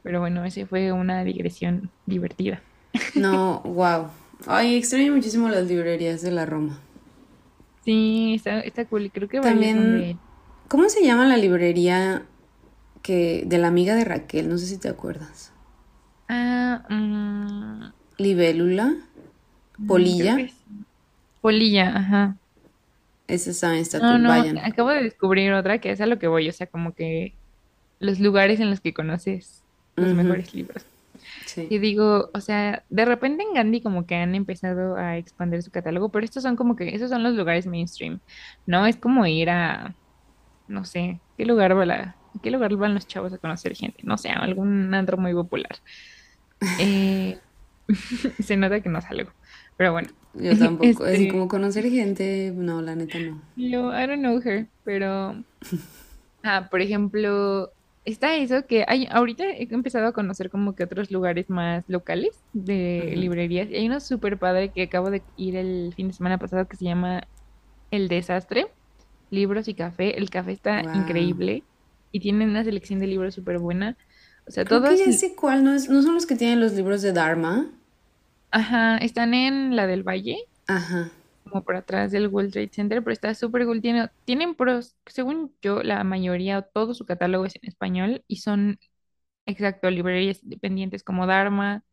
Pero 0.02 0.20
bueno, 0.20 0.44
ese 0.44 0.66
fue 0.66 0.92
una 0.92 1.24
digresión 1.24 1.92
divertida. 2.08 2.62
No, 3.14 3.62
wow. 3.62 4.08
Ay, 4.48 4.76
extraño 4.76 5.14
muchísimo 5.14 5.50
las 5.50 5.68
librerías 5.68 6.24
de 6.24 6.32
la 6.32 6.48
Roma. 6.48 6.80
Sí, 7.86 8.34
está, 8.36 8.62
está 8.62 8.86
cool. 8.86 9.12
Creo 9.14 9.30
que 9.30 9.40
también 9.40 10.18
¿Cómo 10.70 10.88
se 10.88 11.04
llama 11.04 11.26
la 11.26 11.36
librería 11.36 12.28
que 13.02 13.44
de 13.46 13.58
la 13.58 13.68
amiga 13.68 13.96
de 13.96 14.06
Raquel? 14.06 14.50
No 14.50 14.58
sé 14.58 14.66
si 14.66 14.78
te 14.78 14.90
acuerdas. 14.90 15.52
Ah, 16.28 16.86
mm. 16.90 17.92
Libélula. 18.18 18.96
Polilla. 19.88 20.38
Polilla, 21.42 21.98
ajá. 21.98 22.36
Esa 23.28 23.52
está, 23.52 23.78
está 23.78 24.00
no, 24.00 24.18
no, 24.18 24.60
Acabo 24.64 24.90
de 24.90 25.04
descubrir 25.04 25.54
otra 25.54 25.80
que 25.80 25.92
es 25.92 26.02
a 26.02 26.08
lo 26.08 26.18
que 26.18 26.28
voy, 26.28 26.50
o 26.50 26.52
sea, 26.52 26.68
como 26.68 26.94
que 26.94 27.34
los 28.00 28.20
lugares 28.20 28.60
en 28.60 28.70
los 28.70 28.82
que 28.82 28.94
conoces 28.94 29.64
los 29.96 30.14
mejores 30.14 30.54
libros. 30.54 30.86
Sí. 31.46 31.68
Y 31.70 31.80
digo, 31.80 32.30
o 32.34 32.42
sea, 32.42 32.84
de 32.90 33.06
repente 33.06 33.44
en 33.44 33.54
Gandhi 33.54 33.82
como 33.82 34.06
que 34.06 34.16
han 34.16 34.36
empezado 34.36 34.96
a 34.96 35.18
expandir 35.18 35.62
su 35.62 35.70
catálogo, 35.70 36.10
pero 36.10 36.26
estos 36.26 36.44
son 36.44 36.56
como 36.56 36.76
que, 36.76 36.96
esos 36.96 37.10
son 37.10 37.24
los 37.24 37.36
lugares 37.36 37.68
mainstream, 37.68 38.20
¿no? 38.66 38.86
Es 38.86 38.96
como 38.96 39.26
ir 39.26 39.50
a, 39.50 39.94
no 40.68 40.86
sé, 40.86 41.20
¿qué 41.38 41.46
lugar, 41.46 41.78
va 41.78 41.86
la, 41.86 42.16
¿qué 42.42 42.52
lugar 42.52 42.76
van 42.76 42.94
los 42.94 43.08
chavos 43.08 43.34
a 43.34 43.38
conocer 43.38 43.76
gente? 43.76 44.00
No 44.04 44.18
sé, 44.18 44.30
algún 44.30 44.94
antro 44.94 45.18
muy 45.18 45.34
popular. 45.34 45.78
Eh, 46.80 47.38
se 48.40 48.58
nota 48.58 48.82
que 48.82 48.90
no 48.90 49.02
salgo, 49.02 49.32
pero 49.78 49.92
bueno. 49.92 50.10
Yo 50.36 50.58
tampoco, 50.58 51.06
es 51.08 51.20
este 51.20 51.28
como 51.30 51.48
conocer 51.48 51.90
gente, 51.90 52.54
no, 52.56 52.82
la 52.82 52.96
neta 52.96 53.18
no. 53.20 53.42
Yo, 53.56 53.92
I 53.92 54.06
don't 54.06 54.20
know 54.20 54.40
her, 54.44 54.68
pero... 54.84 55.44
Ah, 56.44 56.68
por 56.70 56.82
ejemplo, 56.82 57.72
está 58.06 58.36
eso 58.36 58.66
que 58.66 58.86
hay, 58.88 59.08
ahorita 59.12 59.44
he 59.44 59.68
empezado 59.72 60.08
a 60.08 60.14
conocer 60.14 60.50
como 60.50 60.76
que 60.76 60.84
otros 60.84 61.12
lugares 61.12 61.50
más 61.50 61.84
locales 61.88 62.44
de 62.54 63.14
librerías. 63.18 63.70
Y 63.70 63.76
hay 63.76 63.88
uno 63.88 64.00
súper 64.00 64.38
padre 64.38 64.70
que 64.70 64.84
acabo 64.84 65.10
de 65.10 65.22
ir 65.36 65.56
el 65.56 65.94
fin 65.96 66.08
de 66.08 66.14
semana 66.14 66.38
pasado 66.38 66.68
que 66.68 66.78
se 66.78 66.86
llama 66.86 67.24
El 67.92 68.08
Desastre 68.08 68.68
libros 69.30 69.68
y 69.68 69.74
café. 69.74 70.18
El 70.18 70.30
café 70.30 70.52
está 70.52 70.82
increíble 70.96 71.64
y 72.12 72.20
tiene 72.20 72.46
una 72.46 72.64
selección 72.64 73.00
de 73.00 73.08
libros 73.08 73.36
súper 73.36 73.60
buena. 73.60 73.98
O 74.48 74.52
sea, 74.52 74.66
Creo 74.66 74.82
todos. 74.82 75.02
Que 75.04 75.36
cuál, 75.36 75.64
¿no, 75.66 75.72
¿no 75.74 76.02
son 76.02 76.14
los 76.14 76.26
que 76.26 76.36
tienen 76.36 76.62
los 76.62 76.74
libros 76.74 77.02
de 77.02 77.12
Dharma? 77.14 77.70
Ajá, 78.52 78.98
están 78.98 79.34
en 79.34 79.76
la 79.76 79.88
del 79.88 80.04
Valle. 80.04 80.38
Ajá. 80.68 81.12
Como 81.44 81.64
por 81.64 81.76
atrás 81.76 82.12
del 82.12 82.28
World 82.28 82.52
Trade 82.52 82.70
Center, 82.74 83.04
pero 83.04 83.14
está 83.14 83.34
súper 83.34 83.66
cool. 83.66 83.82
tienen 84.26 84.56
pros, 84.56 84.96
según 85.08 85.56
yo, 85.62 85.82
la 85.84 86.04
mayoría, 86.04 86.62
todo 86.62 86.94
su 86.94 87.06
catálogo 87.06 87.46
es 87.46 87.56
en 87.56 87.68
español 87.68 88.24
y 88.28 88.38
son, 88.38 88.80
exacto, 89.46 89.90
librerías 89.92 90.44
independientes 90.44 91.04
como 91.04 91.28
Dharma, 91.28 91.84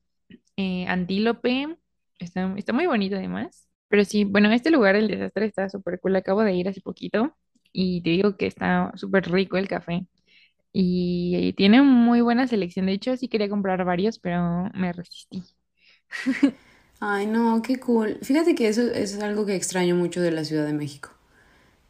eh, 0.57 0.87
Antílope. 0.89 1.79
Está, 2.19 2.55
está 2.59 2.73
muy 2.75 2.87
bonito 2.87 3.17
además. 3.17 3.69
Pero 3.89 4.05
sí, 4.05 4.25
bueno, 4.25 4.51
este 4.53 4.71
lugar, 4.71 4.97
el 4.97 5.09
desastre, 5.09 5.47
está 5.47 5.69
súper 5.71 6.01
cool. 6.01 6.17
Acabo 6.17 6.43
de 6.43 6.55
ir 6.55 6.69
hace 6.69 6.81
poquito 6.83 7.37
y 7.79 8.01
te 8.03 8.11
digo 8.11 8.37
que 8.39 8.47
está 8.47 8.93
súper 8.97 9.31
rico 9.31 9.59
el 9.59 9.69
café. 9.69 10.07
Y 10.73 11.55
tiene 11.55 11.83
muy 11.83 12.23
buena 12.23 12.47
selección. 12.49 12.87
De 12.87 12.93
hecho, 12.95 13.17
sí 13.19 13.29
quería 13.29 13.51
comprar 13.51 13.85
varios, 13.85 14.19
pero 14.19 14.71
me 14.75 14.93
resistí. 14.95 15.45
Ay, 17.01 17.27
no, 17.27 17.61
qué 17.63 17.79
cool. 17.79 18.19
Fíjate 18.23 18.55
que 18.55 18.69
eso, 18.69 18.83
es 18.83 19.21
algo 19.21 19.45
que 19.47 19.55
extraño 19.57 19.95
mucho 19.95 20.21
de 20.23 20.31
la 20.31 20.45
Ciudad 20.45 20.65
de 20.67 20.73
México. 20.73 21.11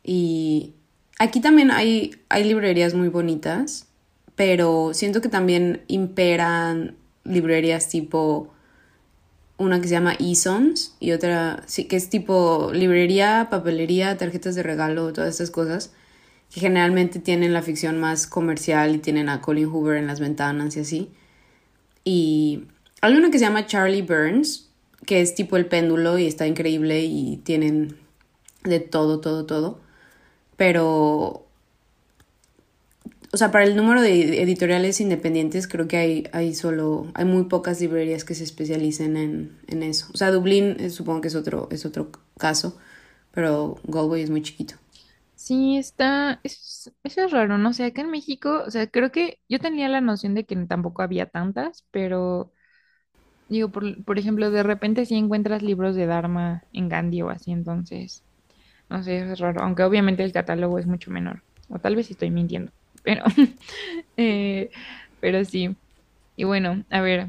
Y 0.04 0.74
aquí 1.18 1.40
también 1.40 1.70
hay, 1.70 2.16
hay 2.28 2.44
librerías 2.44 2.94
muy 2.94 3.08
bonitas, 3.08 3.88
pero 4.36 4.94
siento 4.94 5.20
que 5.20 5.28
también 5.28 5.82
imperan 5.88 6.96
librerías 7.24 7.88
tipo 7.88 8.52
una 9.58 9.80
que 9.80 9.88
se 9.88 9.94
llama 9.94 10.14
Easons 10.18 10.94
y 11.00 11.12
otra 11.12 11.62
sí 11.66 11.84
que 11.84 11.96
es 11.96 12.10
tipo 12.10 12.70
librería, 12.72 13.48
papelería, 13.50 14.16
tarjetas 14.16 14.54
de 14.54 14.62
regalo, 14.62 15.12
todas 15.12 15.30
estas 15.30 15.50
cosas 15.50 15.92
que 16.52 16.60
generalmente 16.60 17.18
tienen 17.18 17.52
la 17.52 17.62
ficción 17.62 17.98
más 17.98 18.26
comercial 18.26 18.94
y 18.94 18.98
tienen 18.98 19.28
a 19.28 19.40
Colin 19.40 19.68
Hoover 19.68 19.96
en 19.96 20.06
las 20.06 20.20
ventanas 20.20 20.76
y 20.76 20.80
así. 20.80 21.10
Y 22.04 22.64
hay 23.00 23.14
una 23.14 23.30
que 23.30 23.38
se 23.38 23.44
llama 23.44 23.66
Charlie 23.66 24.02
Burns, 24.02 24.70
que 25.06 25.20
es 25.20 25.34
tipo 25.34 25.56
el 25.56 25.66
péndulo 25.66 26.18
y 26.18 26.26
está 26.26 26.46
increíble 26.46 27.04
y 27.04 27.38
tienen 27.38 27.96
de 28.64 28.80
todo, 28.80 29.20
todo, 29.20 29.44
todo. 29.46 29.80
Pero 30.56 31.45
o 33.36 33.38
sea, 33.38 33.50
para 33.50 33.64
el 33.64 33.76
número 33.76 34.00
de 34.00 34.40
editoriales 34.40 34.98
independientes 34.98 35.68
creo 35.68 35.86
que 35.86 35.98
hay, 35.98 36.28
hay 36.32 36.54
solo, 36.54 37.08
hay 37.12 37.26
muy 37.26 37.44
pocas 37.44 37.78
librerías 37.82 38.24
que 38.24 38.34
se 38.34 38.44
especialicen 38.44 39.14
en, 39.14 39.82
eso. 39.82 40.06
O 40.14 40.16
sea, 40.16 40.30
Dublín 40.30 40.76
eh, 40.80 40.88
supongo 40.88 41.20
que 41.20 41.28
es 41.28 41.34
otro, 41.34 41.68
es 41.70 41.84
otro 41.84 42.10
caso, 42.38 42.78
pero 43.32 43.76
Galway 43.84 44.22
es 44.22 44.30
muy 44.30 44.40
chiquito. 44.40 44.76
Sí, 45.34 45.76
está, 45.76 46.40
eso 46.44 46.90
es, 47.04 47.30
raro, 47.30 47.58
no 47.58 47.74
sé, 47.74 47.84
acá 47.84 48.00
en 48.00 48.10
México, 48.10 48.62
o 48.66 48.70
sea, 48.70 48.86
creo 48.86 49.12
que 49.12 49.38
yo 49.50 49.58
tenía 49.58 49.90
la 49.90 50.00
noción 50.00 50.32
de 50.32 50.44
que 50.44 50.56
tampoco 50.64 51.02
había 51.02 51.26
tantas, 51.26 51.84
pero 51.90 52.54
digo, 53.50 53.68
por, 53.68 54.18
ejemplo, 54.18 54.50
de 54.50 54.62
repente 54.62 55.04
sí 55.04 55.14
encuentras 55.14 55.60
libros 55.60 55.94
de 55.94 56.06
Dharma 56.06 56.64
en 56.72 56.88
Gandhi 56.88 57.20
o 57.20 57.28
así, 57.28 57.52
entonces, 57.52 58.24
no 58.88 59.02
sé, 59.02 59.30
es 59.30 59.38
raro, 59.40 59.60
aunque 59.62 59.82
obviamente 59.82 60.24
el 60.24 60.32
catálogo 60.32 60.78
es 60.78 60.86
mucho 60.86 61.10
menor, 61.10 61.42
o 61.68 61.78
tal 61.78 61.96
vez 61.96 62.10
estoy 62.10 62.30
mintiendo 62.30 62.72
pero, 63.06 63.22
eh, 64.16 64.68
pero 65.20 65.44
sí. 65.44 65.76
Y 66.34 66.44
bueno, 66.44 66.84
a 66.90 67.00
ver, 67.00 67.28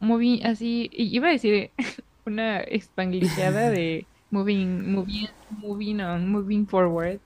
moving 0.00 0.44
así, 0.46 0.88
iba 0.92 1.28
a 1.28 1.32
decir 1.32 1.70
una 2.26 2.60
espanglishada 2.60 3.70
de 3.70 4.08
moving, 4.30 4.90
moving, 4.90 5.28
moving 5.50 6.00
on, 6.00 6.28
moving 6.30 6.66
forward, 6.66 7.20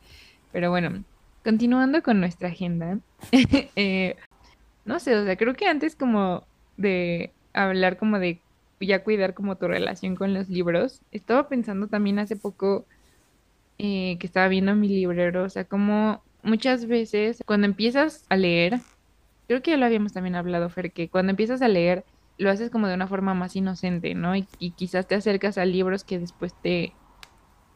pero 0.50 0.70
bueno, 0.70 1.04
continuando 1.44 2.02
con 2.02 2.18
nuestra 2.20 2.48
agenda, 2.48 2.98
eh, 3.30 4.16
no 4.84 4.98
sé, 4.98 5.14
o 5.14 5.24
sea, 5.24 5.36
creo 5.36 5.54
que 5.54 5.66
antes 5.66 5.94
como 5.94 6.48
de 6.76 7.34
hablar 7.54 7.98
como 7.98 8.18
de 8.18 8.42
ya 8.80 9.04
cuidar 9.04 9.34
como 9.34 9.56
tu 9.58 9.68
relación 9.68 10.16
con 10.16 10.34
los 10.34 10.48
libros, 10.48 11.02
estaba 11.12 11.48
pensando 11.48 11.86
también 11.86 12.18
hace 12.18 12.34
poco 12.34 12.88
eh, 13.78 14.18
que 14.18 14.26
estaba 14.26 14.48
viendo 14.48 14.74
mi 14.74 14.88
librero, 14.88 15.44
o 15.44 15.48
sea, 15.48 15.64
como 15.66 16.25
muchas 16.46 16.86
veces 16.86 17.42
cuando 17.46 17.66
empiezas 17.66 18.24
a 18.30 18.36
leer, 18.36 18.86
creo 19.48 19.62
que 19.62 19.72
ya 19.72 19.76
lo 19.78 19.86
habíamos 19.86 20.12
también 20.14 20.36
hablado, 20.36 20.70
Fer, 20.70 20.92
que 20.92 21.10
cuando 21.10 21.30
empiezas 21.30 21.62
a 21.62 21.68
leer 21.68 22.06
lo 22.38 22.50
haces 22.50 22.70
como 22.70 22.88
de 22.88 22.94
una 22.94 23.08
forma 23.08 23.34
más 23.34 23.56
inocente, 23.56 24.14
¿no? 24.14 24.36
Y, 24.36 24.48
y 24.58 24.74
quizás 24.74 25.06
te 25.08 25.14
acercas 25.16 25.58
a 25.58 25.64
libros 25.66 26.04
que 26.04 26.18
después 26.20 26.56
te 26.60 26.98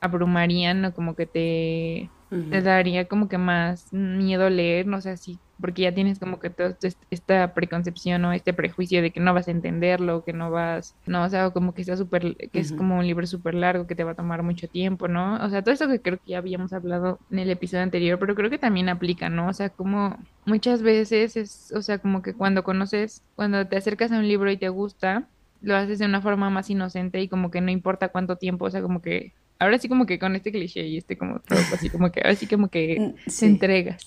abrumarían 0.00 0.84
o 0.84 0.94
como 0.94 1.14
que 1.16 1.26
te 1.26 2.12
te 2.48 2.62
daría 2.62 3.06
como 3.08 3.28
que 3.28 3.38
más 3.38 3.92
miedo 3.92 4.50
leer, 4.50 4.86
no 4.86 5.00
sé, 5.00 5.16
si, 5.16 5.40
porque 5.60 5.82
ya 5.82 5.94
tienes 5.94 6.18
como 6.18 6.40
que 6.40 6.50
toda 6.50 6.76
esta 7.10 7.54
preconcepción 7.54 8.24
o 8.24 8.32
este 8.32 8.52
prejuicio 8.52 9.02
de 9.02 9.10
que 9.10 9.20
no 9.20 9.34
vas 9.34 9.48
a 9.48 9.50
entenderlo, 9.50 10.24
que 10.24 10.32
no 10.32 10.50
vas, 10.50 10.94
no, 11.06 11.24
o 11.24 11.28
sea, 11.28 11.50
como 11.50 11.74
que 11.74 11.82
está 11.82 11.96
súper, 11.96 12.36
que 12.36 12.60
es 12.60 12.72
como 12.72 12.98
un 12.98 13.06
libro 13.06 13.26
súper 13.26 13.54
largo, 13.54 13.86
que 13.86 13.94
te 13.94 14.04
va 14.04 14.12
a 14.12 14.14
tomar 14.14 14.42
mucho 14.42 14.68
tiempo, 14.68 15.08
¿no? 15.08 15.36
O 15.44 15.50
sea, 15.50 15.62
todo 15.62 15.74
eso 15.74 15.88
que 15.88 16.00
creo 16.00 16.18
que 16.18 16.32
ya 16.32 16.38
habíamos 16.38 16.72
hablado 16.72 17.18
en 17.30 17.40
el 17.40 17.50
episodio 17.50 17.82
anterior, 17.82 18.18
pero 18.18 18.34
creo 18.34 18.50
que 18.50 18.58
también 18.58 18.88
aplica, 18.88 19.28
¿no? 19.28 19.48
O 19.48 19.52
sea, 19.52 19.70
como 19.70 20.16
muchas 20.44 20.82
veces 20.82 21.36
es, 21.36 21.72
o 21.74 21.82
sea, 21.82 21.98
como 21.98 22.22
que 22.22 22.34
cuando 22.34 22.64
conoces, 22.64 23.22
cuando 23.36 23.66
te 23.66 23.76
acercas 23.76 24.12
a 24.12 24.18
un 24.18 24.28
libro 24.28 24.50
y 24.50 24.56
te 24.56 24.68
gusta, 24.68 25.28
lo 25.62 25.76
haces 25.76 25.98
de 25.98 26.06
una 26.06 26.22
forma 26.22 26.50
más 26.50 26.70
inocente 26.70 27.20
y 27.20 27.28
como 27.28 27.50
que 27.50 27.60
no 27.60 27.70
importa 27.70 28.08
cuánto 28.08 28.36
tiempo, 28.36 28.64
o 28.64 28.70
sea, 28.70 28.82
como 28.82 29.02
que 29.02 29.34
ahora 29.60 29.78
sí 29.78 29.88
como 29.88 30.06
que 30.06 30.18
con 30.18 30.34
este 30.34 30.50
cliché 30.50 30.86
y 30.86 30.96
este 30.96 31.16
como 31.16 31.40
así 31.72 31.90
como 31.90 32.10
que 32.10 32.20
ahora 32.20 32.34
sí 32.34 32.46
como 32.46 32.68
que 32.68 33.14
se 33.26 33.46
mm, 33.46 33.48
entregas. 33.48 34.06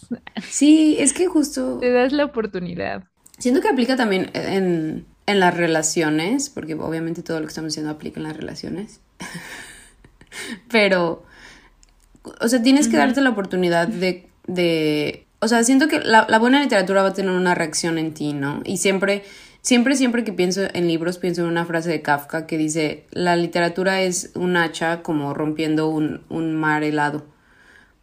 Sí, 0.50 0.98
es 1.00 1.14
que 1.14 1.28
justo... 1.28 1.78
Te 1.80 1.92
das 1.92 2.12
la 2.12 2.26
oportunidad. 2.26 3.04
Siento 3.38 3.62
que 3.62 3.70
aplica 3.70 3.96
también 3.96 4.32
en, 4.34 5.06
en 5.28 5.40
las 5.40 5.56
relaciones, 5.56 6.50
porque 6.50 6.74
obviamente 6.74 7.22
todo 7.22 7.40
lo 7.40 7.46
que 7.46 7.50
estamos 7.50 7.72
diciendo 7.72 7.92
aplica 7.92 8.20
en 8.20 8.24
las 8.24 8.36
relaciones. 8.36 9.00
Pero, 10.70 11.24
o 12.42 12.48
sea, 12.48 12.62
tienes 12.62 12.88
que 12.88 12.98
darte 12.98 13.22
la 13.22 13.30
oportunidad 13.30 13.88
de, 13.88 14.28
de... 14.48 15.28
O 15.40 15.48
sea, 15.48 15.64
siento 15.64 15.88
que 15.88 16.00
la, 16.00 16.26
la 16.28 16.40
buena 16.40 16.62
literatura 16.62 17.04
va 17.04 17.10
a 17.10 17.14
tener 17.14 17.32
una 17.32 17.54
reacción 17.54 18.00
en 18.00 18.14
ti, 18.14 18.34
¿no? 18.34 18.62
Y 18.66 18.78
siempre 18.78 19.24
Siempre, 19.64 19.96
siempre 19.96 20.26
que 20.26 20.34
pienso 20.34 20.62
en 20.74 20.88
libros, 20.88 21.18
pienso 21.18 21.42
en 21.42 21.48
una 21.48 21.66
frase 21.66 21.90
de 21.90 22.02
Kafka 22.02 22.46
que 22.46 22.58
dice, 22.58 23.06
la 23.12 23.38
literatura 23.38 24.02
es 24.02 24.32
un 24.36 24.58
hacha 24.58 25.02
como 25.02 25.34
rompiendo 25.34 25.88
un, 25.88 26.22
un 26.28 26.54
mar 26.54 26.84
helado. 26.84 27.26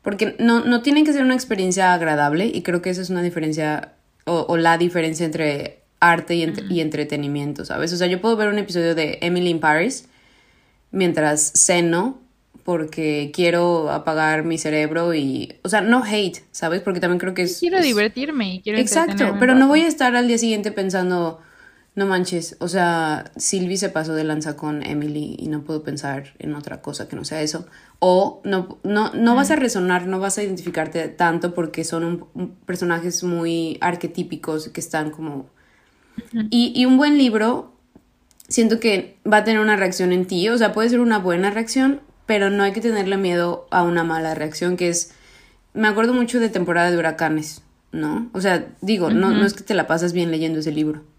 Porque 0.01 0.35
no, 0.39 0.65
no 0.65 0.81
tiene 0.81 1.05
que 1.05 1.13
ser 1.13 1.23
una 1.23 1.35
experiencia 1.35 1.93
agradable 1.93 2.47
y 2.47 2.63
creo 2.63 2.81
que 2.81 2.89
esa 2.89 3.03
es 3.03 3.11
una 3.11 3.23
diferencia 3.23 3.93
o, 4.25 4.57
la 4.57 4.79
diferencia 4.79 5.27
entre 5.27 5.81
arte 5.99 6.35
y, 6.35 6.51
y, 6.71 6.81
entretenimiento, 6.81 7.67
¿sabes? 7.67 7.93
O 7.93 7.97
sea, 7.97 8.07
yo 8.07 8.23
puedo 8.23 8.37
ver 8.37 8.49
un 8.49 8.59
episodio 8.59 8.95
de 8.95 9.19
Emily 9.21 9.51
in 9.51 9.61
Paris 9.61 10.09
mientras 10.93 11.53
ceno 11.55 12.21
porque 12.65 13.33
quiero 13.35 13.91
apagar 13.91 14.45
mi 14.45 14.57
cerebro 14.57 15.13
y, 15.13 15.57
o 15.63 15.69
sea, 15.69 15.83
no 15.83 16.05
hate, 16.05 16.39
¿sabes? 16.53 16.81
Porque 16.81 17.01
también 17.01 17.19
creo 17.19 17.35
que 17.35 17.43
es... 17.43 17.59
Quiero 17.59 17.81
divertirme 17.83 18.55
y 18.55 18.61
quiero... 18.61 18.79
Exacto, 18.79 19.37
pero 19.39 19.55
no 19.55 19.69
voy 19.69 19.81
a 19.81 19.89
estar 19.89 20.15
al 20.17 20.29
día 20.29 20.39
siguiente 20.39 20.71
pensando, 20.73 21.41
no 22.01 22.07
manches, 22.07 22.57
o 22.61 22.69
sea, 22.69 23.31
Sylvie 23.37 23.77
se 23.77 23.91
pasó 23.91 24.15
de 24.15 24.25
lanza 24.25 24.57
con 24.57 24.83
Emily 24.83 25.37
y 25.39 25.49
no 25.49 25.65
puedo 25.65 25.83
pensar 25.83 26.33
en 26.39 26.55
otra 26.55 26.81
cosa 26.81 27.09
que 27.09 27.15
no 27.15 27.27
sea 27.27 27.43
eso. 27.43 27.67
O 27.99 28.41
no, 28.43 28.79
no, 28.85 29.13
no 29.13 29.35
vas 29.35 29.51
a 29.51 29.57
resonar, 29.57 30.07
no 30.07 30.19
vas 30.19 30.39
a 30.39 30.43
identificarte 30.43 31.09
tanto 31.09 31.53
porque 31.53 31.85
son 31.85 32.25
personajes 32.65 33.23
muy 33.23 33.77
arquetípicos 33.83 34.71
que 34.71 34.81
están 34.81 35.11
como... 35.11 35.51
y, 36.49 36.73
y 36.75 36.87
un 36.87 36.97
buen 36.97 37.19
libro, 37.19 37.75
siento 38.49 38.81
que 38.81 39.19
va 39.31 39.37
a 39.37 39.45
tener 39.45 39.61
una 39.61 39.77
reacción 39.77 40.13
en 40.13 40.25
ti, 40.25 40.49
o 40.49 40.57
sea, 40.57 40.73
puede 40.73 40.89
ser 40.89 41.01
una 41.01 41.19
buena 41.19 41.51
reacción, 41.51 42.01
pero 42.25 42.49
no 42.49 42.63
hay 42.63 42.73
que 42.73 42.81
tenerle 42.81 43.19
miedo 43.19 43.69
a 43.71 43.83
una 43.83 44.05
mala 44.05 44.35
reacción, 44.35 44.79
que 44.79 44.89
es... 44.89 45.13
Me 45.75 45.87
acuerdo 45.87 46.15
mucho 46.15 46.41
de 46.41 46.49
temporada 46.49 46.91
de 46.91 46.97
huracanes, 46.97 47.61
¿no? 47.93 48.31
O 48.33 48.41
sea, 48.41 48.69
digo, 48.81 49.11
no, 49.11 49.33
no 49.33 49.45
es 49.45 49.53
que 49.53 49.65
te 49.65 49.75
la 49.75 49.87
pasas 49.87 50.15
bien 50.15 50.31
leyendo 50.31 50.61
ese 50.61 50.73
libro 50.73 51.10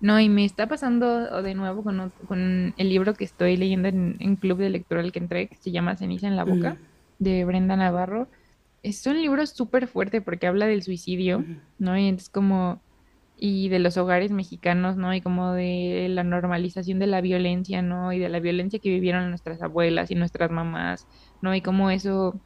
no, 0.00 0.20
y 0.20 0.28
me 0.28 0.44
está 0.44 0.68
pasando 0.68 1.42
de 1.42 1.54
nuevo 1.54 1.82
con, 1.82 2.12
con 2.28 2.74
el 2.76 2.88
libro 2.88 3.14
que 3.14 3.24
estoy 3.24 3.56
leyendo 3.56 3.88
en, 3.88 4.36
Club 4.36 4.58
de 4.58 4.70
Lectura 4.70 5.00
el 5.00 5.12
que 5.12 5.18
entré, 5.18 5.48
que 5.48 5.56
se 5.56 5.70
llama 5.70 5.96
Ceniza 5.96 6.28
en 6.28 6.36
la 6.36 6.44
Boca, 6.44 6.76
de 7.18 7.44
Brenda 7.44 7.76
Navarro. 7.76 8.28
Es 8.82 9.06
un 9.06 9.20
libro 9.20 9.46
súper 9.46 9.88
fuerte 9.88 10.20
porque 10.20 10.46
habla 10.46 10.66
del 10.66 10.82
suicidio, 10.82 11.44
¿no? 11.78 11.96
Y 11.96 12.08
es 12.10 12.28
como, 12.28 12.80
y 13.38 13.70
de 13.70 13.78
los 13.78 13.96
hogares 13.96 14.30
mexicanos, 14.30 14.96
¿no? 14.96 15.14
Y 15.14 15.22
como 15.22 15.52
de 15.52 16.08
la 16.10 16.24
normalización 16.24 16.98
de 16.98 17.06
la 17.06 17.22
violencia, 17.22 17.80
¿no? 17.80 18.12
Y 18.12 18.18
de 18.18 18.28
la 18.28 18.38
violencia 18.38 18.78
que 18.78 18.90
vivieron 18.90 19.30
nuestras 19.30 19.62
abuelas 19.62 20.10
y 20.10 20.14
nuestras 20.14 20.50
mamás, 20.50 21.06
¿no? 21.40 21.54
Y 21.54 21.62
como 21.62 21.90
eso, 21.90 22.38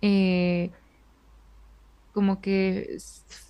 eh, 0.00 0.70
como 2.12 2.40
que 2.40 2.98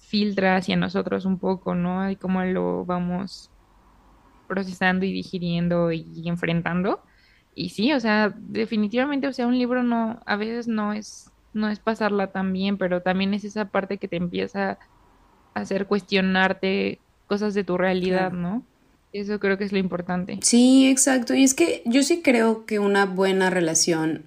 filtra 0.09 0.57
hacia 0.57 0.77
nosotros 0.77 1.27
un 1.27 1.39
poco, 1.39 1.75
¿no? 1.75 2.11
Y 2.11 2.17
cómo 2.17 2.43
lo 2.45 2.85
vamos 2.87 3.51
procesando 4.47 5.05
y 5.05 5.13
digiriendo 5.13 5.93
y 5.93 6.27
enfrentando. 6.27 7.01
Y 7.55 7.71
sí, 7.71 7.93
o 7.93 8.01
sea, 8.01 8.33
definitivamente, 8.37 9.27
o 9.27 9.33
sea, 9.33 9.47
un 9.47 9.59
libro 9.59 9.83
no, 9.83 10.21
a 10.25 10.37
veces 10.37 10.69
no 10.69 10.93
es, 10.93 11.31
no 11.53 11.69
es 11.69 11.81
pasarla 11.81 12.29
tan 12.29 12.53
bien, 12.53 12.79
pero 12.79 13.03
también 13.03 13.35
es 13.35 13.45
esa 13.45 13.67
parte 13.67 13.99
que 13.99 14.07
te 14.09 14.17
empieza 14.17 14.79
a 15.55 15.61
hacer 15.61 15.87
cuestionarte 15.87 17.01
cosas 17.27 17.55
de 17.55 17.65
tu 17.65 17.77
realidad, 17.77 18.33
¿no? 18.33 18.63
Eso 19.13 19.41
creo 19.41 19.59
que 19.59 19.65
es 19.65 19.73
lo 19.73 19.79
importante. 19.79 20.39
Sí, 20.41 20.89
exacto. 20.89 21.35
Y 21.35 21.43
es 21.43 21.55
que 21.55 21.83
yo 21.85 22.03
sí 22.03 22.23
creo 22.23 22.65
que 22.65 22.79
una 22.79 23.07
buena 23.07 23.51
relación, 23.51 24.25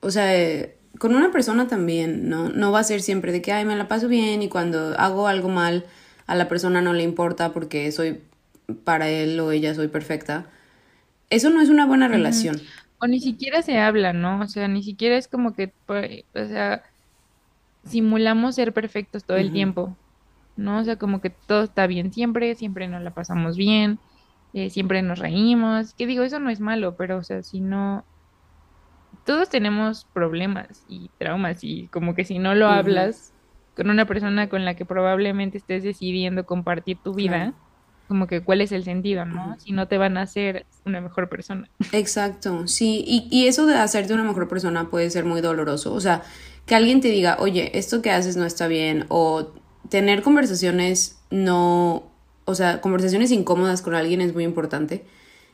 o 0.00 0.10
sea, 0.10 0.32
con 0.98 1.14
una 1.14 1.30
persona 1.30 1.68
también, 1.68 2.28
¿no? 2.28 2.48
No 2.48 2.72
va 2.72 2.80
a 2.80 2.84
ser 2.84 3.00
siempre 3.00 3.32
de 3.32 3.42
que, 3.42 3.52
ay, 3.52 3.64
me 3.64 3.76
la 3.76 3.88
paso 3.88 4.08
bien 4.08 4.42
y 4.42 4.48
cuando 4.48 4.98
hago 4.98 5.28
algo 5.28 5.48
mal 5.48 5.86
a 6.26 6.34
la 6.34 6.48
persona 6.48 6.80
no 6.80 6.92
le 6.92 7.02
importa 7.02 7.52
porque 7.52 7.90
soy 7.92 8.20
para 8.84 9.08
él 9.08 9.38
o 9.40 9.50
ella 9.52 9.74
soy 9.74 9.88
perfecta. 9.88 10.46
Eso 11.28 11.50
no 11.50 11.60
es 11.60 11.68
una 11.68 11.86
buena 11.86 12.08
relación. 12.08 12.60
O 12.98 13.06
ni 13.06 13.20
siquiera 13.20 13.62
se 13.62 13.78
habla, 13.78 14.12
¿no? 14.12 14.40
O 14.40 14.46
sea, 14.46 14.68
ni 14.68 14.82
siquiera 14.82 15.16
es 15.16 15.28
como 15.28 15.54
que, 15.54 15.72
pues, 15.86 16.24
o 16.34 16.46
sea, 16.46 16.82
simulamos 17.84 18.56
ser 18.56 18.72
perfectos 18.72 19.24
todo 19.24 19.38
el 19.38 19.52
tiempo, 19.52 19.96
¿no? 20.56 20.78
O 20.80 20.84
sea, 20.84 20.96
como 20.96 21.20
que 21.20 21.30
todo 21.30 21.64
está 21.64 21.86
bien 21.86 22.12
siempre, 22.12 22.54
siempre 22.54 22.88
nos 22.88 23.02
la 23.02 23.14
pasamos 23.14 23.56
bien, 23.56 23.98
eh, 24.52 24.70
siempre 24.70 25.02
nos 25.02 25.18
reímos. 25.18 25.94
Que 25.94 26.06
digo, 26.06 26.24
eso 26.24 26.40
no 26.40 26.50
es 26.50 26.60
malo, 26.60 26.96
pero, 26.96 27.18
o 27.18 27.22
sea, 27.22 27.42
si 27.42 27.60
no, 27.60 28.04
todos 29.24 29.48
tenemos 29.48 30.06
problemas 30.12 30.84
y 30.88 31.10
traumas 31.18 31.62
y 31.62 31.88
como 31.88 32.14
que 32.14 32.24
si 32.24 32.38
no 32.38 32.54
lo 32.54 32.68
hablas, 32.68 33.32
con 33.76 33.90
una 33.90 34.06
persona 34.06 34.48
con 34.48 34.64
la 34.64 34.74
que 34.74 34.84
probablemente 34.84 35.58
estés 35.58 35.82
decidiendo 35.82 36.44
compartir 36.44 36.98
tu 37.02 37.14
vida, 37.14 37.54
como 38.08 38.26
que 38.26 38.42
cuál 38.42 38.60
es 38.60 38.72
el 38.72 38.84
sentido, 38.84 39.24
¿no? 39.24 39.56
Si 39.58 39.72
no 39.72 39.86
te 39.86 39.96
van 39.96 40.16
a 40.16 40.22
hacer 40.22 40.66
una 40.84 41.00
mejor 41.00 41.28
persona. 41.28 41.68
Exacto, 41.92 42.66
sí, 42.66 43.04
y, 43.06 43.28
y 43.30 43.46
eso 43.46 43.66
de 43.66 43.76
hacerte 43.76 44.12
una 44.12 44.24
mejor 44.24 44.48
persona 44.48 44.90
puede 44.90 45.10
ser 45.10 45.24
muy 45.24 45.40
doloroso, 45.40 45.94
o 45.94 46.00
sea, 46.00 46.22
que 46.66 46.74
alguien 46.74 47.00
te 47.00 47.08
diga, 47.08 47.36
oye, 47.38 47.78
esto 47.78 48.02
que 48.02 48.10
haces 48.10 48.36
no 48.36 48.44
está 48.44 48.66
bien, 48.66 49.06
o 49.08 49.52
tener 49.88 50.22
conversaciones 50.22 51.20
no, 51.30 52.04
o 52.44 52.54
sea, 52.54 52.80
conversaciones 52.80 53.30
incómodas 53.30 53.82
con 53.82 53.94
alguien 53.94 54.20
es 54.20 54.34
muy 54.34 54.44
importante, 54.44 55.04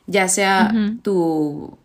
ya 0.07 0.27
sea 0.27 0.73
tu 1.03 1.77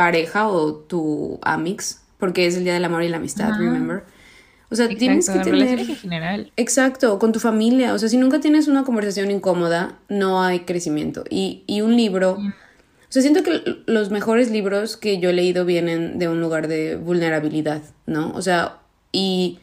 pareja 0.00 0.48
o 0.48 0.76
tu 0.76 1.38
amix, 1.42 2.00
porque 2.18 2.46
es 2.46 2.56
el 2.56 2.64
día 2.64 2.72
del 2.72 2.86
amor 2.86 3.02
y 3.02 3.10
la 3.10 3.18
amistad, 3.18 3.50
remember. 3.58 4.02
O 4.70 4.74
sea, 4.74 4.88
tienes 4.88 5.28
que 5.28 5.40
tener... 5.40 5.78
En 5.78 5.94
general. 5.94 6.52
Exacto, 6.56 7.18
con 7.18 7.32
tu 7.32 7.38
familia. 7.38 7.92
O 7.92 7.98
sea, 7.98 8.08
si 8.08 8.16
nunca 8.16 8.40
tienes 8.40 8.66
una 8.66 8.82
conversación 8.82 9.30
incómoda, 9.30 9.98
no 10.08 10.42
hay 10.42 10.60
crecimiento. 10.60 11.22
Y, 11.28 11.64
y 11.66 11.82
un 11.82 11.98
libro... 11.98 12.38
O 12.38 13.12
sea, 13.12 13.20
siento 13.20 13.42
que 13.42 13.82
los 13.84 14.10
mejores 14.10 14.50
libros 14.50 14.96
que 14.96 15.18
yo 15.18 15.28
he 15.28 15.32
leído 15.34 15.66
vienen 15.66 16.18
de 16.18 16.28
un 16.28 16.40
lugar 16.40 16.66
de 16.66 16.96
vulnerabilidad, 16.96 17.82
¿no? 18.06 18.32
O 18.32 18.40
sea, 18.40 18.78
y 19.12 19.58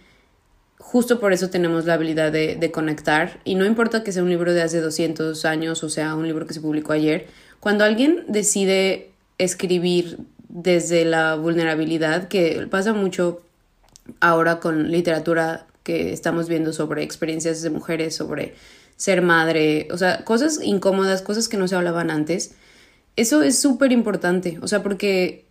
justo 0.77 1.19
por 1.19 1.33
eso 1.33 1.49
tenemos 1.49 1.85
la 1.85 1.95
habilidad 1.95 2.31
de, 2.31 2.57
de, 2.57 2.71
conectar. 2.71 3.39
Y 3.43 3.55
no 3.55 3.65
importa 3.65 4.03
que 4.03 4.11
sea 4.11 4.21
un 4.21 4.29
libro 4.29 4.53
de 4.53 4.61
hace 4.61 4.81
200 4.81 5.45
años 5.45 5.83
o 5.83 5.89
sea 5.89 6.13
un 6.13 6.27
libro 6.27 6.45
que 6.45 6.53
se 6.53 6.61
publicó 6.61 6.93
ayer, 6.93 7.25
cuando 7.59 7.85
alguien 7.85 8.25
decide 8.27 9.13
escribir 9.38 10.17
desde 10.49 11.05
la 11.05 11.35
vulnerabilidad, 11.35 12.27
que 12.27 12.67
pasa 12.69 12.93
mucho 12.93 13.41
ahora 14.19 14.59
con 14.59 14.91
literatura 14.91 15.67
que 15.83 16.11
estamos 16.11 16.49
viendo 16.49 16.73
sobre 16.73 17.03
experiencias 17.03 17.61
de 17.61 17.69
mujeres, 17.69 18.15
sobre 18.15 18.55
ser 18.95 19.21
madre, 19.21 19.88
o 19.91 19.97
sea, 19.97 20.23
cosas 20.25 20.59
incómodas, 20.61 21.21
cosas 21.21 21.47
que 21.47 21.57
no 21.57 21.67
se 21.67 21.75
hablaban 21.75 22.09
antes. 22.09 22.55
Eso 23.15 23.41
es 23.41 23.59
súper 23.59 23.91
importante, 23.91 24.59
o 24.61 24.67
sea, 24.67 24.83
porque 24.83 25.45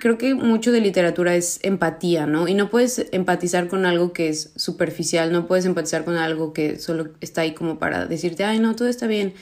creo 0.00 0.18
que 0.18 0.34
mucho 0.34 0.72
de 0.72 0.80
literatura 0.80 1.34
es 1.34 1.60
empatía, 1.62 2.26
¿no? 2.26 2.48
Y 2.48 2.54
no 2.54 2.70
puedes 2.70 3.06
empatizar 3.12 3.68
con 3.68 3.86
algo 3.86 4.12
que 4.12 4.28
es 4.28 4.50
superficial, 4.56 5.32
no 5.32 5.46
puedes 5.46 5.64
empatizar 5.64 6.04
con 6.04 6.16
algo 6.16 6.52
que 6.52 6.78
solo 6.78 7.10
está 7.20 7.42
ahí 7.42 7.54
como 7.54 7.78
para 7.78 8.06
decirte, 8.06 8.44
ay, 8.44 8.58
no, 8.58 8.74
todo 8.74 8.88
está 8.88 9.06
bien, 9.06 9.34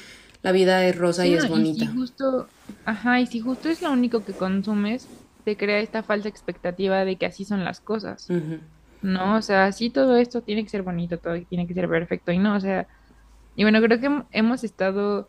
la 0.43 0.53
vida 0.53 0.85
es 0.87 0.97
rosa 0.97 1.27
y 1.27 1.35
es 1.35 1.49
bonita. 1.49 1.85
Y 1.85 1.87
si 1.89 1.95
justo, 1.95 2.49
ajá, 2.85 3.21
y 3.21 3.27
si 3.27 3.41
justo 3.41 3.69
es 3.69 3.83
lo 3.83 3.91
único 3.93 4.25
que 4.25 4.33
consumes, 4.33 5.09
te 5.45 5.57
crea 5.57 5.79
esta 5.79 6.03
falsa 6.03 6.29
expectativa 6.29 7.05
de 7.05 7.17
que 7.17 7.27
así 7.27 7.45
son 7.45 7.65
las 7.65 7.81
cosas. 7.81 8.29
No, 9.03 9.37
o 9.37 9.43
sea, 9.43 9.71
sí 9.73 9.91
todo 9.91 10.17
esto 10.17 10.43
tiene 10.43 10.65
que 10.65 10.71
ser 10.71 10.83
bonito, 10.83 11.19
todo 11.19 11.41
tiene 11.43 11.67
que 11.67 11.75
ser 11.75 11.89
perfecto 11.89 12.33
y 12.33 12.39
no, 12.39 12.57
o 12.57 12.61
sea, 12.61 12.87
y 13.55 13.63
bueno, 13.63 13.81
creo 13.81 14.01
que 14.01 14.23
hemos 14.33 14.65
estado 14.65 15.29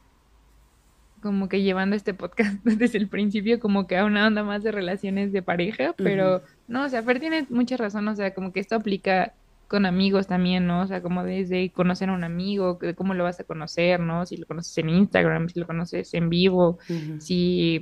como 1.21 1.49
que 1.49 1.61
llevando 1.61 1.95
este 1.95 2.13
podcast 2.13 2.55
desde 2.63 2.97
el 2.97 3.07
principio 3.07 3.59
como 3.59 3.87
que 3.87 3.97
a 3.97 4.05
una 4.05 4.27
onda 4.27 4.43
más 4.43 4.63
de 4.63 4.71
relaciones 4.71 5.31
de 5.31 5.41
pareja, 5.41 5.93
pero 5.97 6.41
no, 6.67 6.85
o 6.85 6.89
sea, 6.89 7.03
Fer 7.03 7.19
tiene 7.19 7.45
mucha 7.49 7.77
razón, 7.77 8.07
o 8.07 8.15
sea, 8.15 8.33
como 8.33 8.51
que 8.51 8.59
esto 8.59 8.75
aplica 8.75 9.33
con 9.67 9.85
amigos 9.85 10.27
también, 10.27 10.67
¿no? 10.67 10.81
O 10.81 10.87
sea, 10.87 11.01
como 11.01 11.23
desde 11.23 11.69
conocer 11.71 12.09
a 12.09 12.13
un 12.13 12.23
amigo, 12.23 12.79
cómo 12.95 13.13
lo 13.13 13.23
vas 13.23 13.39
a 13.39 13.43
conocer, 13.43 13.99
¿no? 13.99 14.25
Si 14.25 14.37
lo 14.37 14.45
conoces 14.45 14.77
en 14.77 14.89
Instagram, 14.89 15.49
si 15.49 15.59
lo 15.59 15.67
conoces 15.67 16.13
en 16.13 16.29
vivo, 16.29 16.79
si 17.19 17.81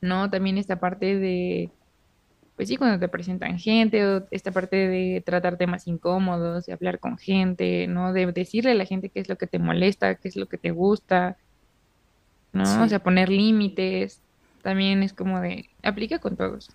¿no? 0.00 0.30
También 0.30 0.58
esta 0.58 0.78
parte 0.78 1.18
de, 1.18 1.70
pues 2.56 2.68
sí, 2.68 2.76
cuando 2.76 2.98
te 2.98 3.08
presentan 3.08 3.58
gente, 3.58 4.04
o 4.06 4.26
esta 4.30 4.50
parte 4.50 4.76
de 4.76 5.22
tratar 5.24 5.56
temas 5.56 5.86
incómodos, 5.86 6.66
de 6.66 6.72
hablar 6.72 6.98
con 6.98 7.18
gente, 7.18 7.86
¿no? 7.86 8.12
De 8.12 8.26
decirle 8.32 8.70
a 8.70 8.74
la 8.74 8.86
gente 8.86 9.08
qué 9.10 9.20
es 9.20 9.28
lo 9.28 9.36
que 9.36 9.46
te 9.46 9.58
molesta, 9.58 10.14
qué 10.14 10.28
es 10.28 10.36
lo 10.36 10.46
que 10.46 10.58
te 10.58 10.70
gusta, 10.70 11.36
¿no? 12.52 12.84
O 12.84 12.88
sea, 12.88 13.00
poner 13.00 13.28
límites, 13.28 14.20
también 14.62 15.02
es 15.02 15.12
como 15.12 15.40
de, 15.40 15.68
aplica 15.82 16.18
con 16.18 16.36
todos. 16.36 16.70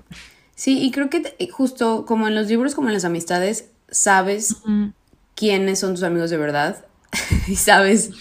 Sí, 0.62 0.78
y 0.80 0.92
creo 0.92 1.10
que 1.10 1.24
justo 1.50 2.06
como 2.06 2.28
en 2.28 2.36
los 2.36 2.48
libros, 2.48 2.76
como 2.76 2.90
en 2.90 2.94
las 2.94 3.04
amistades, 3.04 3.72
sabes 3.90 4.58
quiénes 5.34 5.80
son 5.80 5.96
tus 5.96 6.04
amigos 6.04 6.30
de 6.30 6.38
verdad 6.38 6.86
y 7.48 7.56
sabes 7.56 8.12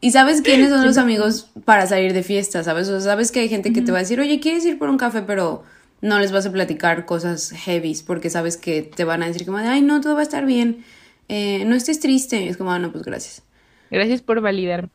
y 0.00 0.10
sabes 0.10 0.40
quiénes 0.40 0.70
son 0.70 0.86
los 0.86 0.96
amigos 0.96 1.50
para 1.66 1.86
salir 1.86 2.14
de 2.14 2.22
fiesta, 2.22 2.64
¿sabes? 2.64 2.88
O 2.88 2.92
sea, 2.92 3.12
sabes 3.12 3.30
que 3.30 3.40
hay 3.40 3.50
gente 3.50 3.74
que 3.74 3.82
te 3.82 3.92
va 3.92 3.98
a 3.98 4.00
decir, 4.00 4.18
oye, 4.18 4.40
¿quieres 4.40 4.64
ir 4.64 4.78
por 4.78 4.88
un 4.88 4.96
café? 4.96 5.20
Pero 5.20 5.62
no 6.00 6.18
les 6.20 6.32
vas 6.32 6.46
a 6.46 6.52
platicar 6.52 7.04
cosas 7.04 7.50
heavies 7.50 8.02
porque 8.02 8.30
sabes 8.30 8.56
que 8.56 8.80
te 8.80 9.04
van 9.04 9.22
a 9.22 9.26
decir 9.26 9.44
como, 9.44 9.58
ay, 9.58 9.82
no, 9.82 10.00
todo 10.00 10.14
va 10.14 10.20
a 10.20 10.22
estar 10.22 10.46
bien, 10.46 10.86
eh, 11.28 11.66
no 11.66 11.74
estés 11.74 12.00
triste. 12.00 12.48
es 12.48 12.56
como, 12.56 12.72
ah, 12.72 12.78
no, 12.78 12.92
pues 12.92 13.04
gracias. 13.04 13.42
Gracias 13.90 14.22
por 14.22 14.40
validar. 14.40 14.88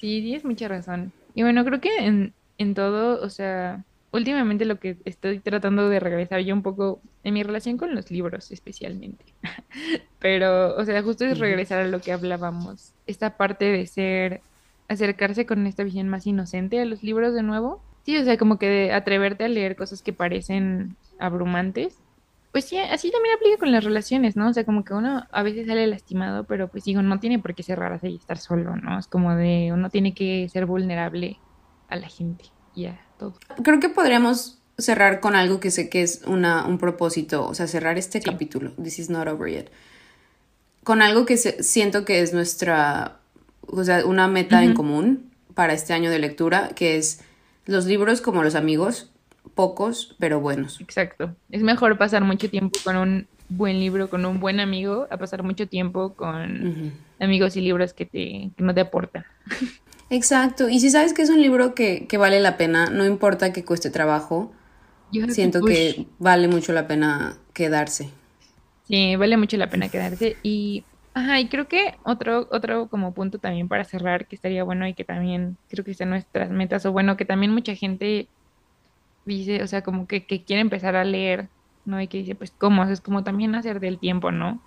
Sí, 0.00 0.20
tienes 0.20 0.44
mucha 0.44 0.66
razón. 0.66 1.12
Y 1.36 1.44
bueno, 1.44 1.64
creo 1.64 1.80
que 1.80 1.96
en, 1.98 2.34
en 2.58 2.74
todo, 2.74 3.24
o 3.24 3.30
sea, 3.30 3.84
últimamente 4.12 4.64
lo 4.64 4.78
que 4.78 4.96
estoy 5.04 5.40
tratando 5.40 5.88
de 5.88 6.00
regresar 6.00 6.40
yo 6.40 6.54
un 6.54 6.62
poco 6.62 7.00
en 7.24 7.34
mi 7.34 7.42
relación 7.42 7.76
con 7.76 7.94
los 7.94 8.10
libros 8.10 8.50
especialmente. 8.50 9.24
Pero, 10.18 10.76
o 10.76 10.84
sea, 10.84 11.02
justo 11.02 11.24
es 11.24 11.38
regresar 11.38 11.80
a 11.80 11.88
lo 11.88 12.00
que 12.00 12.12
hablábamos. 12.12 12.92
Esta 13.06 13.36
parte 13.36 13.66
de 13.66 13.86
ser, 13.86 14.40
acercarse 14.88 15.46
con 15.46 15.66
esta 15.66 15.84
visión 15.84 16.08
más 16.08 16.26
inocente 16.26 16.80
a 16.80 16.84
los 16.84 17.02
libros 17.02 17.34
de 17.34 17.42
nuevo. 17.42 17.82
Sí, 18.04 18.16
o 18.16 18.24
sea, 18.24 18.38
como 18.38 18.58
que 18.58 18.68
de 18.68 18.92
atreverte 18.92 19.44
a 19.44 19.48
leer 19.48 19.76
cosas 19.76 20.02
que 20.02 20.12
parecen 20.12 20.96
abrumantes. 21.18 21.98
Pues 22.50 22.64
sí, 22.64 22.78
así 22.78 23.10
también 23.10 23.36
aplica 23.36 23.58
con 23.58 23.70
las 23.70 23.84
relaciones, 23.84 24.34
¿no? 24.34 24.48
O 24.48 24.52
sea, 24.54 24.64
como 24.64 24.82
que 24.82 24.94
uno 24.94 25.26
a 25.30 25.42
veces 25.42 25.66
sale 25.66 25.86
lastimado, 25.86 26.44
pero 26.44 26.68
pues 26.68 26.84
digo, 26.84 27.02
no 27.02 27.20
tiene 27.20 27.38
por 27.38 27.54
qué 27.54 27.62
cerrarse 27.62 28.08
y 28.08 28.16
estar 28.16 28.38
solo, 28.38 28.74
¿no? 28.76 28.98
Es 28.98 29.06
como 29.06 29.34
de 29.36 29.70
uno 29.72 29.90
tiene 29.90 30.14
que 30.14 30.48
ser 30.48 30.64
vulnerable 30.64 31.38
a 31.90 31.96
la 31.96 32.08
gente 32.08 32.46
todo. 33.18 33.34
Creo 33.62 33.80
que 33.80 33.88
podríamos 33.88 34.58
cerrar 34.78 35.20
con 35.20 35.34
algo 35.34 35.60
que 35.60 35.70
sé 35.70 35.88
que 35.88 36.02
es 36.02 36.22
una, 36.26 36.64
un 36.66 36.78
propósito, 36.78 37.46
o 37.46 37.54
sea, 37.54 37.66
cerrar 37.66 37.98
este 37.98 38.20
capítulo, 38.20 38.72
This 38.82 39.00
is 39.00 39.10
not 39.10 39.26
over 39.26 39.50
yet, 39.50 39.70
con 40.84 41.02
algo 41.02 41.26
que 41.26 41.36
siento 41.36 42.04
que 42.04 42.22
es 42.22 42.32
nuestra, 42.32 43.18
o 43.66 43.82
sea, 43.82 44.06
una 44.06 44.28
meta 44.28 44.62
en 44.62 44.74
común 44.74 45.30
para 45.54 45.72
este 45.72 45.92
año 45.92 46.10
de 46.10 46.20
lectura, 46.20 46.70
que 46.76 46.96
es 46.96 47.20
los 47.66 47.86
libros 47.86 48.20
como 48.20 48.42
los 48.42 48.54
amigos, 48.54 49.10
pocos 49.54 50.14
pero 50.18 50.40
buenos. 50.40 50.80
Exacto. 50.80 51.34
Es 51.50 51.62
mejor 51.62 51.98
pasar 51.98 52.22
mucho 52.22 52.48
tiempo 52.48 52.78
con 52.84 52.96
un 52.96 53.26
buen 53.48 53.80
libro, 53.80 54.08
con 54.08 54.24
un 54.24 54.40
buen 54.40 54.60
amigo, 54.60 55.08
a 55.10 55.16
pasar 55.16 55.42
mucho 55.42 55.66
tiempo 55.66 56.14
con 56.14 56.92
amigos 57.18 57.56
y 57.56 57.60
libros 57.60 57.92
que, 57.92 58.06
te, 58.06 58.50
que 58.56 58.62
no 58.62 58.72
te 58.72 58.80
aportan. 58.80 59.24
Exacto. 60.10 60.68
Y 60.68 60.80
si 60.80 60.90
sabes 60.90 61.12
que 61.12 61.22
es 61.22 61.30
un 61.30 61.40
libro 61.40 61.74
que, 61.74 62.06
que 62.06 62.16
vale 62.16 62.40
la 62.40 62.56
pena, 62.56 62.86
no 62.86 63.04
importa 63.04 63.52
que 63.52 63.64
cueste 63.64 63.90
trabajo, 63.90 64.52
siento 65.28 65.62
que 65.62 66.06
vale 66.18 66.48
mucho 66.48 66.72
la 66.72 66.86
pena 66.86 67.36
quedarse. 67.52 68.10
Sí, 68.84 69.16
vale 69.16 69.36
mucho 69.36 69.56
la 69.56 69.68
pena 69.68 69.88
quedarse. 69.88 70.36
Y, 70.42 70.84
ajá, 71.12 71.40
y 71.40 71.48
creo 71.48 71.68
que 71.68 71.94
otro, 72.04 72.48
otro 72.50 72.88
como 72.88 73.12
punto 73.12 73.38
también 73.38 73.68
para 73.68 73.84
cerrar, 73.84 74.26
que 74.26 74.36
estaría 74.36 74.64
bueno 74.64 74.86
y 74.88 74.94
que 74.94 75.04
también 75.04 75.58
creo 75.68 75.84
que 75.84 75.90
están 75.90 76.10
nuestras 76.10 76.50
metas, 76.50 76.86
o 76.86 76.92
bueno, 76.92 77.16
que 77.16 77.26
también 77.26 77.52
mucha 77.52 77.74
gente 77.74 78.28
dice, 79.26 79.62
o 79.62 79.66
sea, 79.66 79.82
como 79.82 80.06
que, 80.06 80.24
que 80.24 80.42
quiere 80.42 80.62
empezar 80.62 80.96
a 80.96 81.04
leer, 81.04 81.48
¿no? 81.84 82.00
Y 82.00 82.08
que 82.08 82.18
dice, 82.18 82.34
pues, 82.34 82.50
¿cómo? 82.50 82.82
Es 82.84 83.02
como 83.02 83.24
también 83.24 83.54
hacer 83.54 83.78
del 83.78 83.98
tiempo, 83.98 84.32
¿no? 84.32 84.62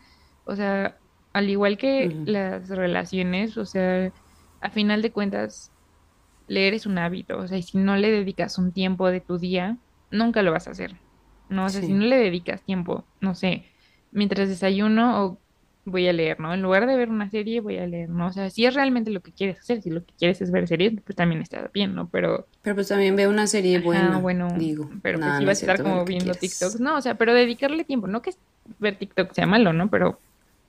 O 0.46 0.56
sea, 0.56 0.98
al 1.34 1.50
igual 1.50 1.78
que 1.78 2.16
las 2.26 2.70
relaciones, 2.70 3.58
o 3.58 3.66
sea, 3.66 4.12
a 4.62 4.70
final 4.70 5.02
de 5.02 5.12
cuentas, 5.12 5.72
leer 6.48 6.74
es 6.74 6.86
un 6.86 6.98
hábito, 6.98 7.38
o 7.40 7.48
sea, 7.48 7.58
y 7.58 7.64
si 7.64 7.78
no 7.78 7.96
le 7.96 8.12
dedicas 8.12 8.58
un 8.58 8.72
tiempo 8.72 9.10
de 9.10 9.22
tu 9.22 9.38
día, 9.38 9.78
nunca 10.12 10.42
lo 10.42 10.52
vas 10.52 10.68
a 10.68 10.72
hacer. 10.72 10.96
No, 11.50 11.66
o 11.66 11.70
sea, 11.70 11.82
si 11.82 11.92
no 11.92 12.06
le 12.06 12.18
dedicas 12.18 12.62
tiempo, 12.62 13.04
no 13.20 13.36
sé, 13.36 13.66
mientras 14.12 14.48
desayuno 14.48 15.26
o 15.26 15.38
voy 15.84 16.08
a 16.08 16.14
leer, 16.14 16.40
¿no? 16.40 16.54
En 16.54 16.62
lugar 16.62 16.86
de 16.86 16.96
ver 16.96 17.10
una 17.10 17.30
serie, 17.30 17.60
voy 17.60 17.78
a 17.78 17.88
leer, 17.88 18.10
¿no? 18.10 18.28
O 18.28 18.32
sea, 18.32 18.50
si 18.50 18.66
es 18.66 18.74
realmente 18.74 19.10
lo 19.12 19.22
que 19.22 19.32
quieres 19.32 19.60
hacer, 19.60 19.82
si 19.82 19.90
lo 19.90 20.06
que 20.06 20.14
quieres 20.18 20.42
es 20.42 20.52
ver 20.52 20.68
series, 20.68 20.94
pues 21.04 21.16
también 21.16 21.42
está 21.42 21.70
bien, 21.74 21.96
¿no? 21.96 22.08
Pero... 22.08 22.48
Pero 22.62 22.76
pues 22.76 22.88
también 22.88 23.16
veo 23.16 23.30
una 23.30 23.48
serie 23.48 23.80
buena, 23.80 24.20
bueno, 24.20 24.48
digo. 24.58 24.90
Pero 25.02 25.20
pues 25.20 25.38
si 25.40 25.46
vas 25.46 25.58
a 25.58 25.72
estar 25.72 25.84
como 25.84 26.06
viendo 26.06 26.34
TikToks, 26.34 26.80
no, 26.80 26.98
o 26.98 27.02
sea, 27.02 27.16
pero 27.16 27.34
dedicarle 27.34 27.84
tiempo, 27.84 28.08
no 28.08 28.22
que 28.22 28.32
ver 28.80 28.98
TikTok 28.98 29.34
sea 29.34 29.48
malo, 29.48 29.74
¿no? 29.74 29.90
Pero 29.90 30.20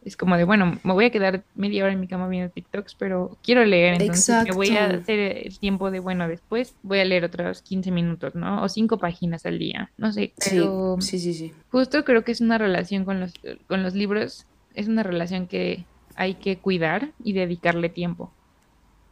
es 0.05 0.17
como 0.17 0.37
de, 0.37 0.45
bueno, 0.45 0.79
me 0.83 0.93
voy 0.93 1.05
a 1.05 1.11
quedar 1.11 1.45
media 1.55 1.85
hora 1.85 1.93
en 1.93 2.01
mi 2.01 2.09
cama 2.09 2.29
viendo 2.29 2.51
TikToks, 2.53 2.97
pero 2.97 3.37
quiero 3.43 3.65
leer, 3.65 4.01
entonces 4.01 4.45
me 4.45 4.53
voy 4.53 4.77
a 4.77 4.87
hacer 4.87 5.47
el 5.47 5.59
tiempo 5.59 5.91
de, 5.91 6.01
bueno, 6.01 6.29
después 6.29 6.75
voy 6.83 7.01
a 7.01 7.05
leer 7.05 7.25
otros 7.25 7.63
15 7.63 7.91
minutos, 7.91 8.35
¿no? 8.35 8.63
O 8.63 8.69
cinco 8.69 8.99
páginas 8.99 9.47
al 9.47 9.59
día, 9.59 9.91
no 9.97 10.13
sé. 10.13 10.33
Pero 10.45 10.97
sí, 11.01 11.19
sí, 11.19 11.35
sí, 11.35 11.53
Justo 11.71 12.05
creo 12.05 12.25
que 12.25 12.33
es 12.33 12.41
una 12.41 12.59
relación 12.59 13.05
con 13.05 13.21
los, 13.21 13.33
con 13.69 13.83
los 13.83 13.95
libros, 13.95 14.47
es 14.75 14.89
una 14.89 15.03
relación 15.03 15.47
que 15.47 15.85
hay 16.17 16.35
que 16.35 16.59
cuidar 16.59 17.11
y 17.23 17.33
dedicarle 17.33 17.89
tiempo. 17.89 18.33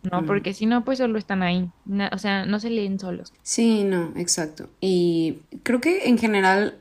¿no? 0.02 0.24
Porque 0.24 0.54
si 0.54 0.66
no, 0.66 0.84
pues 0.84 0.98
solo 0.98 1.18
están 1.18 1.42
ahí. 1.42 1.68
o 2.12 2.18
sea, 2.18 2.46
no 2.46 2.58
se 2.58 2.70
leen 2.70 2.98
solos. 2.98 3.32
Sí, 3.42 3.84
no, 3.84 4.12
exacto. 4.16 4.70
Y 4.80 5.40
creo 5.62 5.80
que 5.80 6.08
en 6.08 6.16
general 6.16 6.78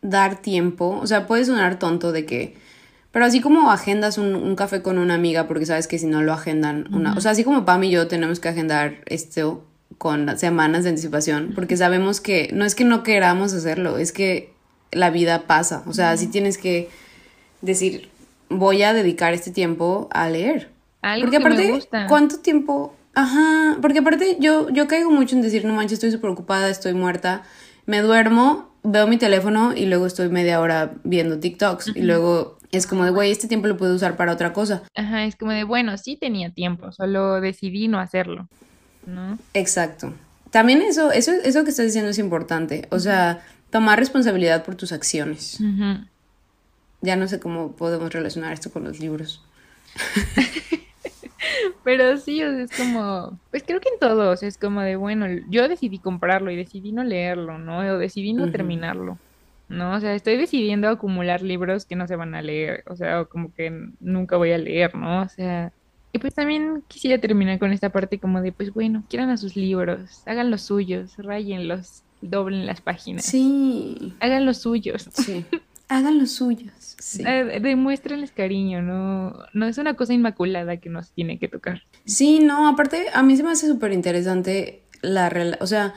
dar 0.00 0.40
tiempo, 0.40 0.98
o 1.02 1.06
sea, 1.06 1.26
puede 1.26 1.44
sonar 1.44 1.78
tonto 1.78 2.12
de 2.12 2.24
que 2.24 2.54
Pero 3.16 3.24
así 3.24 3.40
como 3.40 3.70
agendas 3.70 4.18
un, 4.18 4.34
un, 4.34 4.56
café 4.56 4.82
con 4.82 4.98
una 4.98 5.14
amiga, 5.14 5.48
porque 5.48 5.64
sabes 5.64 5.88
que 5.88 5.98
si 5.98 6.04
no 6.04 6.20
lo 6.20 6.34
agendan, 6.34 6.86
una, 6.94 7.14
o 7.14 7.20
sea, 7.22 7.30
así 7.30 7.44
como 7.44 7.64
Pam 7.64 7.82
y 7.84 7.90
yo 7.90 8.08
tenemos 8.08 8.40
que 8.40 8.50
agendar 8.50 8.96
esto 9.06 9.64
con 9.96 10.38
semanas 10.38 10.84
de 10.84 10.90
anticipación, 10.90 11.52
porque 11.54 11.78
sabemos 11.78 12.20
que 12.20 12.50
no 12.52 12.66
es 12.66 12.74
que 12.74 12.84
no 12.84 13.02
queramos 13.02 13.54
hacerlo, 13.54 13.96
es 13.96 14.12
que 14.12 14.52
la 14.92 15.08
vida 15.08 15.46
pasa, 15.46 15.82
o 15.86 15.94
sea, 15.94 16.10
así 16.10 16.26
tienes 16.26 16.58
que 16.58 16.90
decir, 17.62 18.10
voy 18.50 18.82
a 18.82 18.92
dedicar 18.92 19.32
este 19.32 19.50
tiempo 19.50 20.10
a 20.12 20.28
leer. 20.28 20.70
porque 21.22 21.38
aparte, 21.38 21.88
¿cuánto 22.08 22.40
tiempo? 22.40 22.94
Ajá, 23.14 23.78
porque 23.80 24.00
aparte 24.00 24.36
yo, 24.40 24.68
yo 24.68 24.88
caigo 24.88 25.10
mucho 25.10 25.36
en 25.36 25.40
decir, 25.40 25.64
no 25.64 25.72
manches, 25.72 25.94
estoy 25.94 26.10
súper 26.10 26.28
ocupada, 26.28 26.68
estoy 26.68 26.92
muerta, 26.92 27.44
me 27.86 28.02
duermo, 28.02 28.68
veo 28.86 29.06
mi 29.06 29.16
teléfono 29.16 29.72
y 29.74 29.86
luego 29.86 30.06
estoy 30.06 30.28
media 30.28 30.60
hora 30.60 30.94
viendo 31.02 31.40
TikToks 31.40 31.92
y 31.94 32.02
luego 32.02 32.55
es 32.72 32.86
como 32.86 33.04
de, 33.04 33.10
güey, 33.10 33.30
este 33.30 33.48
tiempo 33.48 33.68
lo 33.68 33.76
puedo 33.76 33.94
usar 33.94 34.16
para 34.16 34.32
otra 34.32 34.52
cosa. 34.52 34.82
Ajá, 34.94 35.24
es 35.24 35.36
como 35.36 35.52
de, 35.52 35.64
bueno, 35.64 35.96
sí 35.98 36.16
tenía 36.16 36.50
tiempo, 36.50 36.92
solo 36.92 37.40
decidí 37.40 37.88
no 37.88 37.98
hacerlo, 37.98 38.48
¿no? 39.06 39.38
Exacto. 39.54 40.12
También 40.50 40.82
eso, 40.82 41.12
eso, 41.12 41.32
eso 41.32 41.64
que 41.64 41.70
estás 41.70 41.86
diciendo 41.86 42.10
es 42.10 42.18
importante, 42.18 42.86
o 42.90 42.98
sea, 42.98 43.42
tomar 43.70 43.98
responsabilidad 43.98 44.64
por 44.64 44.74
tus 44.74 44.92
acciones. 44.92 45.58
Ya 47.02 47.16
no 47.16 47.28
sé 47.28 47.40
cómo 47.40 47.72
podemos 47.72 48.12
relacionar 48.12 48.52
esto 48.52 48.70
con 48.70 48.84
los 48.84 49.00
libros. 49.00 49.42
Pero 51.84 52.16
sí, 52.16 52.42
es 52.42 52.70
como, 52.76 53.38
pues 53.50 53.62
creo 53.64 53.80
que 53.80 53.88
en 53.88 54.00
todos 54.00 54.42
es 54.42 54.58
como 54.58 54.80
de, 54.80 54.96
bueno, 54.96 55.26
yo 55.48 55.68
decidí 55.68 55.98
comprarlo 55.98 56.50
y 56.50 56.56
decidí 56.56 56.92
no 56.92 57.04
leerlo, 57.04 57.58
¿no? 57.58 57.78
O 57.78 57.98
decidí 57.98 58.32
no 58.32 58.50
terminarlo, 58.50 59.18
¿no? 59.68 59.94
O 59.94 60.00
sea, 60.00 60.14
estoy 60.14 60.36
decidiendo 60.36 60.88
acumular 60.88 61.42
libros 61.42 61.84
que 61.84 61.96
no 61.96 62.06
se 62.06 62.16
van 62.16 62.34
a 62.34 62.42
leer, 62.42 62.84
o 62.86 62.96
sea, 62.96 63.24
como 63.24 63.52
que 63.52 63.90
nunca 64.00 64.36
voy 64.36 64.52
a 64.52 64.58
leer, 64.58 64.94
¿no? 64.94 65.22
O 65.22 65.28
sea, 65.28 65.72
y 66.12 66.18
pues 66.18 66.34
también 66.34 66.82
quisiera 66.88 67.20
terminar 67.20 67.58
con 67.58 67.72
esta 67.72 67.90
parte 67.90 68.18
como 68.18 68.40
de, 68.40 68.52
pues 68.52 68.72
bueno, 68.72 69.04
quieran 69.08 69.28
a 69.30 69.36
sus 69.36 69.54
libros, 69.54 70.22
hagan 70.24 70.50
los 70.50 70.62
suyos, 70.62 71.16
rayenlos, 71.18 72.04
doblen 72.22 72.64
las 72.64 72.80
páginas. 72.80 73.24
Sí. 73.24 74.14
Hagan 74.20 74.46
los 74.46 74.58
suyos. 74.58 75.10
Sí. 75.12 75.44
Hagan 75.88 76.18
los 76.18 76.32
suyos. 76.32 76.96
Sí. 76.98 77.22
Eh, 77.24 77.60
demuéstrenles 77.60 78.32
cariño, 78.32 78.82
no, 78.82 79.36
no 79.52 79.66
es 79.66 79.78
una 79.78 79.94
cosa 79.94 80.14
inmaculada 80.14 80.78
que 80.78 80.88
nos 80.88 81.12
tiene 81.12 81.38
que 81.38 81.48
tocar. 81.48 81.82
Sí, 82.06 82.40
no, 82.40 82.66
aparte 82.66 83.06
a 83.12 83.22
mí 83.22 83.36
se 83.36 83.44
me 83.44 83.50
hace 83.50 83.68
súper 83.68 83.92
interesante 83.92 84.82
la 85.02 85.30
o 85.60 85.66
sea, 85.66 85.94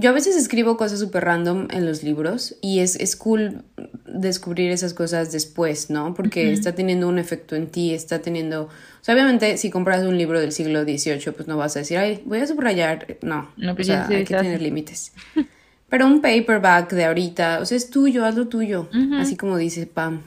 yo 0.00 0.10
a 0.10 0.12
veces 0.12 0.36
escribo 0.36 0.76
cosas 0.76 1.00
súper 1.00 1.24
random 1.24 1.66
en 1.72 1.84
los 1.84 2.04
libros 2.04 2.54
y 2.62 2.78
es, 2.78 2.94
es 2.96 3.16
cool 3.16 3.64
descubrir 4.06 4.70
esas 4.70 4.94
cosas 4.94 5.32
después, 5.32 5.90
¿no? 5.90 6.14
Porque 6.14 6.52
está 6.52 6.72
teniendo 6.72 7.08
un 7.08 7.18
efecto 7.18 7.56
en 7.56 7.66
ti, 7.66 7.92
está 7.92 8.20
teniendo... 8.20 8.62
O 8.62 8.70
sea, 9.02 9.14
obviamente 9.14 9.56
si 9.56 9.70
compras 9.70 10.04
un 10.04 10.16
libro 10.16 10.40
del 10.40 10.52
siglo 10.52 10.84
XVIII, 10.84 11.32
pues 11.32 11.48
no 11.48 11.56
vas 11.56 11.74
a 11.74 11.80
decir, 11.80 11.98
ay, 11.98 12.22
voy 12.24 12.38
a 12.38 12.46
subrayar. 12.46 13.18
No, 13.22 13.50
no 13.56 13.74
pues 13.74 13.88
o 13.88 13.92
sea, 13.92 14.06
hay 14.06 14.24
que 14.24 14.36
tener 14.36 14.62
límites. 14.62 15.12
Pero 15.88 16.06
un 16.06 16.20
paperback 16.20 16.92
de 16.92 17.04
ahorita, 17.04 17.58
o 17.60 17.66
sea, 17.66 17.76
es 17.76 17.90
tuyo, 17.90 18.24
hazlo 18.24 18.46
tuyo. 18.46 18.88
Así 19.14 19.36
como 19.36 19.56
dice 19.56 19.86
Pam. 19.86 20.22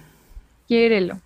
Quiérelo. 0.67 1.22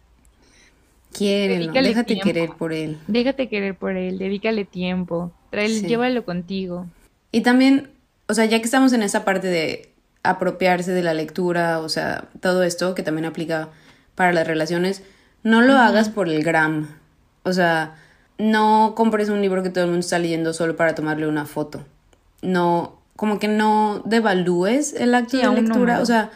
Quiérelo, 1.12 1.72
déjate 1.74 2.20
querer 2.20 2.50
por 2.60 2.74
él. 2.74 2.98
Déjate 3.08 3.50
querer 3.50 3.74
por 3.74 3.96
él, 3.96 4.20
dedícale 4.20 4.66
tiempo, 4.66 5.32
llévalo 5.52 6.26
contigo. 6.26 6.86
Y 7.32 7.42
también 7.42 7.95
o 8.28 8.34
sea, 8.34 8.46
ya 8.46 8.60
que 8.60 8.66
estamos 8.66 8.94
en 8.94 9.04
esa 9.04 9.26
parte 9.26 9.48
de 9.48 9.90
apropiarse 10.24 10.92
de 10.92 11.04
la 11.04 11.14
lectura, 11.14 11.80
o 11.80 11.90
sea, 11.90 12.26
todo 12.42 12.64
esto 12.64 12.96
que 12.96 13.04
también 13.04 13.26
aplica 13.26 13.70
para 14.16 14.34
las 14.34 14.48
relaciones, 14.48 15.04
no 15.44 15.62
lo 15.62 15.74
hagas 15.74 16.10
por 16.10 16.30
el 16.30 16.44
gram. 16.44 16.90
O 17.44 17.54
sea, 17.54 17.96
no 18.38 18.94
compres 18.96 19.30
un 19.30 19.42
libro 19.42 19.62
que 19.62 19.70
todo 19.70 19.84
el 19.84 19.92
mundo 19.92 20.04
está 20.04 20.20
leyendo 20.20 20.54
solo 20.54 20.76
para 20.76 20.96
tomarle 20.96 21.28
una 21.28 21.46
foto. 21.46 21.86
No, 22.42 23.00
como 23.16 23.40
que 23.40 23.48
no 23.48 24.02
devalúes 24.06 24.94
el 24.94 25.14
acto 25.14 25.38
de 25.38 25.62
lectura. 25.62 26.02
O 26.02 26.06
sea, 26.06 26.32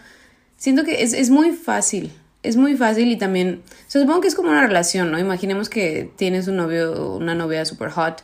siento 0.57 0.83
que 0.83 1.01
es, 1.01 1.13
es 1.13 1.29
muy 1.29 1.51
fácil. 1.51 2.13
Es 2.41 2.55
muy 2.55 2.77
fácil 2.77 3.11
y 3.11 3.17
también, 3.17 3.63
o 3.65 3.91
sea, 3.91 4.01
supongo 4.01 4.21
que 4.21 4.29
es 4.29 4.35
como 4.35 4.49
una 4.49 4.65
relación, 4.65 5.11
¿no? 5.11 5.19
Imaginemos 5.19 5.67
que 5.67 6.09
tienes 6.15 6.47
un 6.47 6.55
novio 6.55 6.93
o 6.93 7.17
una 7.17 7.35
novia 7.35 7.65
super 7.65 7.89
hot 7.89 8.23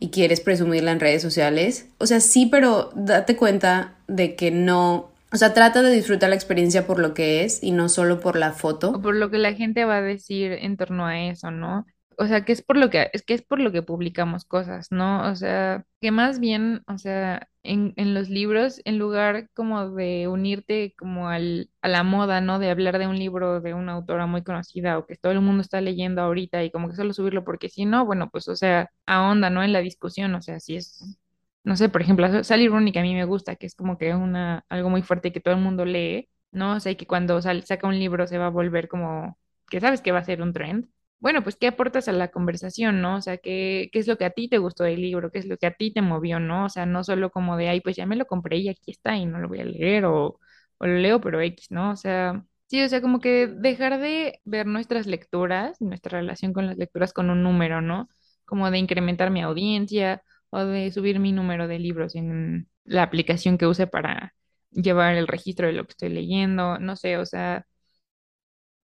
y 0.00 0.10
quieres 0.10 0.40
presumirla 0.40 0.90
en 0.90 1.00
redes 1.00 1.22
sociales. 1.22 1.88
O 1.98 2.06
sea, 2.06 2.20
sí, 2.20 2.46
pero 2.46 2.90
date 2.96 3.36
cuenta 3.36 3.94
de 4.08 4.34
que 4.34 4.50
no, 4.50 5.12
o 5.30 5.36
sea, 5.36 5.52
trata 5.52 5.82
de 5.82 5.92
disfrutar 5.92 6.30
la 6.30 6.34
experiencia 6.34 6.86
por 6.86 6.98
lo 6.98 7.14
que 7.14 7.44
es 7.44 7.62
y 7.62 7.70
no 7.70 7.88
solo 7.88 8.18
por 8.18 8.36
la 8.36 8.52
foto. 8.52 8.90
O 8.90 9.02
por 9.02 9.14
lo 9.14 9.30
que 9.30 9.38
la 9.38 9.52
gente 9.52 9.84
va 9.84 9.98
a 9.98 10.02
decir 10.02 10.52
en 10.52 10.76
torno 10.76 11.06
a 11.06 11.20
eso, 11.20 11.50
¿no? 11.50 11.86
O 12.20 12.26
sea, 12.26 12.44
que 12.44 12.52
es 12.52 12.60
por 12.62 12.76
lo 12.76 12.90
que, 12.90 13.08
es 13.14 13.22
que 13.22 13.32
es 13.32 13.40
por 13.42 13.60
lo 13.60 13.72
que 13.72 13.82
publicamos 13.82 14.44
cosas, 14.44 14.88
¿no? 14.92 15.30
O 15.30 15.34
sea, 15.36 15.86
que 16.02 16.10
más 16.10 16.38
bien, 16.38 16.82
o 16.86 16.98
sea, 16.98 17.48
en, 17.62 17.94
en 17.96 18.12
los 18.12 18.28
libros, 18.28 18.82
en 18.84 18.98
lugar 18.98 19.48
como 19.54 19.90
de 19.92 20.28
unirte 20.28 20.94
como 20.98 21.28
al, 21.30 21.70
a 21.80 21.88
la 21.88 22.02
moda, 22.02 22.42
¿no? 22.42 22.58
De 22.58 22.70
hablar 22.70 22.98
de 22.98 23.06
un 23.06 23.18
libro 23.18 23.62
de 23.62 23.72
una 23.72 23.92
autora 23.92 24.26
muy 24.26 24.42
conocida 24.42 24.98
o 24.98 25.06
que 25.06 25.16
todo 25.16 25.32
el 25.32 25.40
mundo 25.40 25.62
está 25.62 25.80
leyendo 25.80 26.20
ahorita 26.20 26.62
y 26.62 26.70
como 26.70 26.90
que 26.90 26.96
solo 26.96 27.14
subirlo 27.14 27.42
porque 27.42 27.70
si 27.70 27.86
no, 27.86 28.04
bueno, 28.04 28.28
pues, 28.30 28.48
o 28.48 28.56
sea, 28.56 28.90
ahonda, 29.06 29.48
¿no? 29.48 29.62
En 29.62 29.72
la 29.72 29.80
discusión, 29.80 30.34
o 30.34 30.42
sea, 30.42 30.60
si 30.60 30.76
es, 30.76 31.18
no 31.64 31.74
sé, 31.76 31.88
por 31.88 32.02
ejemplo, 32.02 32.44
Sally 32.44 32.68
Rooney 32.68 32.92
que 32.92 32.98
a 32.98 33.02
mí 33.02 33.14
me 33.14 33.24
gusta, 33.24 33.56
que 33.56 33.64
es 33.66 33.74
como 33.74 33.96
que 33.98 34.14
una, 34.14 34.64
algo 34.68 34.90
muy 34.90 35.00
fuerte 35.02 35.32
que 35.32 35.40
todo 35.40 35.54
el 35.54 35.60
mundo 35.60 35.86
lee, 35.86 36.28
¿no? 36.52 36.74
O 36.76 36.80
sea, 36.80 36.94
que 36.96 37.06
cuando 37.06 37.40
saca 37.40 37.86
un 37.86 37.98
libro 37.98 38.26
se 38.26 38.36
va 38.38 38.46
a 38.46 38.50
volver 38.50 38.88
como, 38.88 39.38
que 39.70 39.80
sabes 39.80 40.02
que 40.02 40.12
va 40.12 40.18
a 40.20 40.24
ser 40.24 40.42
un 40.42 40.52
trend 40.52 40.86
bueno, 41.20 41.42
pues, 41.42 41.56
¿qué 41.56 41.66
aportas 41.68 42.08
a 42.08 42.12
la 42.12 42.28
conversación, 42.30 43.02
no? 43.02 43.16
O 43.16 43.20
sea, 43.22 43.36
¿qué, 43.38 43.90
¿qué 43.92 43.98
es 43.98 44.06
lo 44.08 44.16
que 44.18 44.24
a 44.24 44.30
ti 44.30 44.48
te 44.48 44.58
gustó 44.58 44.84
del 44.84 45.00
libro? 45.02 45.30
¿Qué 45.30 45.38
es 45.38 45.46
lo 45.46 45.58
que 45.58 45.66
a 45.66 45.74
ti 45.74 45.92
te 45.92 46.00
movió, 46.02 46.40
no? 46.40 46.64
O 46.66 46.68
sea, 46.70 46.86
no 46.86 47.04
solo 47.04 47.30
como 47.30 47.56
de, 47.58 47.68
ay, 47.68 47.80
pues 47.82 47.96
ya 47.96 48.06
me 48.06 48.16
lo 48.16 48.26
compré 48.26 48.58
y 48.58 48.68
aquí 48.70 48.90
está 48.92 49.16
y 49.16 49.26
no 49.26 49.38
lo 49.38 49.48
voy 49.48 49.60
a 49.60 49.64
leer 49.64 50.06
o, 50.06 50.40
o 50.78 50.86
lo 50.86 50.94
leo, 50.98 51.20
pero 51.20 51.40
X, 51.42 51.70
¿no? 51.70 51.90
O 51.92 51.96
sea, 51.96 52.42
sí, 52.68 52.82
o 52.82 52.88
sea, 52.88 53.02
como 53.02 53.20
que 53.20 53.46
dejar 53.48 53.98
de 54.00 54.40
ver 54.44 54.66
nuestras 54.66 55.06
lecturas, 55.06 55.80
nuestra 55.80 56.20
relación 56.20 56.52
con 56.54 56.66
las 56.66 56.78
lecturas 56.78 57.12
con 57.12 57.28
un 57.30 57.42
número, 57.42 57.80
¿no? 57.82 58.08
Como 58.46 58.70
de 58.70 58.78
incrementar 58.78 59.30
mi 59.30 59.42
audiencia 59.42 60.22
o 60.50 60.60
de 60.64 60.90
subir 60.90 61.18
mi 61.20 61.32
número 61.32 61.68
de 61.68 61.78
libros 61.78 62.14
en 62.16 62.68
la 62.84 63.02
aplicación 63.02 63.58
que 63.58 63.66
use 63.66 63.86
para 63.86 64.34
llevar 64.70 65.14
el 65.16 65.28
registro 65.28 65.66
de 65.66 65.72
lo 65.74 65.84
que 65.84 65.90
estoy 65.92 66.08
leyendo, 66.10 66.78
no 66.78 66.96
sé, 66.96 67.18
o 67.18 67.26
sea 67.26 67.66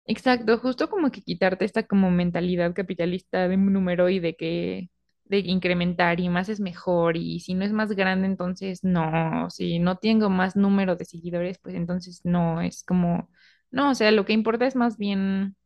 Exacto, 0.05 0.59
justo 0.59 0.91
como 0.91 1.11
que 1.13 1.23
quitarte 1.23 1.65
esta 1.65 1.85
como 1.87 2.11
mentalidad 2.11 2.75
capitalista 2.75 3.47
de 3.49 3.57
número 3.57 4.09
y 4.09 4.19
de 4.19 4.35
que 4.37 4.91
de 5.25 5.39
incrementar 5.39 6.19
y 6.21 6.29
más 6.29 6.49
es 6.49 6.61
mejor 6.61 7.17
y 7.17 7.41
si 7.41 7.55
no 7.55 7.65
es 7.65 7.73
más 7.73 7.93
grande 7.93 8.27
entonces 8.27 8.83
no, 8.85 9.49
si 9.49 9.79
no 9.79 9.97
tengo 9.97 10.29
más 10.29 10.57
número 10.57 10.97
de 10.97 11.05
seguidores 11.05 11.59
pues 11.59 11.75
entonces 11.77 12.21
no, 12.25 12.61
es 12.61 12.83
como, 12.85 13.31
no, 13.71 13.91
o 13.91 13.95
sea, 13.95 14.11
lo 14.11 14.25
que 14.27 14.33
importa 14.35 14.67
es 14.67 14.75
más 14.77 14.99
bien, 14.99 15.57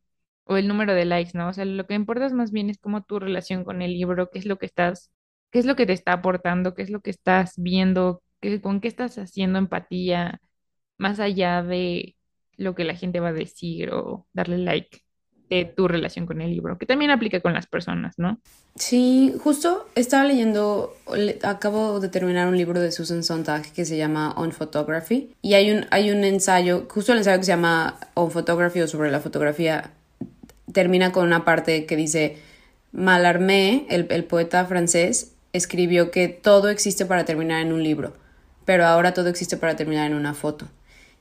o 0.45 0.57
el 0.57 0.67
número 0.67 0.93
de 0.95 1.05
likes, 1.05 1.31
¿no? 1.37 1.49
O 1.49 1.53
sea, 1.53 1.65
lo 1.65 1.87
que 1.87 1.95
importa 1.95 2.25
es 2.27 2.33
más 2.33 2.51
bien 2.51 2.69
es 2.71 2.79
como 2.79 3.03
tu 3.03 3.19
relación 3.19 3.63
con 3.65 3.81
el 3.83 3.93
libro, 3.93 4.29
qué 4.31 4.39
es 4.39 4.45
lo 4.47 4.57
que 4.59 4.65
estás, 4.67 5.11
qué 5.51 5.59
es 5.59 5.65
lo 5.67 5.75
que 5.77 5.85
te 5.87 5.93
está 5.93 6.13
aportando, 6.13 6.73
qué 6.75 6.83
es 6.83 6.89
lo 6.91 7.01
que 7.01 7.11
estás 7.11 7.53
viendo, 7.57 8.23
qué, 8.41 8.61
con 8.61 8.81
qué 8.81 8.89
estás 8.89 9.17
haciendo 9.19 9.59
empatía, 9.59 10.41
más 10.97 11.19
allá 11.19 11.63
de 11.63 12.16
lo 12.57 12.75
que 12.75 12.83
la 12.83 12.95
gente 12.95 13.19
va 13.19 13.29
a 13.29 13.33
decir 13.33 13.91
o 13.91 14.27
darle 14.33 14.57
like 14.57 15.01
de 15.49 15.65
tu 15.65 15.87
relación 15.87 16.25
con 16.25 16.41
el 16.41 16.51
libro, 16.51 16.77
que 16.77 16.85
también 16.85 17.11
aplica 17.11 17.39
con 17.39 17.53
las 17.53 17.67
personas, 17.67 18.15
¿no? 18.17 18.39
Sí, 18.75 19.33
justo 19.41 19.87
estaba 19.95 20.25
leyendo, 20.25 20.93
acabo 21.43 21.99
de 21.99 22.09
terminar 22.09 22.47
un 22.47 22.57
libro 22.57 22.79
de 22.81 22.91
Susan 22.91 23.23
Sontag 23.23 23.71
que 23.71 23.85
se 23.85 23.97
llama 23.97 24.33
On 24.35 24.51
Photography 24.51 25.33
y 25.41 25.53
hay 25.53 25.71
un, 25.71 25.85
hay 25.89 26.11
un 26.11 26.23
ensayo, 26.23 26.85
justo 26.89 27.13
el 27.13 27.19
ensayo 27.19 27.37
que 27.37 27.45
se 27.45 27.51
llama 27.51 27.97
On 28.13 28.29
Photography 28.29 28.81
o 28.81 28.87
sobre 28.87 29.09
la 29.09 29.19
fotografía, 29.19 29.91
termina 30.73 31.11
con 31.11 31.25
una 31.25 31.45
parte 31.45 31.85
que 31.85 31.95
dice, 31.95 32.37
Mallarmé, 32.91 33.85
el, 33.89 34.07
el 34.09 34.25
poeta 34.25 34.65
francés, 34.65 35.33
escribió 35.53 36.11
que 36.11 36.27
todo 36.27 36.69
existe 36.69 37.05
para 37.05 37.25
terminar 37.25 37.61
en 37.61 37.71
un 37.71 37.83
libro, 37.83 38.13
pero 38.65 38.85
ahora 38.85 39.13
todo 39.13 39.29
existe 39.29 39.55
para 39.55 39.75
terminar 39.75 40.07
en 40.07 40.17
una 40.17 40.33
foto. 40.33 40.67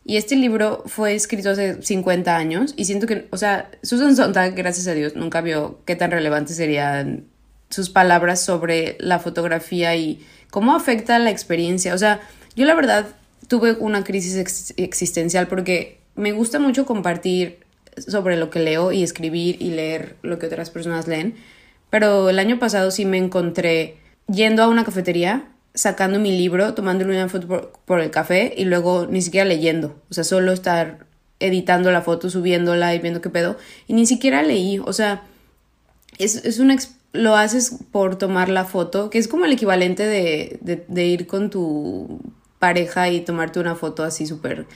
Y 0.09 0.19
este 0.19 0.37
libro 0.37 0.85
fue 0.87 1.17
escrito 1.17 1.51
hace 1.51 1.83
50 1.83 2.37
años 2.37 2.75
y 2.77 2.85
siento 2.85 3.09
que, 3.09 3.27
o 3.33 3.37
sea, 3.37 3.73
Susan 3.83 4.15
Sontag, 4.15 4.55
gracias 4.55 4.87
a 4.87 4.95
Dios, 4.95 5.17
nunca 5.17 5.41
vio 5.41 5.81
qué 5.85 5.97
tan 5.97 6.13
relevantes 6.13 6.57
serían 6.57 7.25
sus 7.71 7.91
palabras 7.91 8.41
sobre 8.41 8.97
la 9.01 9.19
fotografía 9.19 9.97
y 9.97 10.25
cómo 10.53 10.77
afecta 10.77 11.19
la 11.19 11.31
experiencia. 11.31 11.93
O 11.93 11.99
sea, 11.99 12.21
yo 12.55 12.67
la 12.67 12.77
verdad 12.77 13.09
tuve 13.49 13.73
una 13.73 14.05
crisis 14.05 14.73
existencial 14.77 15.49
porque 15.49 15.99
me 16.15 16.31
gusta 16.31 16.61
mucho 16.61 16.87
compartir 16.87 17.59
sobre 17.99 18.37
lo 18.37 18.49
que 18.49 18.61
leo 18.61 18.93
y 18.93 19.03
escribir 19.03 19.61
y 19.61 19.71
leer 19.71 20.15
lo 20.23 20.39
que 20.39 20.47
otras 20.47 20.71
personas 20.71 21.09
leen, 21.09 21.35
pero 21.91 22.31
el 22.31 22.39
año 22.39 22.61
pasado 22.61 22.93
sí 22.93 23.05
me 23.07 23.19
encontré 23.19 23.97
yendo 24.29 24.63
a 24.63 24.69
una 24.69 24.85
cafetería 24.85 25.49
sacando 25.77 26.19
mi 26.19 26.37
libro, 26.37 26.75
tomándole 26.75 27.15
una 27.15 27.29
foto 27.29 27.71
por, 27.85 28.01
el 28.01 28.11
café 28.11 28.53
y 28.57 28.65
luego 28.65 29.07
ni 29.07 29.23
siquiera 29.23 29.47
leyendo. 29.47 30.03
O 30.11 30.15
sea, 30.15 30.25
solo 30.25 30.53
estar 30.53 31.07
editando 31.39 31.93
la 31.93 32.03
foto, 32.03 32.31
subiéndola 32.31 32.95
y 32.95 32.99
viendo 32.99 33.21
qué 33.21 33.31
pedo. 33.31 33.57
Y 33.87 33.93
ni 33.95 34.07
siquiera 34.07 34.43
leí, 34.43 34.81
o 34.81 34.93
sea, 34.93 35.23
es, 36.19 36.45
es 36.45 36.59
una... 36.59 36.77
Lo 37.13 37.37
haces 37.37 37.79
por 37.93 38.17
tomar 38.17 38.49
la 38.49 38.65
foto, 38.65 39.11
que 39.11 39.19
es 39.19 39.29
como 39.29 39.45
el 39.45 39.53
equivalente 39.53 40.03
de, 40.05 40.59
de, 40.63 40.85
de 40.89 41.07
ir 41.07 41.27
con 41.27 41.51
tu 41.51 42.21
pareja 42.59 43.09
y 43.11 43.21
tomarte 43.21 43.61
una 43.61 43.75
foto 43.77 44.03
así 44.03 44.27
súper... 44.27 44.67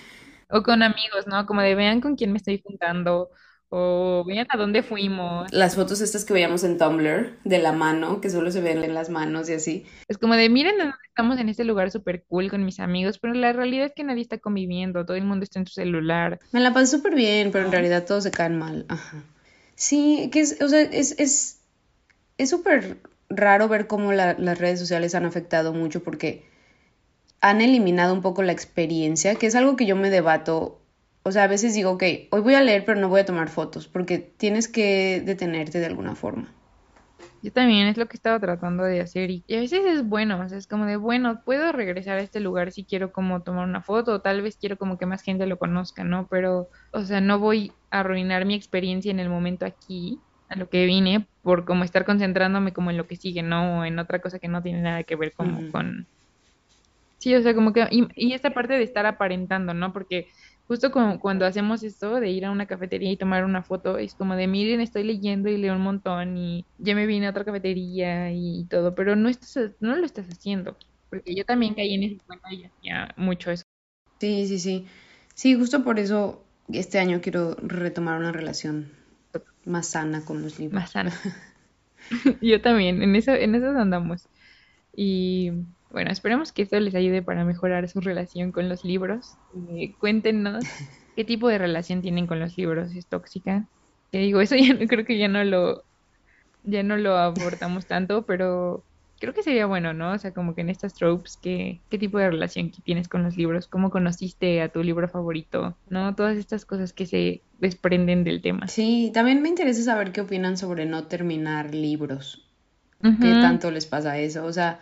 O 0.50 0.62
con 0.62 0.82
amigos, 0.82 1.26
¿no? 1.26 1.46
Como 1.46 1.60
de 1.62 1.74
vean 1.74 2.00
con 2.00 2.16
quién 2.16 2.32
me 2.32 2.38
estoy 2.38 2.60
juntando 2.64 3.30
o 3.70 4.24
vean 4.26 4.46
a 4.50 4.56
dónde 4.56 4.82
fuimos. 4.82 5.50
Las 5.52 5.76
fotos 5.76 6.00
estas 6.00 6.24
que 6.24 6.34
veíamos 6.34 6.64
en 6.64 6.76
Tumblr 6.76 7.38
de 7.44 7.58
la 7.58 7.72
mano, 7.72 8.20
que 8.20 8.28
solo 8.28 8.50
se 8.50 8.60
ven 8.60 8.82
en 8.82 8.94
las 8.94 9.10
manos 9.10 9.48
y 9.48 9.54
así. 9.54 9.86
Es 10.08 10.18
como 10.18 10.34
de 10.34 10.48
miren 10.48 10.76
dónde 10.76 10.94
estamos 11.06 11.38
en 11.38 11.48
este 11.48 11.64
lugar 11.64 11.90
súper 11.90 12.24
cool 12.24 12.50
con 12.50 12.64
mis 12.64 12.80
amigos, 12.80 13.18
pero 13.18 13.32
la 13.32 13.52
realidad 13.52 13.86
es 13.86 13.92
que 13.94 14.02
nadie 14.04 14.22
está 14.22 14.38
conviviendo, 14.38 15.06
todo 15.06 15.16
el 15.16 15.24
mundo 15.24 15.44
está 15.44 15.60
en 15.60 15.66
su 15.66 15.74
celular. 15.74 16.40
Me 16.50 16.60
la 16.60 16.74
pasé 16.74 16.96
súper 16.96 17.14
bien, 17.14 17.52
pero 17.52 17.64
en 17.64 17.72
realidad 17.72 18.04
todos 18.04 18.24
se 18.24 18.32
caen 18.32 18.58
mal. 18.58 18.86
Ajá. 18.88 19.22
Sí, 19.76 20.28
que 20.32 20.40
es, 20.40 20.60
o 20.60 20.68
sea, 20.68 20.82
es, 20.82 21.14
es, 21.18 21.60
es 22.38 22.50
súper 22.50 22.98
raro 23.28 23.68
ver 23.68 23.86
cómo 23.86 24.12
la, 24.12 24.34
las 24.36 24.58
redes 24.58 24.80
sociales 24.80 25.14
han 25.14 25.24
afectado 25.24 25.72
mucho 25.72 26.02
porque 26.02 26.44
han 27.40 27.60
eliminado 27.60 28.12
un 28.12 28.20
poco 28.20 28.42
la 28.42 28.52
experiencia, 28.52 29.36
que 29.36 29.46
es 29.46 29.54
algo 29.54 29.76
que 29.76 29.86
yo 29.86 29.94
me 29.96 30.10
debato 30.10 30.79
o 31.22 31.32
sea, 31.32 31.44
a 31.44 31.48
veces 31.48 31.74
digo, 31.74 31.92
ok, 31.92 32.02
hoy 32.30 32.40
voy 32.40 32.54
a 32.54 32.62
leer, 32.62 32.84
pero 32.84 33.00
no 33.00 33.08
voy 33.08 33.20
a 33.20 33.26
tomar 33.26 33.48
fotos, 33.48 33.88
porque 33.88 34.18
tienes 34.18 34.68
que 34.68 35.22
detenerte 35.24 35.78
de 35.78 35.86
alguna 35.86 36.14
forma. 36.14 36.48
Yo 37.42 37.52
también 37.52 37.86
es 37.86 37.96
lo 37.96 38.06
que 38.06 38.16
estaba 38.16 38.38
tratando 38.38 38.84
de 38.84 39.00
hacer 39.00 39.30
y, 39.30 39.44
a 39.50 39.60
veces 39.60 39.84
es 39.86 40.06
bueno, 40.06 40.40
o 40.40 40.48
sea, 40.48 40.58
es 40.58 40.66
como 40.66 40.84
de, 40.84 40.96
bueno, 40.96 41.42
puedo 41.42 41.72
regresar 41.72 42.18
a 42.18 42.22
este 42.22 42.40
lugar 42.40 42.70
si 42.70 42.84
quiero 42.84 43.12
como 43.12 43.42
tomar 43.42 43.66
una 43.66 43.80
foto 43.80 44.12
o 44.12 44.20
tal 44.20 44.42
vez 44.42 44.56
quiero 44.58 44.76
como 44.76 44.98
que 44.98 45.06
más 45.06 45.22
gente 45.22 45.46
lo 45.46 45.58
conozca, 45.58 46.04
¿no? 46.04 46.26
Pero, 46.28 46.68
o 46.92 47.02
sea, 47.02 47.20
no 47.20 47.38
voy 47.38 47.72
a 47.90 48.00
arruinar 48.00 48.44
mi 48.44 48.54
experiencia 48.54 49.10
en 49.10 49.20
el 49.20 49.30
momento 49.30 49.64
aquí, 49.64 50.18
a 50.48 50.56
lo 50.56 50.68
que 50.68 50.84
vine, 50.84 51.26
por 51.42 51.64
como 51.64 51.84
estar 51.84 52.04
concentrándome 52.04 52.72
como 52.72 52.90
en 52.90 52.96
lo 52.96 53.06
que 53.06 53.16
sigue, 53.16 53.42
¿no? 53.42 53.80
O 53.80 53.84
en 53.84 53.98
otra 53.98 54.18
cosa 54.18 54.38
que 54.38 54.48
no 54.48 54.62
tiene 54.62 54.82
nada 54.82 55.04
que 55.04 55.16
ver 55.16 55.32
como 55.32 55.70
con... 55.70 56.06
Sí, 57.20 57.34
o 57.34 57.42
sea, 57.42 57.54
como 57.54 57.72
que... 57.72 57.86
Y, 57.90 58.08
y 58.16 58.32
esta 58.34 58.54
parte 58.54 58.74
de 58.74 58.82
estar 58.82 59.06
aparentando, 59.06 59.74
¿no? 59.74 59.92
Porque 59.92 60.28
justo 60.66 60.90
como 60.90 61.20
cuando 61.20 61.46
hacemos 61.46 61.82
esto 61.82 62.20
de 62.20 62.30
ir 62.30 62.46
a 62.46 62.50
una 62.50 62.66
cafetería 62.66 63.12
y 63.12 63.16
tomar 63.16 63.44
una 63.44 63.62
foto, 63.62 63.98
es 63.98 64.14
como 64.14 64.36
de 64.36 64.46
miren, 64.46 64.80
estoy 64.80 65.04
leyendo 65.04 65.48
y 65.50 65.58
leo 65.58 65.74
un 65.74 65.82
montón 65.82 66.38
y 66.38 66.64
ya 66.78 66.94
me 66.94 67.06
vine 67.06 67.26
a 67.26 67.30
otra 67.30 67.44
cafetería 67.44 68.32
y 68.32 68.66
todo, 68.70 68.94
pero 68.94 69.16
no, 69.16 69.28
estás, 69.28 69.72
no 69.80 69.96
lo 69.96 70.06
estás 70.06 70.28
haciendo, 70.28 70.76
porque 71.10 71.34
yo 71.34 71.44
también 71.44 71.74
caí 71.74 71.94
en 71.94 72.04
ese 72.04 72.18
cuenta 72.26 72.52
y 72.54 72.64
hacía 72.64 73.14
mucho 73.16 73.50
eso. 73.50 73.64
Sí, 74.20 74.46
sí, 74.46 74.58
sí. 74.60 74.86
Sí, 75.34 75.56
justo 75.56 75.84
por 75.84 75.98
eso 75.98 76.44
este 76.72 77.00
año 77.00 77.20
quiero 77.22 77.56
retomar 77.62 78.18
una 78.18 78.32
relación 78.32 78.92
más 79.64 79.88
sana 79.88 80.24
con 80.24 80.42
los 80.42 80.58
libros. 80.58 80.80
Más 80.82 80.92
sana. 80.92 81.12
yo 82.40 82.60
también, 82.60 83.02
en 83.02 83.16
eso, 83.16 83.32
en 83.32 83.54
eso 83.54 83.68
andamos. 83.68 84.28
Y 84.96 85.52
bueno, 85.90 86.10
esperemos 86.10 86.52
que 86.52 86.62
esto 86.62 86.78
les 86.78 86.94
ayude 86.94 87.22
para 87.22 87.44
mejorar 87.44 87.88
su 87.88 88.00
relación 88.00 88.52
con 88.52 88.68
los 88.68 88.84
libros. 88.84 89.34
Eh, 89.70 89.94
cuéntenos 89.98 90.64
qué 91.16 91.24
tipo 91.24 91.48
de 91.48 91.58
relación 91.58 92.02
tienen 92.02 92.26
con 92.26 92.40
los 92.40 92.56
libros, 92.56 92.94
es 92.94 93.06
tóxica. 93.06 93.66
Que 94.12 94.18
digo, 94.18 94.40
eso 94.40 94.56
ya 94.56 94.74
no, 94.74 94.86
creo 94.86 95.04
que 95.04 95.18
ya 95.18 95.28
no 95.28 95.44
lo 95.44 95.84
ya 96.62 96.82
no 96.82 96.96
lo 96.96 97.16
abortamos 97.16 97.86
tanto, 97.86 98.26
pero 98.26 98.84
creo 99.18 99.34
que 99.34 99.42
sería 99.42 99.66
bueno, 99.66 99.92
¿no? 99.92 100.12
O 100.12 100.18
sea, 100.18 100.32
como 100.32 100.54
que 100.54 100.60
en 100.60 100.70
estas 100.70 100.94
tropes, 100.94 101.36
¿qué, 101.36 101.80
qué 101.88 101.98
tipo 101.98 102.18
de 102.18 102.30
relación 102.30 102.70
tienes 102.70 103.08
con 103.08 103.22
los 103.22 103.36
libros? 103.36 103.66
¿Cómo 103.66 103.90
conociste 103.90 104.60
a 104.62 104.68
tu 104.68 104.82
libro 104.82 105.08
favorito? 105.08 105.76
¿No? 105.88 106.14
Todas 106.14 106.36
estas 106.36 106.64
cosas 106.64 106.92
que 106.92 107.06
se 107.06 107.42
desprenden 107.58 108.24
del 108.24 108.42
tema. 108.42 108.68
Sí, 108.68 109.10
también 109.14 109.42
me 109.42 109.48
interesa 109.48 109.82
saber 109.82 110.12
qué 110.12 110.22
opinan 110.22 110.56
sobre 110.56 110.86
no 110.86 111.04
terminar 111.04 111.74
libros. 111.74 112.46
¿Qué 113.02 113.32
tanto 113.32 113.70
les 113.70 113.86
pasa 113.86 114.18
eso? 114.18 114.44
O 114.44 114.52
sea, 114.52 114.78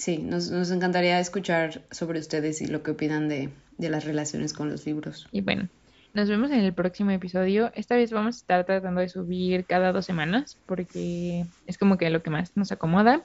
sí, 0.00 0.18
nos, 0.18 0.50
nos 0.50 0.70
encantaría 0.70 1.20
escuchar 1.20 1.82
sobre 1.90 2.18
ustedes 2.18 2.62
y 2.62 2.66
lo 2.66 2.82
que 2.82 2.92
opinan 2.92 3.28
de, 3.28 3.50
de 3.76 3.90
las 3.90 4.04
relaciones 4.04 4.52
con 4.54 4.70
los 4.70 4.86
libros. 4.86 5.28
Y 5.30 5.42
bueno, 5.42 5.68
nos 6.14 6.28
vemos 6.28 6.50
en 6.50 6.60
el 6.60 6.72
próximo 6.72 7.10
episodio. 7.10 7.70
Esta 7.74 7.96
vez 7.96 8.10
vamos 8.10 8.36
a 8.36 8.38
estar 8.38 8.64
tratando 8.64 9.02
de 9.02 9.10
subir 9.10 9.66
cada 9.66 9.92
dos 9.92 10.06
semanas 10.06 10.56
porque 10.66 11.44
es 11.66 11.76
como 11.76 11.98
que 11.98 12.08
lo 12.08 12.22
que 12.22 12.30
más 12.30 12.56
nos 12.56 12.72
acomoda. 12.72 13.24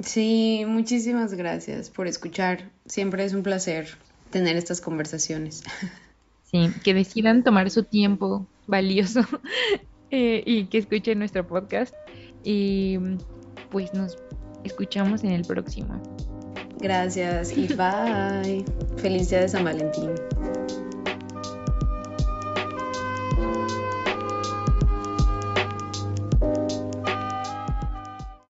Sí, 0.00 0.64
muchísimas 0.66 1.34
gracias 1.34 1.90
por 1.90 2.08
escuchar. 2.08 2.70
Siempre 2.86 3.24
es 3.24 3.32
un 3.32 3.44
placer 3.44 3.88
tener 4.30 4.56
estas 4.56 4.80
conversaciones. 4.80 5.62
Sí, 6.50 6.68
que 6.82 6.94
decidan 6.94 7.44
tomar 7.44 7.70
su 7.70 7.84
tiempo 7.84 8.44
valioso 8.66 9.20
eh, 10.10 10.42
y 10.44 10.64
que 10.64 10.78
escuchen 10.78 11.20
nuestro 11.20 11.46
podcast. 11.46 11.94
Y 12.42 12.98
pues 13.70 13.94
nos 13.94 14.16
escuchamos 14.64 15.24
en 15.24 15.32
el 15.32 15.42
próximo. 15.44 16.00
Gracias 16.78 17.56
y 17.56 17.66
bye. 17.74 18.64
Feliz 18.96 19.30
día 19.30 19.40
de 19.40 19.48
San 19.48 19.64
Valentín. 19.64 20.10